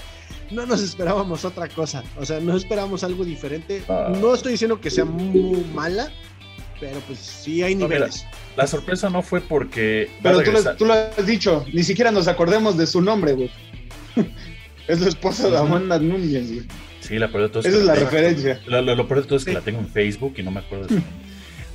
[0.51, 3.83] no nos esperábamos otra cosa, o sea, no esperábamos algo diferente.
[3.89, 4.13] Ah.
[4.21, 6.11] No estoy diciendo que sea muy mala,
[6.81, 8.27] pero pues sí hay niveles.
[8.57, 10.11] la sorpresa no fue porque...
[10.23, 10.43] Pero
[10.77, 13.51] tú lo, has dicho, ni siquiera nos acordemos de su nombre, güey.
[14.89, 16.67] es la esposa de Amanda Núñez, güey.
[17.01, 18.61] Sí, la peor de todo es Esa es la, referencia.
[18.67, 21.03] Lo, peor de todo es que la tengo en Facebook y no me acuerdo de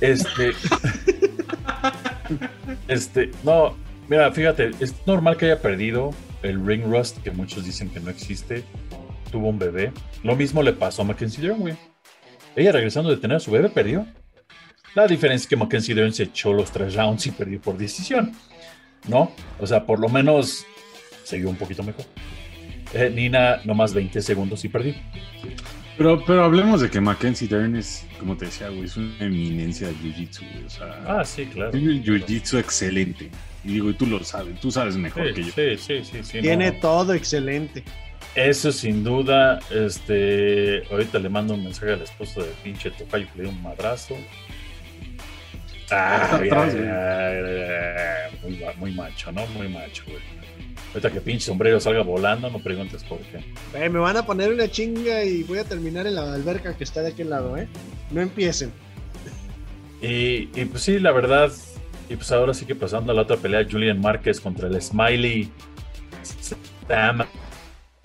[0.00, 0.52] Este.
[2.88, 3.30] este.
[3.42, 3.76] No,
[4.08, 6.10] mira, fíjate, es normal que haya perdido
[6.42, 8.64] el ring rust, que muchos dicen que no existe.
[9.30, 9.92] Tuvo un bebé.
[10.22, 11.76] Lo mismo le pasó a Mackenzie Dern.
[12.56, 14.06] Ella regresando de tener su bebé perdió.
[14.94, 18.32] La diferencia es que Mackenzie Dern se echó los tres rounds y perdió por decisión.
[19.08, 19.32] ¿No?
[19.58, 20.66] O sea, por lo menos
[21.22, 22.04] se vio un poquito mejor.
[22.92, 24.96] Eh, Nina, nomás 20 segundos y perdí.
[26.00, 29.88] Pero, pero hablemos de que Mackenzie Dern es, como te decía, güey, es una eminencia
[29.88, 31.72] de Jiu-Jitsu, O sea, ah, sí, claro.
[31.72, 33.30] Tiene el Jiu-Jitsu excelente.
[33.64, 35.52] Y digo, y tú lo sabes, tú sabes mejor que yo.
[35.52, 36.20] Sí, sí, sí.
[36.22, 37.84] sí Tiene todo excelente.
[38.34, 43.36] Eso sin duda, este, ahorita le mando un mensaje al esposo de pinche Tocayo que
[43.36, 44.16] le dio un madrazo.
[45.90, 46.40] Ah,
[48.42, 49.46] muy, muy macho, ¿no?
[49.48, 50.39] Muy macho, güey.
[50.88, 53.44] Ahorita que pinche sombrero salga volando, no preguntes por qué.
[53.74, 56.84] Eh, me van a poner una chinga y voy a terminar en la alberca que
[56.84, 57.68] está de aquel lado, ¿eh?
[58.10, 58.72] No empiecen.
[60.02, 61.52] Y, pues sí, la verdad,
[62.08, 65.50] y pues ahora sí que pasando a la otra pelea, Julian Márquez contra el Smiley
[66.88, 67.24] Sam.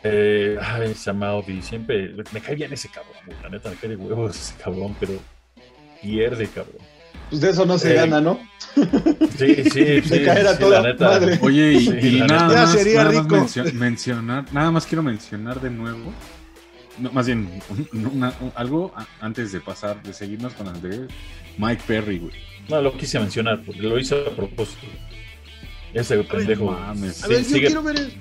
[0.04, 4.36] Eh, ay, Samaobi, siempre me cae bien ese cabrón, la neta me cae de huevos
[4.36, 5.14] ese cabrón, pero
[6.02, 6.95] pierde, cabrón.
[7.30, 8.40] Pues de eso no se eh, gana, ¿no?
[9.38, 10.24] Sí, sí, sí.
[10.24, 11.40] caer a toda madre.
[11.42, 13.46] Oye, y, nada, más, sería rico.
[13.74, 16.14] mencionar, nada más quiero mencionar de nuevo,
[16.98, 17.62] más bien,
[18.56, 21.02] algo antes de pasar, de seguirnos con Andrés,
[21.58, 22.34] Mike Perry, güey.
[22.70, 24.88] No, lo quise mencionar, porque lo hizo a propósito.
[25.94, 26.72] Ese pendejo.
[26.72, 28.12] Mames, a ver, yo quiero ver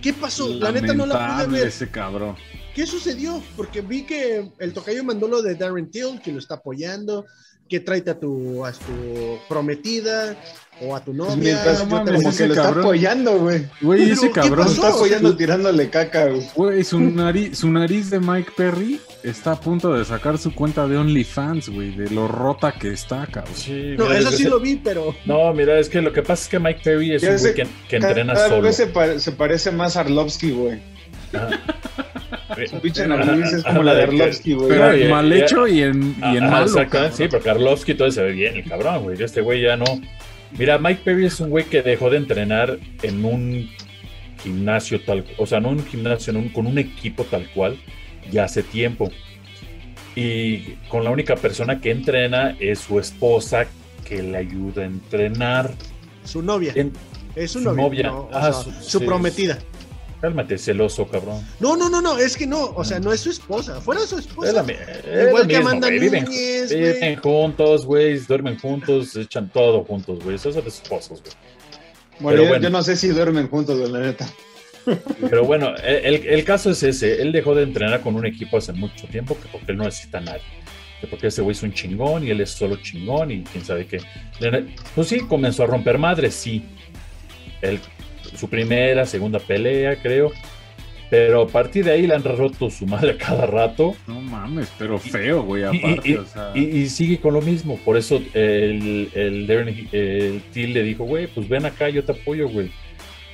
[0.00, 0.48] qué pasó.
[0.54, 1.68] La neta no la pude ver.
[1.68, 2.36] Ese cabrón.
[2.74, 3.42] ¿Qué sucedió?
[3.56, 7.26] Porque vi que el tocayo mandó lo de Darren Till, que lo está apoyando
[7.68, 10.36] que tráete a tu, a tu prometida
[10.80, 11.76] o a tu pues novia.
[11.88, 13.66] como que lo está apoyando, güey.
[13.80, 14.66] Güey, ese cabrón.
[14.66, 16.46] Lo está apoyando tirándole caca, güey.
[16.54, 20.86] Güey, su nariz, su nariz de Mike Perry está a punto de sacar su cuenta
[20.86, 23.54] de OnlyFans, güey, de lo rota que está, cabrón.
[23.54, 25.14] Sí, no, eso sí lo vi, pero.
[25.24, 27.66] No, mira, es que lo que pasa es que Mike Perry es un güey que,
[27.88, 28.62] que entrena solo.
[28.62, 30.97] Vez se, se parece más a Arlovsky, güey.
[32.70, 34.68] Su pinche nariz es como la de Arlovsky, güey.
[34.68, 36.68] Pero mal hecho y en, y en malo.
[37.12, 39.22] Sí, pero Arlovsky todo se ve bien, el cabrón, güey.
[39.22, 39.84] Este güey ya no.
[40.56, 43.68] Mira, Mike Perry es un güey que dejó de entrenar en un
[44.42, 47.78] gimnasio tal, o sea, no en un gimnasio, con un equipo tal cual,
[48.30, 49.10] ya hace tiempo.
[50.14, 53.66] Y con la única persona que entrena es su esposa
[54.04, 55.74] que le ayuda a entrenar.
[56.24, 56.74] Su novia.
[57.36, 58.12] es su, novia.
[58.32, 59.58] Ah, su, prometida.
[60.20, 61.46] Cálmate, celoso, cabrón.
[61.60, 64.18] No, no, no, no, es que no, o sea, no es su esposa, fuera su
[64.18, 64.64] esposa.
[65.28, 70.64] Igual que Amanda viven, viven juntos, güey, duermen juntos, echan todo juntos, güey, esos son
[70.64, 71.34] de esposos, güey.
[72.20, 74.28] Bueno, yo, no sé si duermen juntos, güey, la neta.
[75.30, 78.72] Pero bueno, el, el, caso es ese, él dejó de entrenar con un equipo hace
[78.72, 80.42] mucho tiempo porque él no necesita a nadie.
[81.10, 84.00] Porque ese güey es un chingón y él es solo chingón y quién sabe qué.
[84.94, 86.64] Pues sí, comenzó a romper madres, sí.
[87.60, 87.78] Él
[88.36, 90.32] su primera, segunda pelea, creo.
[91.10, 93.94] Pero a partir de ahí le han roto su madre cada rato.
[94.06, 96.20] No mames, pero feo, güey, aparte.
[96.54, 97.78] Y, sigue con lo mismo.
[97.84, 99.50] Por eso el, el,
[99.92, 102.70] el Till le dijo, güey, pues ven acá, yo te apoyo, güey.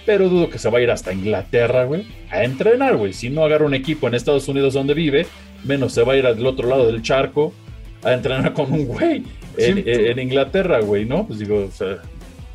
[0.07, 3.13] Pero dudo que se va a ir hasta Inglaterra, güey, a entrenar, güey.
[3.13, 5.27] Si no agarra un equipo en Estados Unidos donde vive,
[5.65, 7.55] menos se va a ir al otro lado del charco
[8.03, 9.23] a entrenar con un güey
[9.57, 11.27] en, en Inglaterra, güey, ¿no?
[11.27, 12.03] Pues digo, o sea,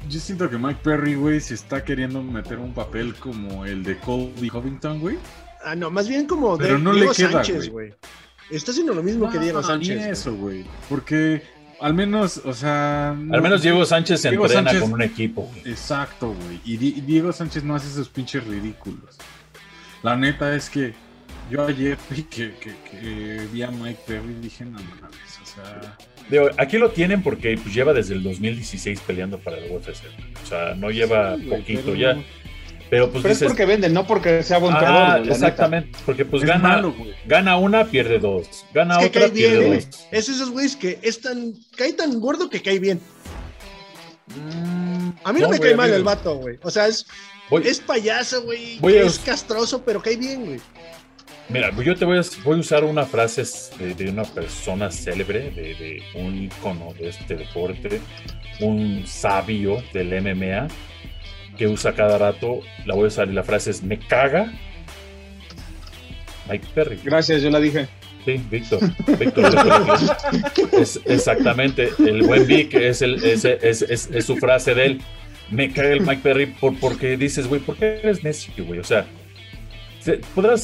[0.10, 3.98] Yo siento que Mike Perry, güey, se está queriendo meter un papel como el de
[4.00, 5.18] Colby Covington, güey.
[5.64, 7.94] Ah, no, más bien como de Pero no le Diego queda, Sánchez, güey.
[8.50, 9.98] Está haciendo lo mismo que Diego No, Sánchez.
[9.98, 10.66] ni eso, güey.
[10.90, 11.44] Porque
[11.80, 13.12] al menos, o sea.
[13.12, 15.62] al no- menos Diego Sánchez se Diego entrena Sánchez- con un equipo, güey.
[15.70, 16.60] Exacto, güey.
[16.66, 19.18] Y Di- Diego Sánchez no hace esos pinches ridículos.
[20.02, 20.94] La neta es que
[21.52, 25.46] yo ayer vi que, que, que vi a Mike Perry y dije, no mames, o
[25.46, 25.98] sea.
[26.30, 30.04] Digo, aquí lo tienen porque pues, lleva desde el 2016 peleando para el UFC.
[30.44, 32.18] O sea, no lleva Sí, poquito ya.
[32.90, 35.32] Pero pues Pero es porque vende, no porque sea buen ah, neta.
[35.34, 37.14] exactamente, porque pues es gana, malo, güey.
[37.28, 38.66] gana una, pierde dos.
[38.74, 39.80] Gana Es que otra, cae bien, pierde güey.
[39.86, 40.08] dos.
[40.12, 43.00] Es esos güeyes que es tan, cae tan gordo que cae bien.
[44.36, 46.58] Mm, A mí no, me cae mal el vato, güey.
[46.64, 47.06] O sea, es,
[47.50, 48.80] Voy- es payaso, güey.
[48.84, 50.60] Es castroso, pero cae bien, güey.
[51.50, 53.44] Mira, yo te voy a, voy a usar una frase
[53.80, 58.02] de, de una persona célebre, de, de un ícono de este deporte,
[58.60, 60.68] un sabio del MMA,
[61.58, 64.52] que usa cada rato, la voy a usar y la frase es, me caga
[66.50, 67.00] Mike Perry.
[67.04, 67.88] Gracias, yo la dije.
[68.26, 68.80] Sí, Víctor.
[69.18, 69.52] Víctor
[70.80, 75.02] es, exactamente, el buen Vic es, el, es, es, es- su frase de él.
[75.50, 78.80] Me caga el Mike Perry por, porque dices, güey, ¿por qué eres necio, güey?
[78.80, 79.06] O sea,
[80.00, 80.62] se- podrás,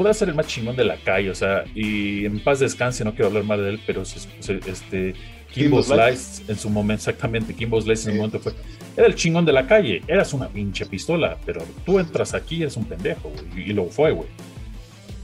[0.00, 3.10] podrás ser el más chingón de la calle, o sea, y en paz descanse, no
[3.12, 5.14] quiero hablar mal de él, pero se- se- este,
[5.52, 6.42] Kimbo Slice.
[6.48, 8.54] En su momento, exactamente, Kimbo Slice en su momento fue,
[8.96, 12.62] era el chingón de la calle, eras una pinche pistola, pero tú entras aquí y
[12.62, 14.28] eres un pendejo, güey, y, lo fue, güey.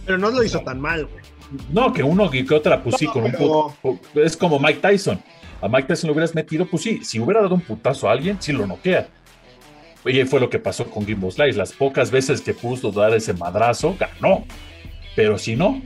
[0.05, 1.25] Pero no lo hizo tan mal, güey.
[1.73, 4.37] No, que uno y que otra, pues sí, No, con un pero- pu- pu- Es
[4.37, 5.19] como Mike Tyson.
[5.63, 8.37] A Mike Tyson lo hubieras metido, pues sí, si hubiera dado un putazo a alguien,
[8.43, 9.09] sí lo noquea.
[10.07, 11.59] Y fue lo que pasó con Gimbo Slice.
[11.59, 14.45] Las pocas veces que pudo dar ese madrazo, ganó.
[15.15, 15.83] Pero si no,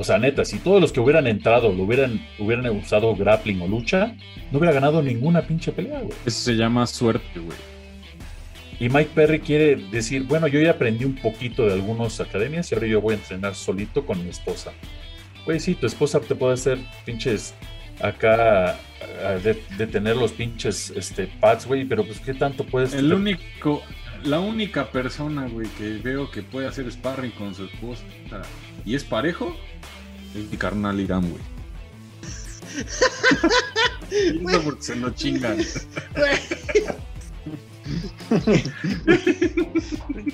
[0.00, 3.68] o sea, neta, si todos los que hubieran entrado lo hubieran, hubieran usado grappling o
[3.68, 4.14] lucha,
[4.50, 6.16] no hubiera ganado ninguna pinche pelea, güey.
[6.24, 7.58] Eso se llama suerte, güey.
[8.78, 12.74] Y Mike Perry quiere decir, bueno, yo ya aprendí un poquito de algunas academias y
[12.74, 14.72] ahora yo voy a entrenar solito con mi esposa.
[15.44, 17.52] Güey, sí, tu esposa te puede hacer pinches
[18.02, 18.78] acá
[19.42, 22.94] de, de tener los pinches este, pads, güey, pero pues qué tanto puedes...
[22.94, 23.82] El único,
[24.24, 28.02] la única persona, güey, que veo que puede hacer sparring con su esposa
[28.84, 29.56] y es parejo,
[30.34, 31.42] es mi carnal Irán, güey.
[34.40, 35.58] No porque se lo chingan.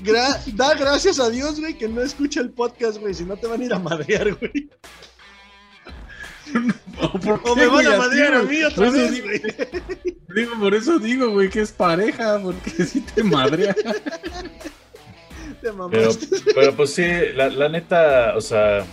[0.03, 3.15] Gra- da gracias a Dios, güey, que no escucha el podcast, güey.
[3.15, 4.69] Si no te van a ir a madrear, güey.
[6.99, 9.43] ¿O, me van a madrear a mí otra vez, digo- güey.
[10.35, 13.75] Digo, por eso digo, güey, que es pareja, porque si te madrea.
[13.75, 16.11] Te Pero,
[16.55, 17.05] pero pues sí,
[17.35, 18.85] la, la neta, o sea,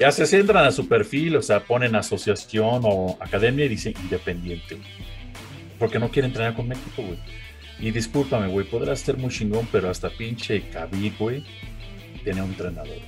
[0.00, 4.74] ya se centran a su perfil, o sea, ponen asociación o academia y dicen independiente,
[4.74, 4.88] güey.
[5.78, 7.18] Porque no quieren entrenar con un equipo, güey.
[7.78, 11.44] Y discúlpame, güey, podrás ser muy chingón, pero hasta pinche Khabib, güey,
[12.22, 12.98] tiene un entrenador.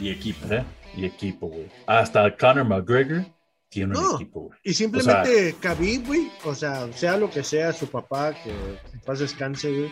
[0.00, 0.46] Y equipo.
[0.52, 0.64] ¿eh?
[0.96, 1.66] Y equipo, güey.
[1.86, 3.24] Hasta Conor McGregor
[3.68, 4.58] tiene un equipo, güey.
[4.64, 9.20] Y simplemente Khabib, güey, o sea, sea lo que sea, su papá, que en paz
[9.20, 9.90] descanse, güey,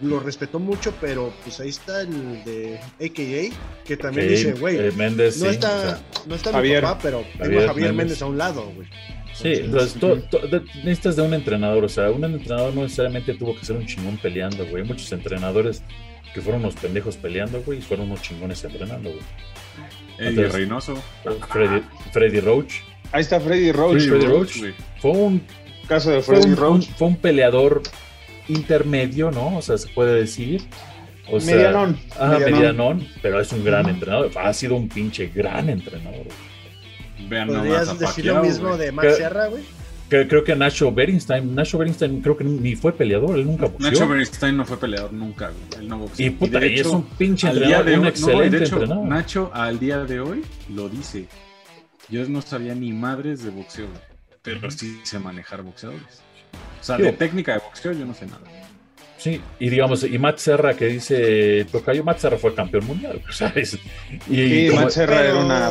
[0.00, 4.92] lo respetó mucho, pero pues ahí está el de AKA, que también dice, güey, eh,
[4.96, 7.88] Méndez, no sí, está, o sea, no está mi papá, pero tengo Javier a Javier
[7.92, 7.96] Méndez.
[8.06, 8.88] Méndez a un lado, güey.
[9.32, 13.34] Sí, entonces to- to- de- necesitas de un entrenador, o sea, un entrenador no necesariamente
[13.34, 14.82] tuvo que ser un chingón peleando, güey.
[14.82, 15.82] Hay muchos entrenadores
[16.32, 19.22] que fueron unos pendejos peleando, güey, y fueron unos chingones entrenando, güey.
[20.18, 21.02] Eddie Entonces- Reynoso.
[21.50, 21.82] Freddy,
[22.12, 22.74] Freddy Roach.
[23.12, 24.02] Ahí está Freddy Roach.
[24.02, 24.58] Freddy Freddy Roach.
[24.58, 24.74] güey.
[25.00, 25.42] Fue un,
[25.88, 26.88] Caso de fue, Freddy un, Roach.
[26.88, 27.82] un- fue un peleador
[28.48, 29.56] intermedio, ¿no?
[29.58, 30.62] O sea, se puede decir.
[31.30, 32.52] O sea, Medianón, Ajá, medianón.
[32.58, 34.30] medianón, pero es un gran entrenador.
[34.36, 36.26] Ha sido un pinche gran entrenador.
[37.28, 38.80] Vean Podrías decir lo mismo güey.
[38.80, 39.14] de Max ¿Qué?
[39.14, 39.62] Serra, güey.
[40.10, 43.90] Que- creo que Nacho Berenstein, Nacho Berenstein creo que ni fue peleador, él nunca boxeó.
[43.90, 45.50] Nacho Bernstein no fue peleador nunca.
[45.78, 46.26] Él no boxeó.
[46.26, 48.64] Y puta, de y es hecho, un pinche entrenador, de un hoy, excelente no, de
[48.64, 49.06] hecho, entrenador.
[49.08, 50.44] Nacho al día de hoy
[50.74, 51.26] lo dice.
[52.10, 53.86] Yo no sabía ni madres de boxeo,
[54.42, 56.20] pero sí sé manejar boxeadores.
[56.80, 58.42] O sea, Digo- de técnica de boxeo yo no sé nada.
[59.24, 63.78] Sí, y digamos, y Matt Serra que dice Tocayo, Matt Serra fue campeón mundial, ¿sabes?
[64.30, 65.70] Y, Sí, como- Matt Serra era una.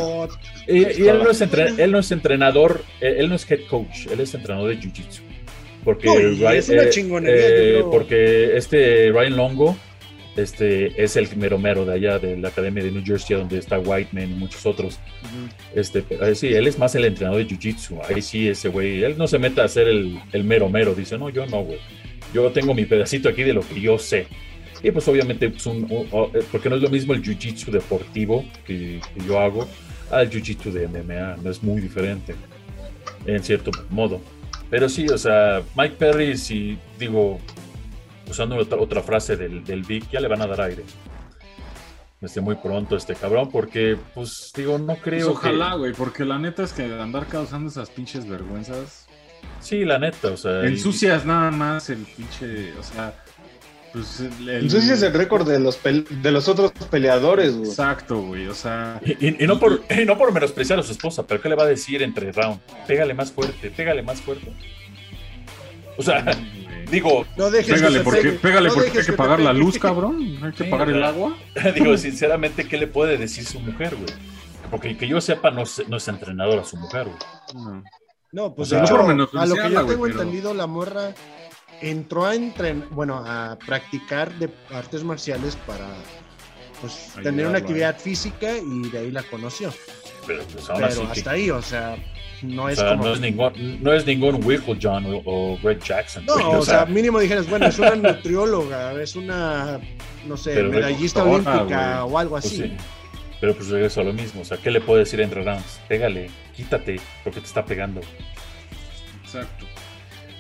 [0.68, 3.60] y- y él, no es entre- él no es entrenador, eh, él no es head
[3.70, 5.22] coach, él es entrenador de Jiu-Jitsu.
[5.84, 7.92] Porque, No, es una eh, chingonería, eh, creo.
[7.92, 9.78] porque este Ryan Longo
[10.36, 13.78] este, es el mero mero de allá de la Academia de New Jersey, donde está
[13.78, 15.00] Whiteman y muchos otros.
[15.76, 18.00] Este, eh, sí, él es más el entrenador de Jiu-Jitsu.
[18.10, 20.96] Ahí sí, ese güey, él no se mete a hacer el, el mero mero.
[20.96, 21.78] Dice, no, yo no, güey.
[22.34, 24.28] Yo tengo mi pedacito aquí de lo que yo sé.
[24.82, 27.72] Y pues obviamente, pues, un- un- o- eh, porque no es lo mismo el Jiu-Jitsu
[27.72, 29.68] deportivo que, que yo hago
[30.12, 32.36] al jiu-jitsu de MMA, no es muy diferente,
[33.26, 34.22] en cierto modo.
[34.70, 37.40] Pero sí, o sea, Mike Perry, si digo,
[38.30, 40.84] usando otra, otra frase del, del Vic, ya le van a dar aire.
[42.22, 46.40] Este, muy pronto este cabrón, porque, pues, digo, no Pues creo ojalá, güey, porque la
[46.40, 49.03] neta es que andar causando esas pinches vergüenzas.
[49.60, 50.64] Sí, la neta, o sea...
[50.64, 52.74] y- Ensucias nada más el pinche.
[52.80, 53.14] O sea.
[53.94, 54.50] Pues el.
[54.50, 57.70] el- récord de los, de los otros peleadores, güey.
[57.70, 58.48] Exacto, güey.
[58.48, 59.00] O sea.
[59.06, 61.56] Y, y- y no por, y no por menospreciar a su esposa, pero ¿qué le
[61.56, 62.60] va a decir entre round?
[62.88, 64.52] Pégale más fuerte, pégale más fuerte.
[65.98, 66.26] O sea,
[66.92, 69.54] digo, No dejes Pégale que se porque, pégale No porque dejes hay que pagar la
[69.54, 70.40] luz, cabrón.
[70.44, 71.38] Hay que Sí, pagar el agua.
[71.76, 74.10] digo, sinceramente, ¿qué le puede decir su mujer, güey?
[74.72, 77.64] Porque que yo sepa, no es, no es entrenadora su mujer, güey.
[77.64, 77.84] No.
[78.34, 80.54] No, pues O sea, de no hecho, a lo que yo güey, tengo pero- entendido,
[80.54, 81.14] la morra
[81.82, 85.88] entró a entren bueno, a practicar de artes marciales para
[86.82, 89.72] pues tener una actividad física y de ahí la conoció.
[90.28, 91.96] Pero pues Pero que- hasta ahí, o sea,
[92.42, 95.58] no o es sea, como no, es ningún, no es ningún Whipple John o, o
[95.62, 96.26] Greg Jackson.
[96.26, 99.80] No, o sea, mínimo dijeras, bueno, es una nutrióloga, es una
[100.26, 102.58] no sé, Pero medallista olímpica o algo pues así.
[102.58, 102.74] sí.
[103.44, 104.40] Pero pues regreso a lo mismo.
[104.40, 105.82] O sea, ¿qué le puede decir entre rounds?
[105.90, 106.96] Pégale, quítate,
[107.26, 108.00] porque te está pegando.
[109.22, 109.66] Exacto.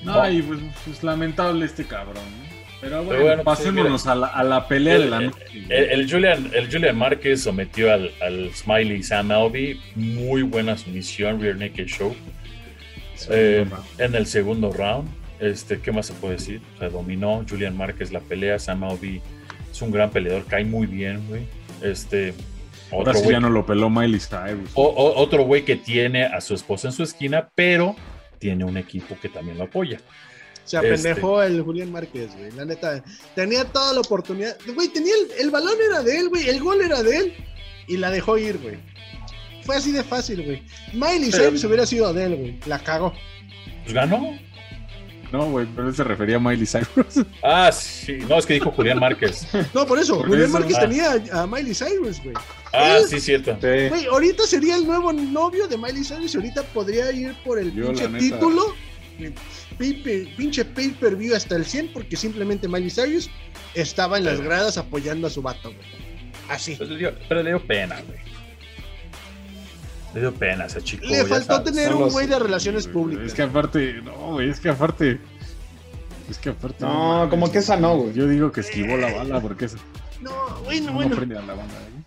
[0.03, 2.15] No, y pues, pues, lamentable este cabrón.
[2.15, 2.53] ¿no?
[2.79, 5.43] Pero bueno, bueno, pues, pasémonos a, la, a la pelea de la El- noche.
[5.67, 9.81] El, el Julian, el Julian Márquez sometió al, al Smiley Sam Alvey.
[9.95, 12.15] Muy buena sumisión, Rear Naked Show.
[13.29, 13.65] Eh,
[13.97, 15.09] en el segundo round,
[15.41, 16.61] este, ¿qué más se puede decir?
[16.75, 18.59] O sea, dominó Julian Márquez la pelea.
[18.59, 19.21] Sam Alvey
[19.69, 21.43] es un gran peleador, cae muy bien, güey.
[21.81, 22.33] Este,
[22.93, 24.69] Ahora otro sí güey ya no lo peló Miley Cyrus.
[24.75, 27.95] o- o- otro güey que tiene a su esposa en su esquina, pero
[28.39, 29.99] tiene un equipo que también lo apoya.
[30.65, 30.89] Se Este.
[30.89, 32.51] apendejó el Julián Márquez, güey.
[32.51, 33.03] La neta,
[33.35, 34.55] tenía toda la oportunidad.
[34.73, 36.47] Güey, tenía el, el balón era de él, güey.
[36.47, 37.33] El gol era de él.
[37.87, 38.77] Y la dejó ir, güey.
[39.63, 40.63] Fue así de fácil, güey.
[40.93, 42.59] Miley Cyrus hubiera sido de él, güey.
[42.65, 43.13] La cagó.
[43.83, 44.37] Pues ganó.
[45.33, 47.25] No, güey, pero él se refería a Miley Cyrus.
[47.43, 48.19] Ah, sí.
[48.29, 49.47] No, es que dijo Julián Márquez.
[49.73, 50.17] No, por eso.
[50.17, 50.59] Por Julián eso.
[50.59, 50.81] Márquez Ah.
[50.81, 52.35] tenía a, Miley Cyrus, güey.
[52.71, 53.51] Ah, Él- sí, cierto.
[53.59, 53.89] Sí.
[53.89, 57.73] Güey, ahorita sería el nuevo novio de Miley Cyrus y ahorita podría ir por el
[57.73, 58.75] Yo, pinche título.
[59.77, 63.29] Pipe- pinche pay per view hasta el 100 porque simplemente Miley Cyrus
[63.73, 65.87] estaba en las gradas apoyando a su vato, güey.
[66.49, 66.75] Así.
[66.77, 68.19] Pero le dio, pero le dio pena, güey.
[70.13, 71.05] Le dio pena a ese chico.
[71.07, 71.71] Le faltó sabes.
[71.73, 73.25] tener un güey de relaciones públicas.
[73.27, 75.19] Es que aparte, no, güey, es que aparte.
[76.29, 76.85] Es que aparte.
[76.85, 78.13] No, como que esa no, güey.
[78.13, 79.77] Yo digo que esquivó la bala porque eso
[80.21, 80.31] No,
[80.65, 81.15] bueno, no bueno.
[81.15, 81.73] prende a la banda.
[81.73, 82.03] ¿eh?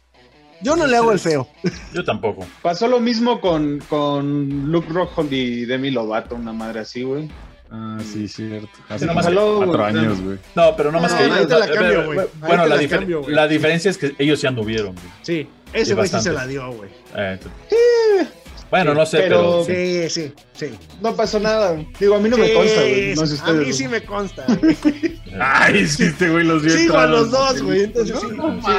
[0.63, 1.49] Yo no le hago el feo.
[1.93, 2.47] Yo tampoco.
[2.63, 7.29] Pasó lo mismo con, con Luke Rockhold y Demi Lovato, una madre así, güey.
[7.71, 8.69] Ah, sí, cierto.
[8.89, 10.39] Hace Sí, nomás que- cuatro años, güey.
[10.55, 13.23] No, pero no más No, que te la cambio, Bueno, te la, la difer- cambio,
[13.29, 15.07] la diferencia es que ellos se anduvieron, güey.
[15.23, 16.29] Sí, ese Sí, güey sí bastante.
[16.29, 16.91] se la dio, güey.
[17.17, 18.33] Eh, entonces-
[18.71, 19.65] Bueno, no sé, pero.
[19.65, 20.67] pero- Sí, sí, sí.
[21.01, 21.77] No pasó nada.
[22.01, 23.15] Digo, a mí no me Sí, consta, güey.
[23.15, 24.45] No sé a mí sí me consta.
[24.61, 24.77] güey.
[25.41, 26.73] Ay, sí, este güey los vio.
[26.77, 27.85] Sigo a los dos, güey.
[27.85, 28.27] Entonces sí.
[28.37, 28.73] No, sí.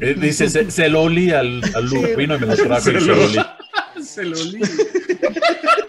[0.00, 1.96] Eh, Dice, se, se lo olí al, al Sí.
[2.18, 3.38] Y me lo trajo Se y se lo- lo olí.
[4.02, 4.60] Se lo olí.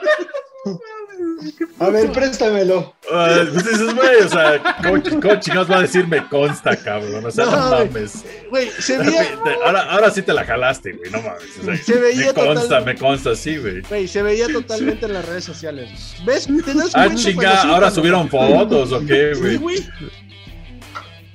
[1.80, 2.94] A ver, préstamelo.
[3.12, 7.26] Ah, pues dices, güey, o sea, ¿cómo, cómo chingados va a decir me consta, cabrón?
[7.26, 7.88] O sea, no, No, güey.
[7.90, 8.26] mames.
[8.50, 9.28] Güey, se veía,
[9.66, 11.44] Ahora, ahora sí te la jalaste, güey, no mames.
[11.62, 13.82] o sea, Se veía me consta, total- me consta, sí, güey.
[13.82, 16.16] güey, se veía totalmente en las redes sociales.
[16.26, 16.48] ¿Ves?
[16.66, 19.58] ¿Te das Ah, chinga, sí, ahora cuando- subieron fotos, ¿o qué, Sí, güey?
[19.58, 19.86] güey.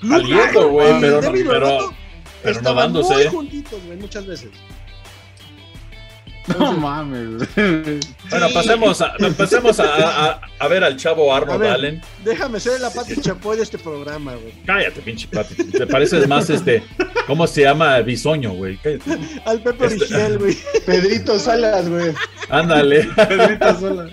[0.08, 1.34] Saliendo, güey, y pero, pero,
[1.68, 1.94] Lovato
[2.42, 3.14] pero no dándose.
[3.14, 4.50] muy juntitos, güey, muchas veces.
[6.58, 8.00] No mames, güey.
[8.30, 11.70] Bueno, pasemos, a, pasemos a, a- a ver al chavo Arnold ver.
[11.72, 12.02] Allen.
[12.24, 14.52] Déjame ser la pati chapoy de este programa, güey.
[14.64, 15.54] Cállate, pinche Pati.
[15.54, 16.82] Te pareces más este.
[17.26, 17.98] ¿Cómo se llama?
[18.00, 18.76] Bisoño, güey.
[18.78, 19.18] Cállate.
[19.44, 20.56] Al Pepe Este- güey.
[20.86, 22.12] Pedrito Salas, güey.
[22.48, 24.10] Ándale, Pedrito sola.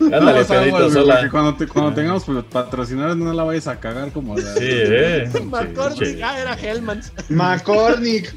[0.00, 1.28] ándale, No, Pedrito Sola.
[1.30, 4.52] Cuando, te- cuando tengamos patrocinadores no la vayas a cagar como la.
[4.54, 5.30] Sí, eh.
[5.44, 7.12] McCormick, ah, era Hellmans.
[7.28, 8.34] McCormick.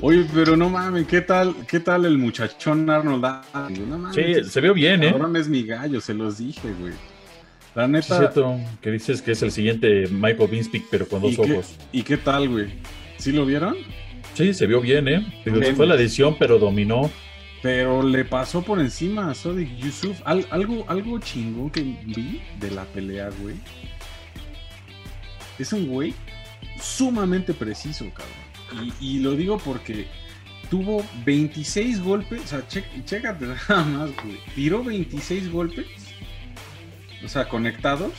[0.00, 3.24] Oye, pero no mames, ¿qué tal, qué tal el muchachón Arnold?
[3.86, 5.10] No mames, Sí, se vio bien, ¿eh?
[5.10, 6.92] cabrón es mi gallo, se los dije, güey.
[7.74, 11.22] La Sí, neta, es cierto que dices que es el siguiente Michael Binspeak, pero con
[11.22, 11.76] dos ¿y qué, ojos.
[11.92, 12.68] ¿y qué tal, güey?
[13.18, 13.76] ¿Sí lo vieron?
[14.34, 15.42] Sí, se vio bien, ¿eh?
[15.44, 15.76] Bien.
[15.76, 17.10] fue la edición, pero dominó.
[17.62, 20.18] Pero le pasó por encima a Sodic Yusuf.
[20.24, 23.56] Al- algo, algo chingón que vi de la pelea, güey.
[25.58, 26.14] Es un güey
[26.80, 28.39] sumamente preciso, cabrón.
[29.00, 30.06] Y, y lo digo porque
[30.70, 32.42] tuvo 26 golpes.
[32.44, 34.38] O sea, che- chécate nada más, güey.
[34.54, 35.86] Tiró 26 golpes.
[37.24, 38.12] O sea, conectados.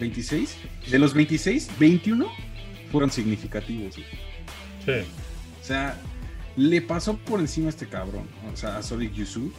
[0.00, 0.56] 26.
[0.90, 2.26] De los 26, 21
[2.90, 4.06] fueron significativos, güey.
[5.04, 5.08] Sí.
[5.60, 5.96] O sea,
[6.56, 9.52] le pasó por encima a este cabrón, o sea, a Sonic Yusuf.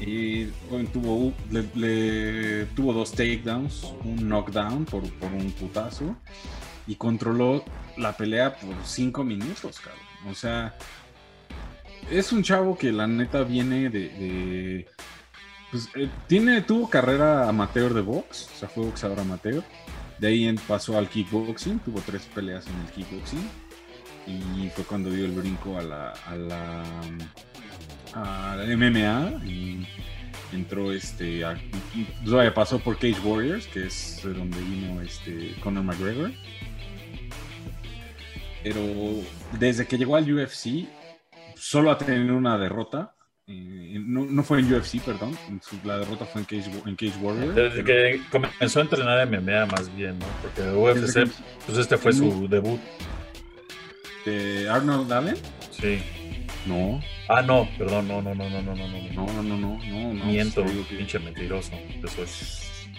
[0.00, 6.16] Y bueno, tuvo, le, le- tuvo dos takedowns, un knockdown por, por un putazo.
[6.86, 7.64] Y controló
[7.96, 10.02] la pelea por cinco minutos, cabrón.
[10.28, 10.74] O sea,
[12.10, 14.86] es un chavo que la neta viene de.
[15.70, 19.62] pues, eh, tiene, tuvo carrera amateur de box, o sea, fue boxeador amateur.
[20.18, 23.50] De ahí pasó al kickboxing, tuvo tres peleas en el kickboxing.
[24.26, 26.82] Y fue cuando dio el brinco a la, a la,
[28.14, 29.44] a la MMA.
[29.44, 29.86] Y
[30.52, 31.44] entró este.
[31.44, 31.58] A,
[32.26, 36.30] vaya, pasó por Cage Warriors, que es de donde vino este Conor McGregor.
[38.62, 38.80] Pero
[39.58, 40.86] desde que llegó al UFC,
[41.56, 43.14] solo ha tenido una derrota.
[43.48, 45.36] Eh, no, no fue en UFC, perdón.
[45.84, 47.54] La derrota fue en Cage, en Cage Warriors.
[47.56, 50.26] Desde que comenzó a entrenar MMA más bien, ¿no?
[50.42, 51.30] Porque UFC, que-
[51.66, 52.80] pues este fue su debut.
[54.24, 55.36] ¿De Arnold Allen?
[55.70, 56.00] Sí.
[56.66, 59.12] No, Ah, no, perdón, no, no, no, no, no, no, no.
[59.12, 60.14] no, no, no, no, no.
[60.14, 61.72] no, Miento, pinche mentiroso.
[62.00, 62.26] que soy.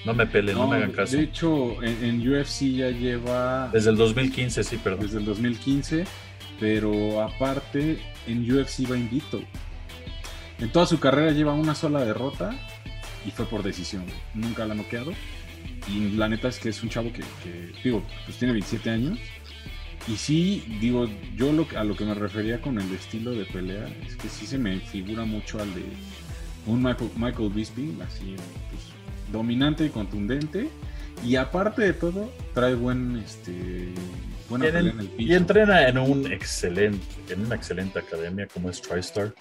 [0.06, 1.16] No me peleen, no, No, me hagan caso.
[1.18, 5.02] De hecho, en, en UFC ya lleva Desde el 2015, sí, perdón.
[5.06, 6.04] desde el 2015,
[6.60, 9.42] pero aparte en UFC va invicto.
[10.60, 12.54] En toda su carrera lleva una sola derrota
[13.26, 14.06] y fue por decisión.
[14.34, 15.14] Nunca la ha noqueado.
[15.88, 19.18] Y la neta es que es un chavo que, que, digo, pues tiene 27 años.
[20.08, 21.08] Y sí, digo,
[21.38, 24.28] yo lo, que- a lo que me refería con el estilo de pelea es que
[24.28, 25.84] sí se me figura mucho al de
[26.66, 28.36] un Michael, Michael Bisping, así,
[28.70, 28.84] pues,
[29.34, 30.70] dominante y contundente.
[31.26, 33.88] Y aparte de todo, trae buen, este,
[34.50, 35.14] buena en- el piso.
[35.18, 39.34] Y entrena en un excelente, en una excelente academia como es TriStar.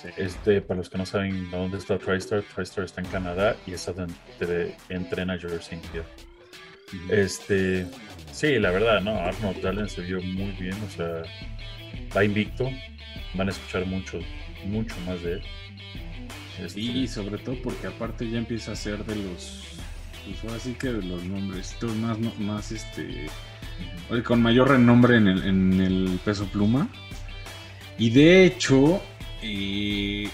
[0.00, 0.08] Sí.
[0.16, 3.86] Este, para los que no saben dónde está TriStar, TriStar está en Canadá y es
[3.86, 5.80] donde entrena George St.
[5.92, 6.08] Pierre.
[7.10, 7.86] Este,
[8.32, 11.22] sí, la verdad, no, Arnold Allen se vio muy bien, o sea,
[12.16, 12.70] va invicto,
[13.34, 14.18] van a escuchar mucho,
[14.66, 15.42] mucho más de él.
[16.58, 19.62] Este, Sí, sobre todo porque aparte ya empieza a ser de los,
[20.24, 23.26] pues ahora sí que de los nombrecitos más, más este,
[24.24, 26.88] con mayor renombre en el, en el peso pluma.
[27.98, 29.00] Y de hecho,
[29.42, 30.28] eh,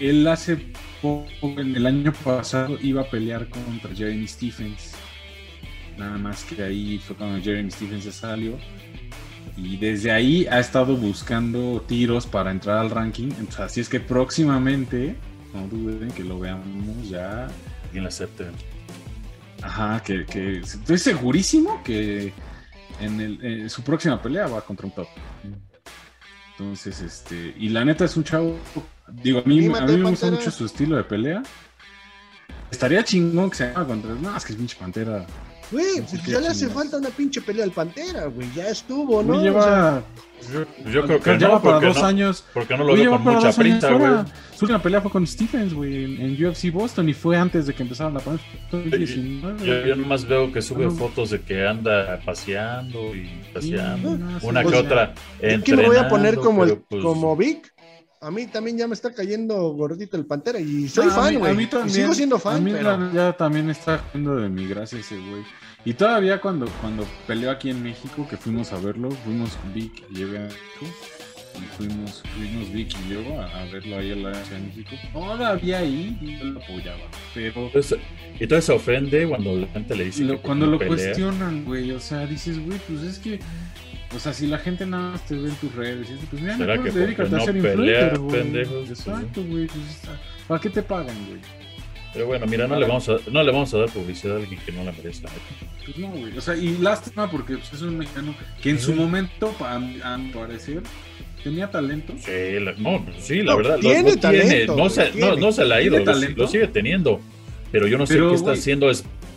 [0.00, 0.58] él hace
[1.02, 1.28] poco,
[1.60, 4.94] en el año pasado, iba a pelear contra Jeremy Stephens.
[5.98, 8.58] Nada más que ahí fue cuando Jeremy Stephens se salió.
[9.56, 13.28] Y desde ahí ha estado buscando tiros para entrar al ranking.
[13.38, 15.16] Entonces, así es que próximamente,
[15.54, 17.48] no duden que lo veamos ya.
[17.90, 18.46] quien la acepte.
[19.62, 22.32] Ajá, que, que estoy segurísimo que
[23.00, 25.08] en el, eh, su próxima pelea va contra un top.
[26.52, 28.58] Entonces, este, y la neta es un chavo,
[29.08, 31.42] digo, a mí, a mí me gusta mucho su estilo de pelea.
[32.70, 35.26] Estaría chingón que se haga contra, no, es que es pinche pantera.
[35.70, 38.48] Güey, No sé pues ya le hace falta una pinche pelea al Pantera, güey.
[38.54, 39.38] Ya estuvo, ¿no?
[39.38, 40.02] Güey, O sea,
[40.50, 42.44] lleva, Yo, yo creo que lleva no, para dos no, años.
[42.52, 44.12] porque no lo veo lleva con para mucha dos años prisa, güey.
[44.54, 47.74] Su última pelea fue con Stephens, güey, en, en UFC Boston y fue antes de
[47.74, 48.46] que empezara la pandemia.
[48.70, 50.90] Fue en 2019, Yo, yo nomás veo que sube No.
[50.92, 54.16] fotos de que anda paseando y paseando.
[54.16, 55.14] sí, Una pues que otra.
[55.40, 57.73] Es que me voy a poner como, el, pero, pues, como Vic.
[58.24, 61.34] A mí también ya me está cayendo gordito el Pantera y soy No, a fan,
[61.34, 61.52] mí- güey.
[61.52, 62.96] A mí sigo siendo A fan, mí pero...
[62.96, 65.42] la- ya también está haciendo de mi gracia ese güey.
[65.84, 70.20] Y todavía cuando, cuando peleó aquí en México, que fuimos a verlo, fuimos Vic y
[70.20, 70.86] yo a México,
[71.56, 74.90] y fuimos, fuimos Vic y yo a, a verlo ahí en la Ciudad de México.
[75.12, 77.00] Todavía ahí y yo lo apoyaba.
[77.34, 77.98] Pero Entonces,
[78.40, 80.94] y entonces se ofende cuando la gente le dice lo- que cuando lo pelea.
[80.96, 83.38] cuestionan, güey, o sea, dices, güey, pues es que.
[84.14, 86.42] O sea, si la gente nada más te ve en tus redes, y dices, pues
[86.42, 88.58] mira, ¿Será no que dedícate a ser influencer, güey.
[88.88, 89.66] Exacto, güey.
[89.66, 90.00] pues,
[90.46, 91.40] ¿Para qué te pagan, güey?
[92.12, 94.60] Pero bueno, mira, no le, vamos a, no le vamos a dar publicidad a alguien
[94.64, 95.24] que no la merece.
[95.84, 96.38] Pues no, güey.
[96.38, 100.30] O sea, y lástima porque pues, es un mexicano que en su momento, a mi
[100.30, 100.82] parecer,
[101.42, 102.14] tenía talento.
[102.18, 103.74] Sí, la, no, sí, la No, verdad.
[103.76, 105.40] lo- tiene lo talento, no, se, güey, no, tiene.
[105.40, 106.42] no se la ha ido, ¿Tiene lo, talento?
[106.42, 107.20] lo sigue teniendo.
[107.72, 108.88] Pero yo no sé Pero, qué está haciendo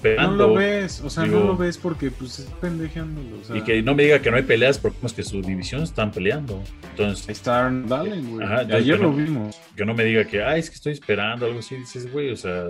[0.04, 3.40] No lo ves, o sea, digo- no lo ves porque pues es pendejeándolo.
[3.42, 5.42] O sea, y que no me diga que no hay peleas porque es que su
[5.42, 6.62] división están peleando.
[6.92, 8.46] Entonces, ahí está Arnold Allen, güey.
[8.46, 9.56] Ajá, entonces, Ayer lo vimos.
[9.76, 11.76] que no me diga que, ay, es que estoy esperando algo así.
[11.76, 12.68] Dices, güey, o sea,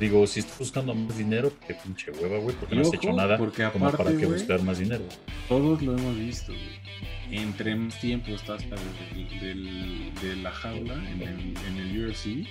[0.00, 2.96] digo, si estás buscando más dinero, qué pinche hueva, güey, porque Y no has ojo,
[2.96, 5.04] hecho nada porque como aparte, para que buscar más dinero.
[5.48, 6.86] Todos lo hemos visto, güey.
[7.28, 12.46] Entre más tiempo estás del- del- de la jaula en el, en el UFC,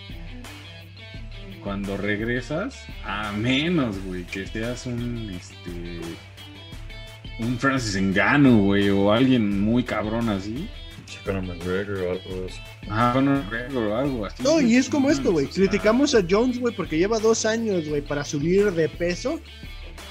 [1.66, 6.00] cuando regresas, a menos, güey, que seas un, este,
[7.40, 10.70] un Francis Ngannou, güey, o alguien muy cabrón así.
[11.26, 12.60] Conor McGregor o algo así.
[12.88, 14.44] Ajá, Conor McGregor o algo así.
[14.44, 15.48] No, y es como esto, güey.
[15.48, 19.40] Criticamos a Jones, güey, porque lleva dos años, güey, para subir de peso.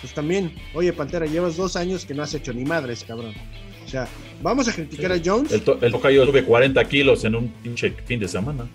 [0.00, 3.32] Pues también, oye, Pantera, llevas dos años que no has hecho ni madres, cabrón.
[3.86, 4.08] O sea,
[4.42, 5.52] vamos a criticar a Jones.
[5.52, 8.66] El, to el tocayo sube 40 kilos en un pinche fin de semana.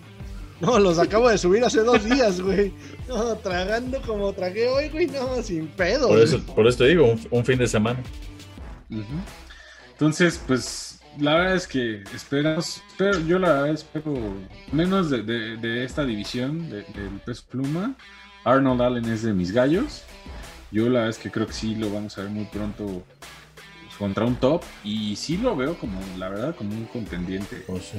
[0.66, 2.72] No, los acabo de subir hace dos días, güey.
[3.08, 6.08] No, tragando como tragué hoy, güey, no, sin pedo.
[6.08, 7.98] Por eso, por eso te digo, un, un fin de semana.
[9.92, 14.14] Entonces, pues la verdad es que esperamos, espero, yo la verdad espero
[14.72, 17.94] menos de, de- de esta división de- del peso pluma.
[18.44, 20.02] Arnold Allen es de mis gallos.
[20.70, 23.96] Yo la verdad es que creo que sí lo vamos a ver muy pronto pues,
[23.98, 27.98] contra un top y sí lo veo como, la verdad, como un contendiente Pues, sí.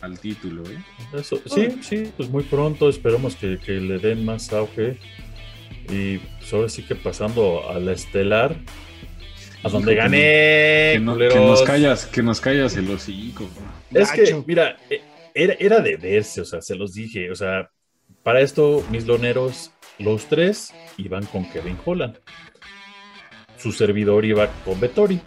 [0.00, 0.62] Al título.
[0.70, 0.78] ¿eh?
[1.14, 4.96] Eso, sí, sí, pues muy pronto esperemos que, que le den más auge.
[5.88, 8.56] Y pues ahora sí que pasando a la estelar,
[9.62, 10.18] a donde Hijo, que gané.
[10.94, 11.50] Que, no- que culeros.
[11.60, 13.48] nos callas, que nos callas el hocico.
[13.92, 15.00] Es que, mira, eh,
[15.34, 17.30] era, era de verse, o sea, se los dije.
[17.30, 17.70] O sea,
[18.22, 22.18] para esto, mis loneros, los tres iban con Kevin Holland.
[23.58, 25.20] Su servidor iba con Vettori.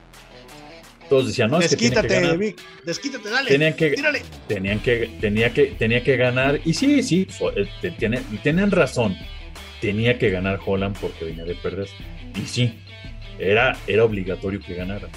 [1.10, 2.38] Todos decían, no, es que que Desquítate, ganar.
[2.38, 2.58] Vic.
[2.86, 3.50] Desquítate, dale.
[3.50, 4.22] Tenían que, Tírale.
[4.48, 6.60] tenían que, tenía que, tenía que ganar.
[6.66, 9.16] Y sí, sí, eh, te- tiene- tenían razón.
[9.82, 11.88] Tenía que ganar Holland porque venía de perder.
[12.42, 12.74] Y sí,
[13.38, 15.08] era, era obligatorio que ganara.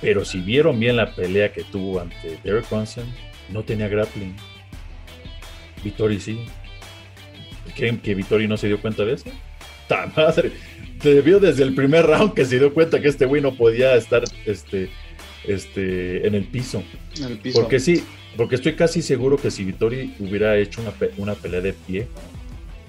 [0.00, 3.06] Pero si vieron bien la pelea que tuvo ante Derek Brunson,
[3.50, 4.34] no tenía grappling.
[5.82, 6.44] Vittori sí.
[7.76, 9.30] ¿Creen que Vittori no se dio cuenta de eso?
[9.88, 10.52] ¡Ta madre!
[11.04, 13.94] Se vio desde el primer round que se dio cuenta que este güey no podía
[13.94, 14.88] estar este,
[15.46, 16.82] este, en el piso.
[17.18, 17.60] En el piso.
[17.60, 18.02] Porque sí,
[18.38, 22.08] porque estoy casi seguro que si Vittori hubiera hecho una, pe- una pelea de pie,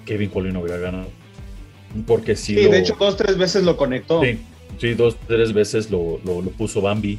[0.06, 1.08] Kevin Holland no hubiera ganado.
[2.06, 4.22] Porque si Sí, lo- de hecho, dos, tres veces lo conectó.
[4.24, 4.38] Sí,
[4.80, 7.18] sí, dos, tres veces lo, lo- lo puso Bambi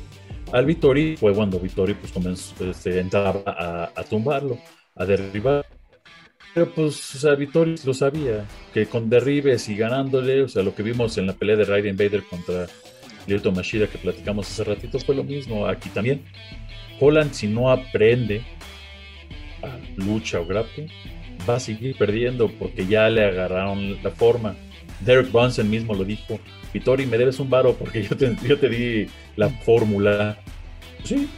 [0.52, 1.16] al Vittori.
[1.16, 4.58] Fue cuando Vittori pues, comenzó, este, entraba a, a tumbarlo,
[4.96, 5.64] a derribar.
[6.58, 8.44] Pero pues, o sea, Vittori lo sabía,
[8.74, 11.96] que con derribes y ganándole, o sea, lo que vimos en la pelea de Raiden
[11.96, 12.66] Vader contra
[13.28, 16.24] Lyoto Mashida que platicamos hace ratito fue lo mismo aquí también.
[17.00, 18.42] Holland, si no aprende
[19.62, 20.88] a lucha o grappling,
[21.48, 24.56] va a seguir perdiendo porque ya le agarraron la forma.
[25.02, 26.40] Derek Brunson mismo lo dijo.
[26.74, 29.06] Vittori, me debes un varo porque yo te, yo te di
[29.36, 30.40] la fórmula.
[31.04, 31.30] Sí,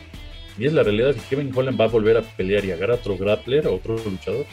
[0.57, 3.17] y es la realidad que Kevin Holland va a volver a pelear y agarrar otro
[3.17, 4.45] grappler, otro luchador.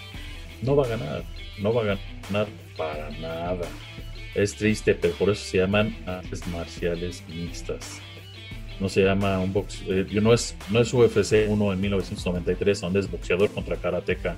[0.62, 1.24] No va a ganar,
[1.58, 2.46] no va a ganar
[2.76, 3.66] para nada.
[4.34, 8.00] Es triste, pero por eso se llaman artes marciales mixtas.
[8.80, 13.00] No se llama un box, eh, no es no es UFC 1 en 1993 donde
[13.00, 14.36] es boxeador contra karateca,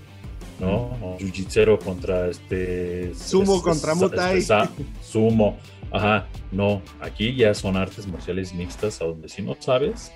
[0.60, 0.96] ¿no?
[1.02, 4.70] O jiu-jitsu contra este Sumo contra Muay sa-
[5.02, 5.58] sumo.
[5.90, 10.12] Ajá, no, aquí ya son artes marciales mixtas a donde si no sabes,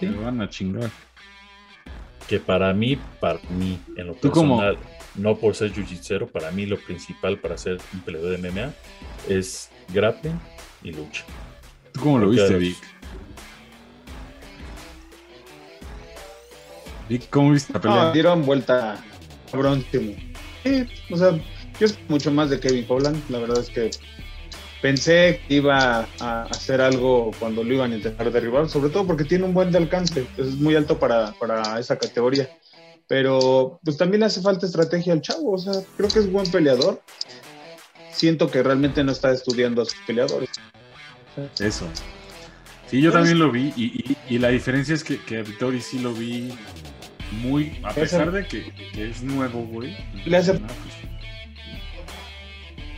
[0.00, 0.90] Te van a chingar.
[2.26, 4.78] que para mí, para mí, en lo Tú como- personal,
[5.14, 8.72] no por ser jiu-jitsu, para mí lo principal para ser un peleador de MMA
[9.28, 10.38] es grappling
[10.82, 11.24] y lucha.
[11.92, 12.76] ¿Tú cómo lo Porque- viste, Vic?
[17.08, 18.12] Vic, ¿cómo viste la No, pelea?
[18.12, 19.02] dieron vuelta
[19.50, 20.14] cabronísimo.
[20.62, 21.32] Sí, o sea,
[21.78, 23.20] yo es mucho más de Kevin Holland.
[23.28, 23.90] La verdad es que
[24.80, 29.24] pensé que iba a hacer algo cuando lo iban a intentar derribar, sobre todo porque
[29.24, 32.48] tiene un buen de alcance, es muy alto para, para esa categoría.
[33.12, 37.02] Pero pues también hace falta estrategia al chavo, o sea, creo que es buen peleador.
[38.10, 40.48] Siento que realmente no está estudiando a sus peleadores.
[41.60, 41.86] Eso.
[42.90, 45.82] Sí, yo también lo vi y, y- y la diferencia es que, que a Vittori
[45.82, 46.54] sí lo vi
[47.42, 49.94] muy, a pesar de que, que es nuevo, güey.
[50.24, 50.94] Le hace- Ah, pues,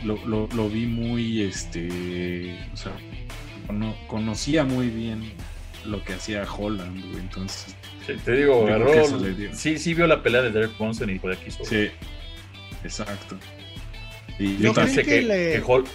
[0.05, 2.93] lo, lo, lo vi muy, este, o sea,
[3.67, 5.33] cono- conocía muy bien
[5.83, 7.75] lo que hacía Holland, güey, entonces,
[8.05, 8.91] Sí, te digo, agarró.
[9.53, 11.65] Sí, sí vio la pelea de Derek Bronson y por aquí hizo.
[11.65, 11.87] sí,
[12.83, 13.37] exacto.
[14.37, 15.85] Y ¿No Yo pensé que que, le- que Hol-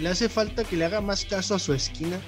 [0.00, 2.18] Le hace falta que le haga más caso a su esquina.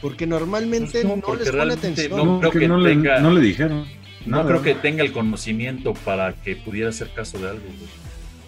[0.00, 2.10] Porque normalmente Pues no, no, porque les pone atención.
[2.16, 3.86] no- no, creo que que no, le, tenga- no le dijeron.
[4.26, 7.62] no creo que tenga el conocimiento para que pudiera hacer caso de algo.
[7.64, 7.88] güey.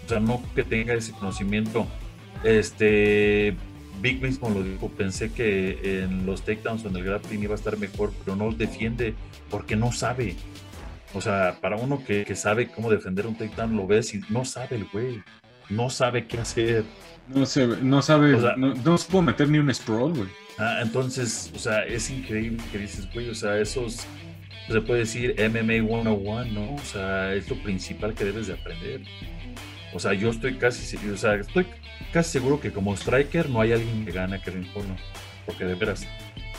[0.06, 1.86] O sea, no que tenga ese conocimiento.
[2.44, 3.54] Este.
[4.00, 4.88] Big mismo lo dijo.
[4.88, 8.50] Pensé que en los takedowns o en el grappling iba a estar mejor, pero no
[8.52, 9.14] defiende
[9.50, 10.36] porque no sabe.
[11.12, 14.44] O sea, para uno que, que sabe cómo defender un takedown, lo ves y no
[14.44, 15.22] sabe el güey.
[15.68, 16.84] No sabe qué hacer.
[17.28, 20.28] No, se, no sabe, O sea- no, no se puede meter ni un sprawl, güey.
[20.58, 24.06] Ah, entonces, o sea, es increíble que dices, güey, o sea, esos,
[24.68, 26.74] se puede decir MMA 101, ¿no?
[26.74, 29.02] O sea, es lo principal que debes de aprender.
[29.94, 31.66] O sea, yo estoy casi, o sea, estoy
[32.12, 34.68] casi seguro que como striker no hay alguien que gane a Kevin.
[35.46, 36.06] Porque de veras,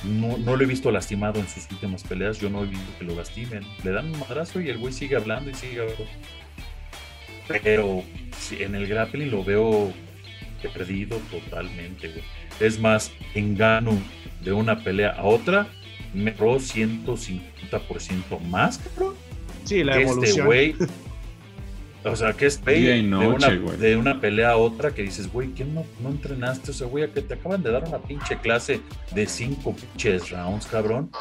[0.04, 3.06] no, no lo he visto lastimado en sus últimas peleas, yo no he visto que
[3.06, 3.64] lo lastimen.
[3.84, 6.06] Le dan un madrazo y el güey sigue hablando y sigue hablando.
[7.64, 8.04] Pero
[8.52, 9.92] en el grappling lo veo
[10.70, 12.24] perdido totalmente, güey.
[12.60, 13.98] Es más, engano
[14.44, 15.68] de una pelea a otra
[16.14, 19.16] me 150% más, cabrón.
[19.64, 20.46] Sí, la Este evolución.
[20.46, 20.76] güey.
[22.04, 25.32] O sea, que es Día y de, una, de una pelea a otra que dices,
[25.32, 26.72] güey, ¿qué no, no entrenaste?
[26.72, 28.82] O sea, güey, a que te acaban de dar una pinche clase
[29.14, 31.12] de cinco pinches rounds, cabrón.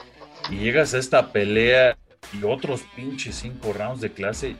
[0.50, 1.98] Y llegas a esta pelea
[2.32, 4.56] y otros pinches cinco rounds de clase.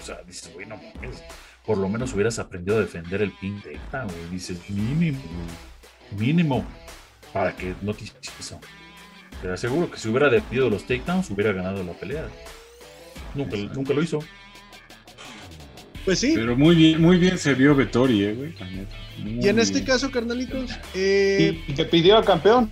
[0.00, 1.22] O sea, dices, güey, no mames.
[1.66, 4.30] Por lo menos hubieras aprendido a defender el pin tecta, güey.
[4.30, 5.20] Dices, mínimo,
[6.18, 6.64] mínimo.
[7.34, 8.04] Para que no te
[8.40, 8.58] eso.
[9.42, 12.26] Te aseguro que si hubiera defendido los takedowns, hubiera ganado la pelea.
[13.34, 14.20] Nunca, nunca lo hizo.
[16.08, 16.32] Pues sí.
[16.34, 18.54] Pero muy bien, muy bien se vio Vettori, eh, güey.
[19.18, 19.84] Muy Y en este bien.
[19.84, 22.70] caso, carnalitos, eh, Y, que pidió a campeón.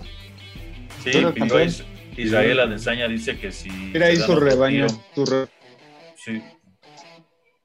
[1.05, 1.69] Sí, Pero pidió campeón.
[1.69, 1.85] Is-
[2.17, 3.69] Israel Adesaña dice que si.
[3.69, 4.87] Mira ahí su rebaño.
[5.17, 5.49] re-
[6.17, 6.41] Sí.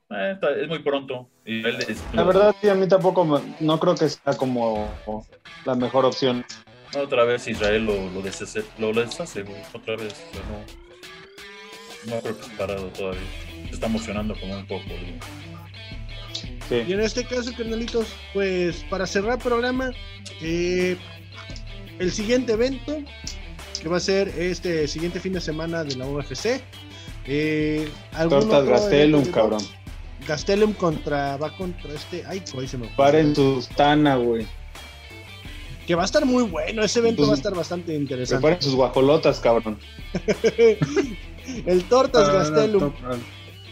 [0.09, 1.29] Eh, está- es muy pronto.
[1.45, 5.25] Israel es- La verdad, sí, a mí tampoco me- no creo que sea como
[5.63, 6.45] la mejor opción.
[7.01, 9.61] Otra vez Israel lo, lo, deshace, lo deshace, güey.
[9.71, 10.11] Otra vez.
[10.11, 10.43] o sea,
[12.07, 13.21] no, no creo que esté parado todavía.
[13.69, 14.83] Se está emocionando como un poco.
[14.89, 15.17] güey.
[16.71, 19.91] Y en este caso, carnalitos, pues para cerrar el programa,
[20.41, 20.95] eh,
[21.99, 22.97] el siguiente evento,
[23.81, 26.61] que va a ser este siguiente fin de semana de la UFC.
[27.27, 29.61] Eh, ¿algún Tortas Gastelum, evento cabrón.
[30.27, 32.95] Gastelum contra, va contra este, ay, güey, se me fue.
[32.95, 34.45] Paren sus tana, güey.
[35.85, 38.41] Que va a estar muy bueno, ese evento Pues, va a estar bastante interesante.
[38.41, 39.77] Preparen sus guajolotas, cabrón.
[41.65, 42.91] el Tortas Gastelum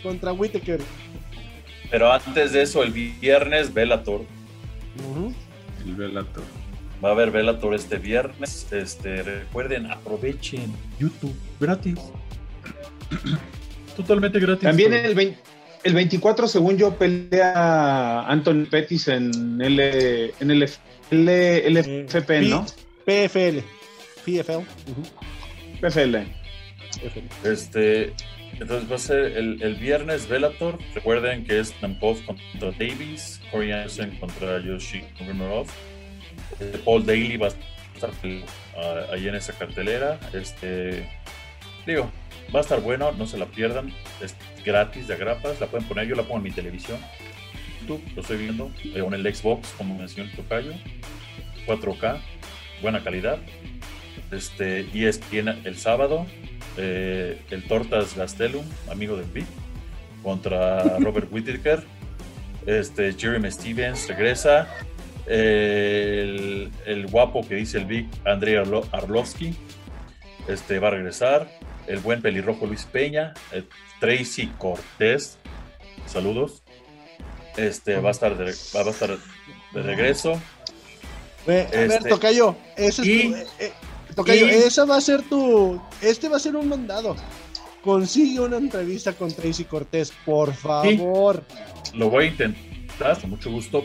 [0.03, 0.81] contra Whitaker.
[1.91, 4.21] Pero antes de eso, el viernes, Bellator.
[5.09, 5.33] Ujú.
[5.85, 6.43] El Bellator.
[7.03, 8.67] Va a haber Bellator este viernes.
[8.71, 11.97] Este, recuerden, aprovechen YouTube gratis.
[13.95, 14.63] Totalmente gratis.
[14.63, 15.37] También el, 20
[15.83, 20.63] el 24, según yo, pelea Anthony Pettis en, L, en el
[21.11, 22.65] L- LFP, Eh, ¿no?
[23.05, 23.59] PFL.
[24.25, 24.63] PFL.
[25.81, 26.15] PFL.
[27.43, 28.13] Este,
[28.59, 30.79] entonces va a ser el, el viernes Bellator.
[30.93, 35.67] Recuerden que es Nampov contra Davis, Corey Anderson contra Yoshi Nurmagomedov.
[36.59, 37.49] Este, Paul Daly va a
[37.95, 38.11] estar
[38.77, 40.19] ah, ahí en esa cartelera.
[40.33, 41.07] Este,
[41.85, 42.11] digo,
[42.53, 43.93] va a estar bueno, no se la pierdan.
[44.21, 44.35] Es
[44.65, 46.07] gratis de agrapas, la pueden poner.
[46.07, 46.97] Yo la pongo en mi televisión.
[47.81, 48.71] YouTube, lo estoy viendo.
[48.83, 50.73] eh, en el Xbox, como mencionó el tocayo.
[51.65, 52.19] 4K,
[52.81, 53.39] buena calidad.
[54.31, 56.25] Este, y es el sábado,
[56.81, 59.45] eh, el Tortas Gastelum, amigo del Vic,
[60.23, 61.83] contra Robert Whittaker.
[62.65, 64.67] Este, Jeremy Stevens regresa.
[65.27, 69.55] El, el guapo que dice el Vic, Andrei Arlo- Arlovsky,
[70.47, 71.49] este, va a regresar.
[71.87, 73.33] El buen pelirrojo Luis Peña.
[73.51, 73.63] eh,
[73.99, 75.37] Tracy Cortés,
[76.07, 76.63] saludos.
[77.57, 78.45] Este, va a estar de,
[78.75, 79.09] va a estar
[79.73, 80.39] de regreso.
[81.45, 83.71] Ve, a ver, Este- Tocayo, ese es y- tu, eh, eh,
[84.19, 85.81] Tocayo, y- esa va a ser tu.
[86.01, 87.15] Este va a ser un mandado.
[87.83, 91.43] Consigue una entrevista con Tracy Cortés, por favor.
[91.93, 93.83] lo voy a intentar con mucho gusto.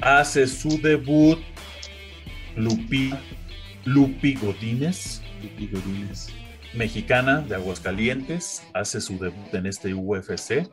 [0.00, 1.38] Hace su debut
[2.56, 3.12] Lupi,
[3.84, 6.28] Lupi Godínez, Lupi Godínez.
[6.74, 10.68] mexicana de Aguascalientes, hace su debut en este UFC,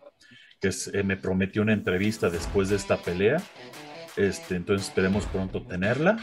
[0.59, 3.41] que es- eh, me prometió una entrevista después de esta pelea.
[4.17, 6.17] Este, entonces esperemos pronto tenerla.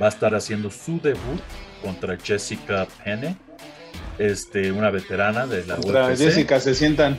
[0.00, 1.40] Va a estar haciendo su debut
[1.82, 3.36] contra Jessica Penne,
[4.18, 6.18] este, una veterana de la Contra UFC.
[6.18, 7.18] Jessica se sientan.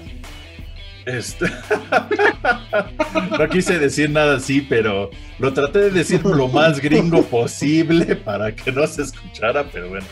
[1.05, 1.45] Este...
[3.39, 8.55] no quise decir nada así, pero lo traté de decir lo más gringo posible para
[8.55, 10.05] que no se escuchara, pero bueno.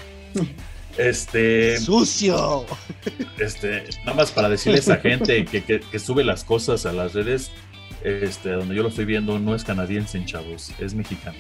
[0.97, 2.65] Este, ¡Sucio!
[3.37, 6.93] este, nada más para decirle a esa gente que, que- que sube las cosas a
[6.93, 7.51] las redes,
[8.03, 11.37] este, donde yo lo estoy viendo, no es canadiense, chavos, es mexicano.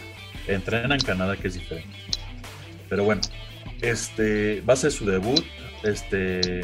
[0.47, 1.95] Entrena en Canadá, que es diferente.
[2.89, 3.21] Pero bueno,
[3.81, 5.43] este, va a ser su debut.
[5.83, 6.63] Este, De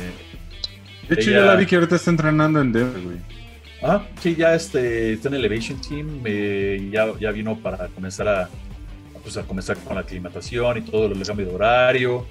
[1.10, 3.18] hecho, Ella- ya la vi que ahorita está entrenando en Denver, güey.
[3.82, 8.50] Ah, sí, ya este, está en Elevation Team, eh, ya, ya vino para comenzar a,
[9.22, 12.26] pues, a comenzar con la aclimatación y todo el cambio de horario.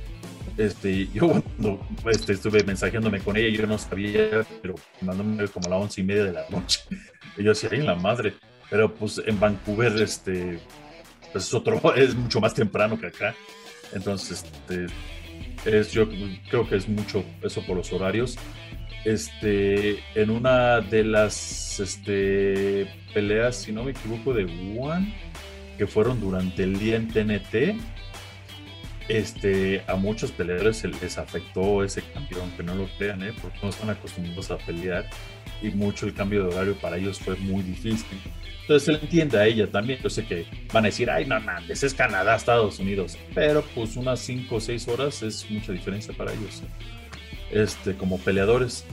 [0.56, 5.36] Este, yo cuando este, estuve mensajeándome con ella, yo no sabía, pero me mandó un
[5.36, 6.80] mail como a las once y media de la noche.
[7.36, 8.34] Y yo decía, ay, en la madre.
[8.68, 10.58] Pero pues en Vancouver, este,
[11.32, 13.34] pues es otro, es mucho más temprano que acá.
[13.92, 14.86] Entonces, este,
[15.64, 16.08] es, yo
[16.48, 18.38] creo que es mucho eso por los horarios
[19.04, 24.44] este, en una de las este, peleas, si no me equivoco, de
[24.78, 25.14] One,
[25.76, 27.80] que fueron durante el día en TNT,
[29.08, 33.32] este, a muchos peleadores se les afectó ese campeón, que no lo crean, ¿eh?
[33.40, 35.08] porque no están acostumbrados a pelear.
[35.62, 38.18] Y mucho el cambio de horario para ellos fue muy difícil.
[38.62, 40.00] Entonces le entiende a ella también.
[40.02, 43.18] Yo sé que van a decir, ay, no mames, es Canadá, Estados Unidos.
[43.34, 46.62] Pero pues unas 5 o 6 horas es mucha diferencia para ellos.
[47.50, 48.84] Este, como peleadores.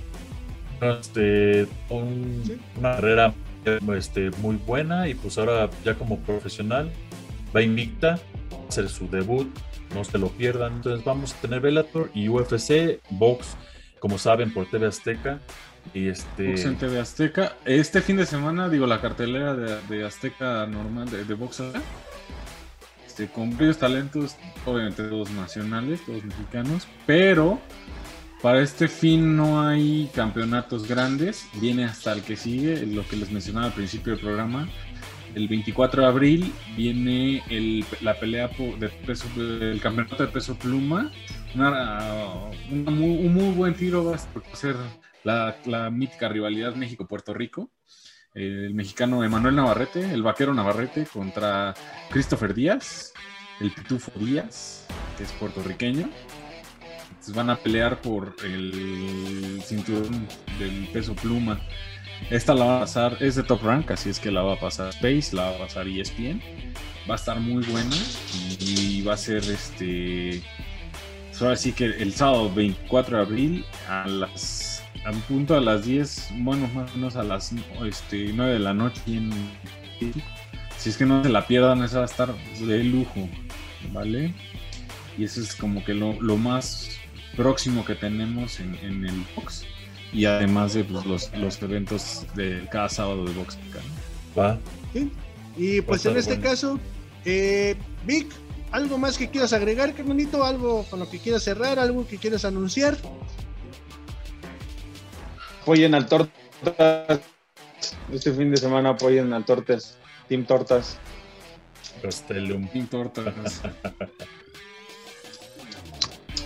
[0.82, 3.34] Este, una carrera
[3.96, 6.90] este, muy buena y pues ahora ya como profesional
[7.56, 8.20] va invicta,
[8.54, 9.50] va a hacer su debut,
[9.94, 10.74] no se lo pierdan.
[10.74, 13.58] Entonces vamos a tener Bellator y UFC, Box,
[14.00, 15.40] como saben, por TV Azteca.
[15.94, 16.48] Y este...
[16.48, 17.56] Box en TV Azteca.
[17.66, 21.62] Este fin de semana, digo, la cartelera de, Azteca normal de, de Box
[23.20, 27.60] este, con varios talentos, obviamente todos nacionales, todos mexicanos, pero
[28.42, 33.30] para este fin no hay campeonatos grandes, viene hasta el que sigue, lo que les
[33.32, 34.70] mencionaba al principio del programa.
[35.36, 37.44] El 24 de abril viene
[38.02, 41.12] la pelea de peso, el campeonato de peso pluma.
[42.72, 44.76] un muy buen tiro va a ser
[45.24, 47.72] la, mítica rivalidad México-Puerto Rico.
[48.34, 51.74] El mexicano Emanuel Navarrete, el vaquero Navarrete contra
[52.12, 53.12] Christopher Díaz,
[53.60, 54.86] el Pitufo Díaz,
[55.18, 56.10] que es puertorriqueño.
[57.34, 60.28] van a pelear por el cinturón
[60.60, 61.60] del peso pluma.
[62.30, 64.60] Esta la va a pasar, es de top rank, así es que la va a
[64.60, 66.42] pasar Space, la va a pasar ESPN.
[67.10, 67.96] Va a estar muy buena
[68.60, 70.44] y va a ser este.
[71.30, 74.69] Pues ahora que el sábado 24 de abril a las
[75.10, 77.52] a punto a las 10, bueno, más o menos a las
[77.86, 79.02] este, 9 de la noche.
[80.78, 83.28] si es que no se la pierdan, esa va a estar de lujo,
[83.92, 84.34] ¿vale?
[85.18, 86.90] Y eso es como que lo, más
[87.36, 89.66] próximo que tenemos en, el box.
[90.14, 93.58] Y además de pues, los, eventos de cada sábado de box.
[94.38, 94.60] ¿Va?
[95.58, 96.80] Y pues en este caso,
[97.26, 97.76] eh,
[98.06, 98.28] Vic,
[98.72, 100.44] ¿algo más que quieras agregar, carnalito?
[100.44, 101.80] ¿Algo con lo que quieras cerrar?
[101.80, 102.98] ¿Algo que quieras anunciar?
[105.70, 107.20] Apoyen al Tortas.
[108.12, 110.00] Este fin de semana apoyen al Tortas.
[110.28, 110.98] Team Tortas.
[112.02, 112.68] Castellum.
[112.70, 113.62] Team Tortas.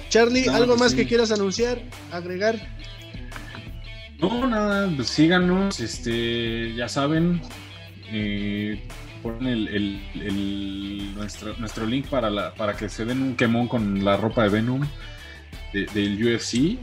[0.10, 1.82] Charlie, ¿algo más que quieras anunciar,
[2.12, 2.60] agregar?
[4.20, 7.42] No, nada, pues síganos, este, ya saben,
[8.12, 8.86] eh,
[9.24, 14.18] ponen el, nuestro, nuestro link para, la, para que se den un quemón con la
[14.18, 14.86] ropa de Venom
[15.72, 16.78] del UFC.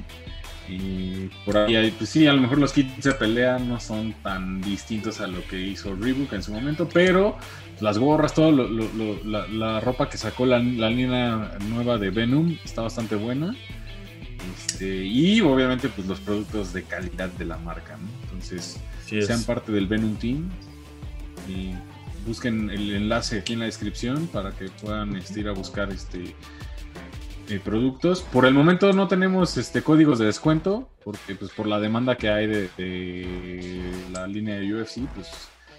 [0.71, 4.61] Y por ahí, pues sí, a lo mejor los kits de pelea no son tan
[4.61, 7.37] distintos a lo que hizo Reebok en su momento, pero
[7.81, 13.57] las gorras, todo la, ropa que sacó la, línea nueva de Venom está bastante buena.
[14.57, 19.87] Este, y obviamente, pues los productos de calidad de la marca, Entonces, sean parte del
[19.87, 20.49] Venom Team
[21.49, 21.73] y
[22.27, 26.35] busquen el enlace aquí en la descripción para que puedan este, ir a buscar este
[27.51, 28.23] eh, productos.
[28.23, 32.29] Por el momento no tenemos este códigos de descuento, porque pues por la demanda que
[32.29, 33.83] hay de,
[34.13, 35.29] la línea de UFC, pues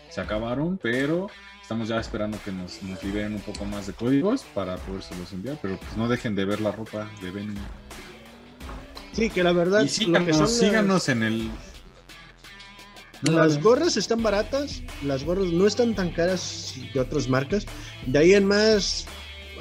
[0.09, 1.27] se acabaron, pero
[1.61, 5.77] estamos ya esperando que nos, liberen un poco más de códigos para los enviar, pero
[5.77, 7.55] pues no dejen de ver la ropa de Ben.
[9.13, 9.83] Sí, que la verdad.
[9.83, 11.51] Y síganos, en el.
[13.21, 17.65] Las gorras están baratas, las gorras no están tan caras de otras marcas.
[18.05, 19.05] De ahí en más,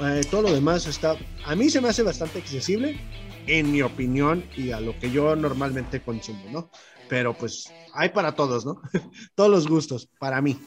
[0.02, 3.00] eh, todo lo demás está, a mí se me hace bastante accesible,
[3.46, 6.70] en mi opinión, y a lo que yo normalmente consumo, ¿no?
[7.08, 8.80] Pero pues hay para todos, ¿no?
[9.34, 10.58] todos los gustos, para mí.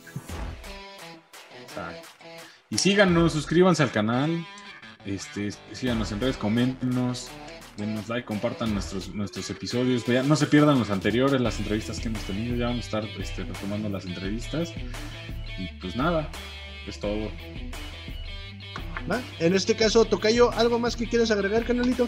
[2.70, 4.46] Y síganos, suscríbanse al canal,
[5.06, 7.30] este, síganos en redes, coméntenos,
[7.78, 12.22] denos like, compartan nuestros, nuestros episodios, no se pierdan los anteriores, las entrevistas que hemos
[12.24, 14.74] tenido, ya vamos a estar este, retomando las entrevistas.
[15.58, 16.30] Y pues nada,
[16.88, 17.30] es todo.
[19.40, 22.08] En este caso, Tocayo, ¿algo más que quieras agregar, canalito?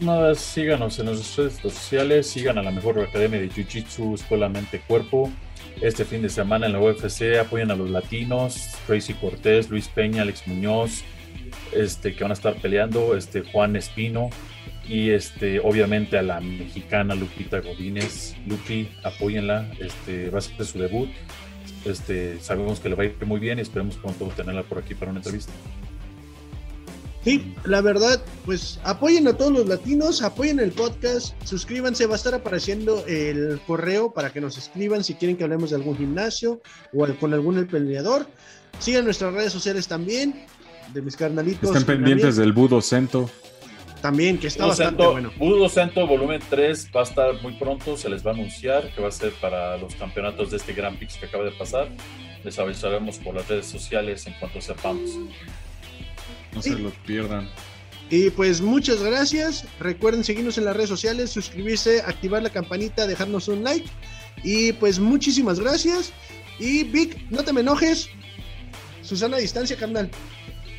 [0.00, 4.80] Nada, síganos en nuestras redes sociales, sigan a la mejor academia de Jiu-Jitsu, Escuela Mente
[4.86, 5.30] Cuerpo.
[5.80, 10.22] Este fin de semana en la UFC apoyen a los latinos, Tracy Cortés, Luis Peña,
[10.22, 11.02] Alex Muñoz,
[11.72, 14.30] este, que van a estar peleando, este, Juan Espino
[14.88, 18.34] y este, obviamente a la mexicana Lupita Godínez.
[18.46, 21.10] Lupi, apóyenla, este, va a ser su debut.
[21.84, 24.94] Este, sabemos que le va a ir muy bien y esperemos pronto tenerla por aquí
[24.94, 25.52] para una entrevista.
[27.24, 32.16] Sí, la verdad, pues apoyen a todos los latinos, apoyen el podcast, suscríbanse, va a
[32.16, 36.62] estar apareciendo el correo para que nos escriban si quieren que hablemos de algún gimnasio
[36.94, 38.26] o con algún peleador.
[38.78, 40.46] Sigan nuestras redes sociales también,
[40.94, 41.68] de mis carnalitos.
[41.68, 43.28] Estén pendientes del Budo Cento.
[44.02, 45.32] También, que está bastante bueno.
[45.36, 49.00] Budo Cento volumen 3 va a estar muy pronto, se les va a anunciar que
[49.00, 51.88] va a ser para los campeonatos de este Grand Prix que acaba de pasar.
[52.44, 55.10] Les avisaremos por las redes sociales en cuanto sepamos.
[56.52, 57.48] No se lo pierdan.
[58.10, 59.66] Y pues muchas gracias.
[59.80, 63.88] Recuerden seguirnos en las redes sociales, suscribirse, activar la campanita, dejarnos un like.
[64.44, 66.12] Y pues muchísimas gracias.
[66.58, 68.08] Y Vic, no te me enojes.
[69.02, 70.10] Susana a distancia, carnal.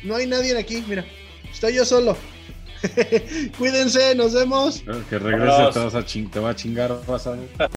[0.02, 1.04] No hay nadie aquí, mira.
[1.52, 2.16] Estoy yo solo.
[3.58, 4.82] Cuídense, nos vemos.
[5.08, 7.70] Que regrese, te, vas a ching te va a chingar, vas a ver.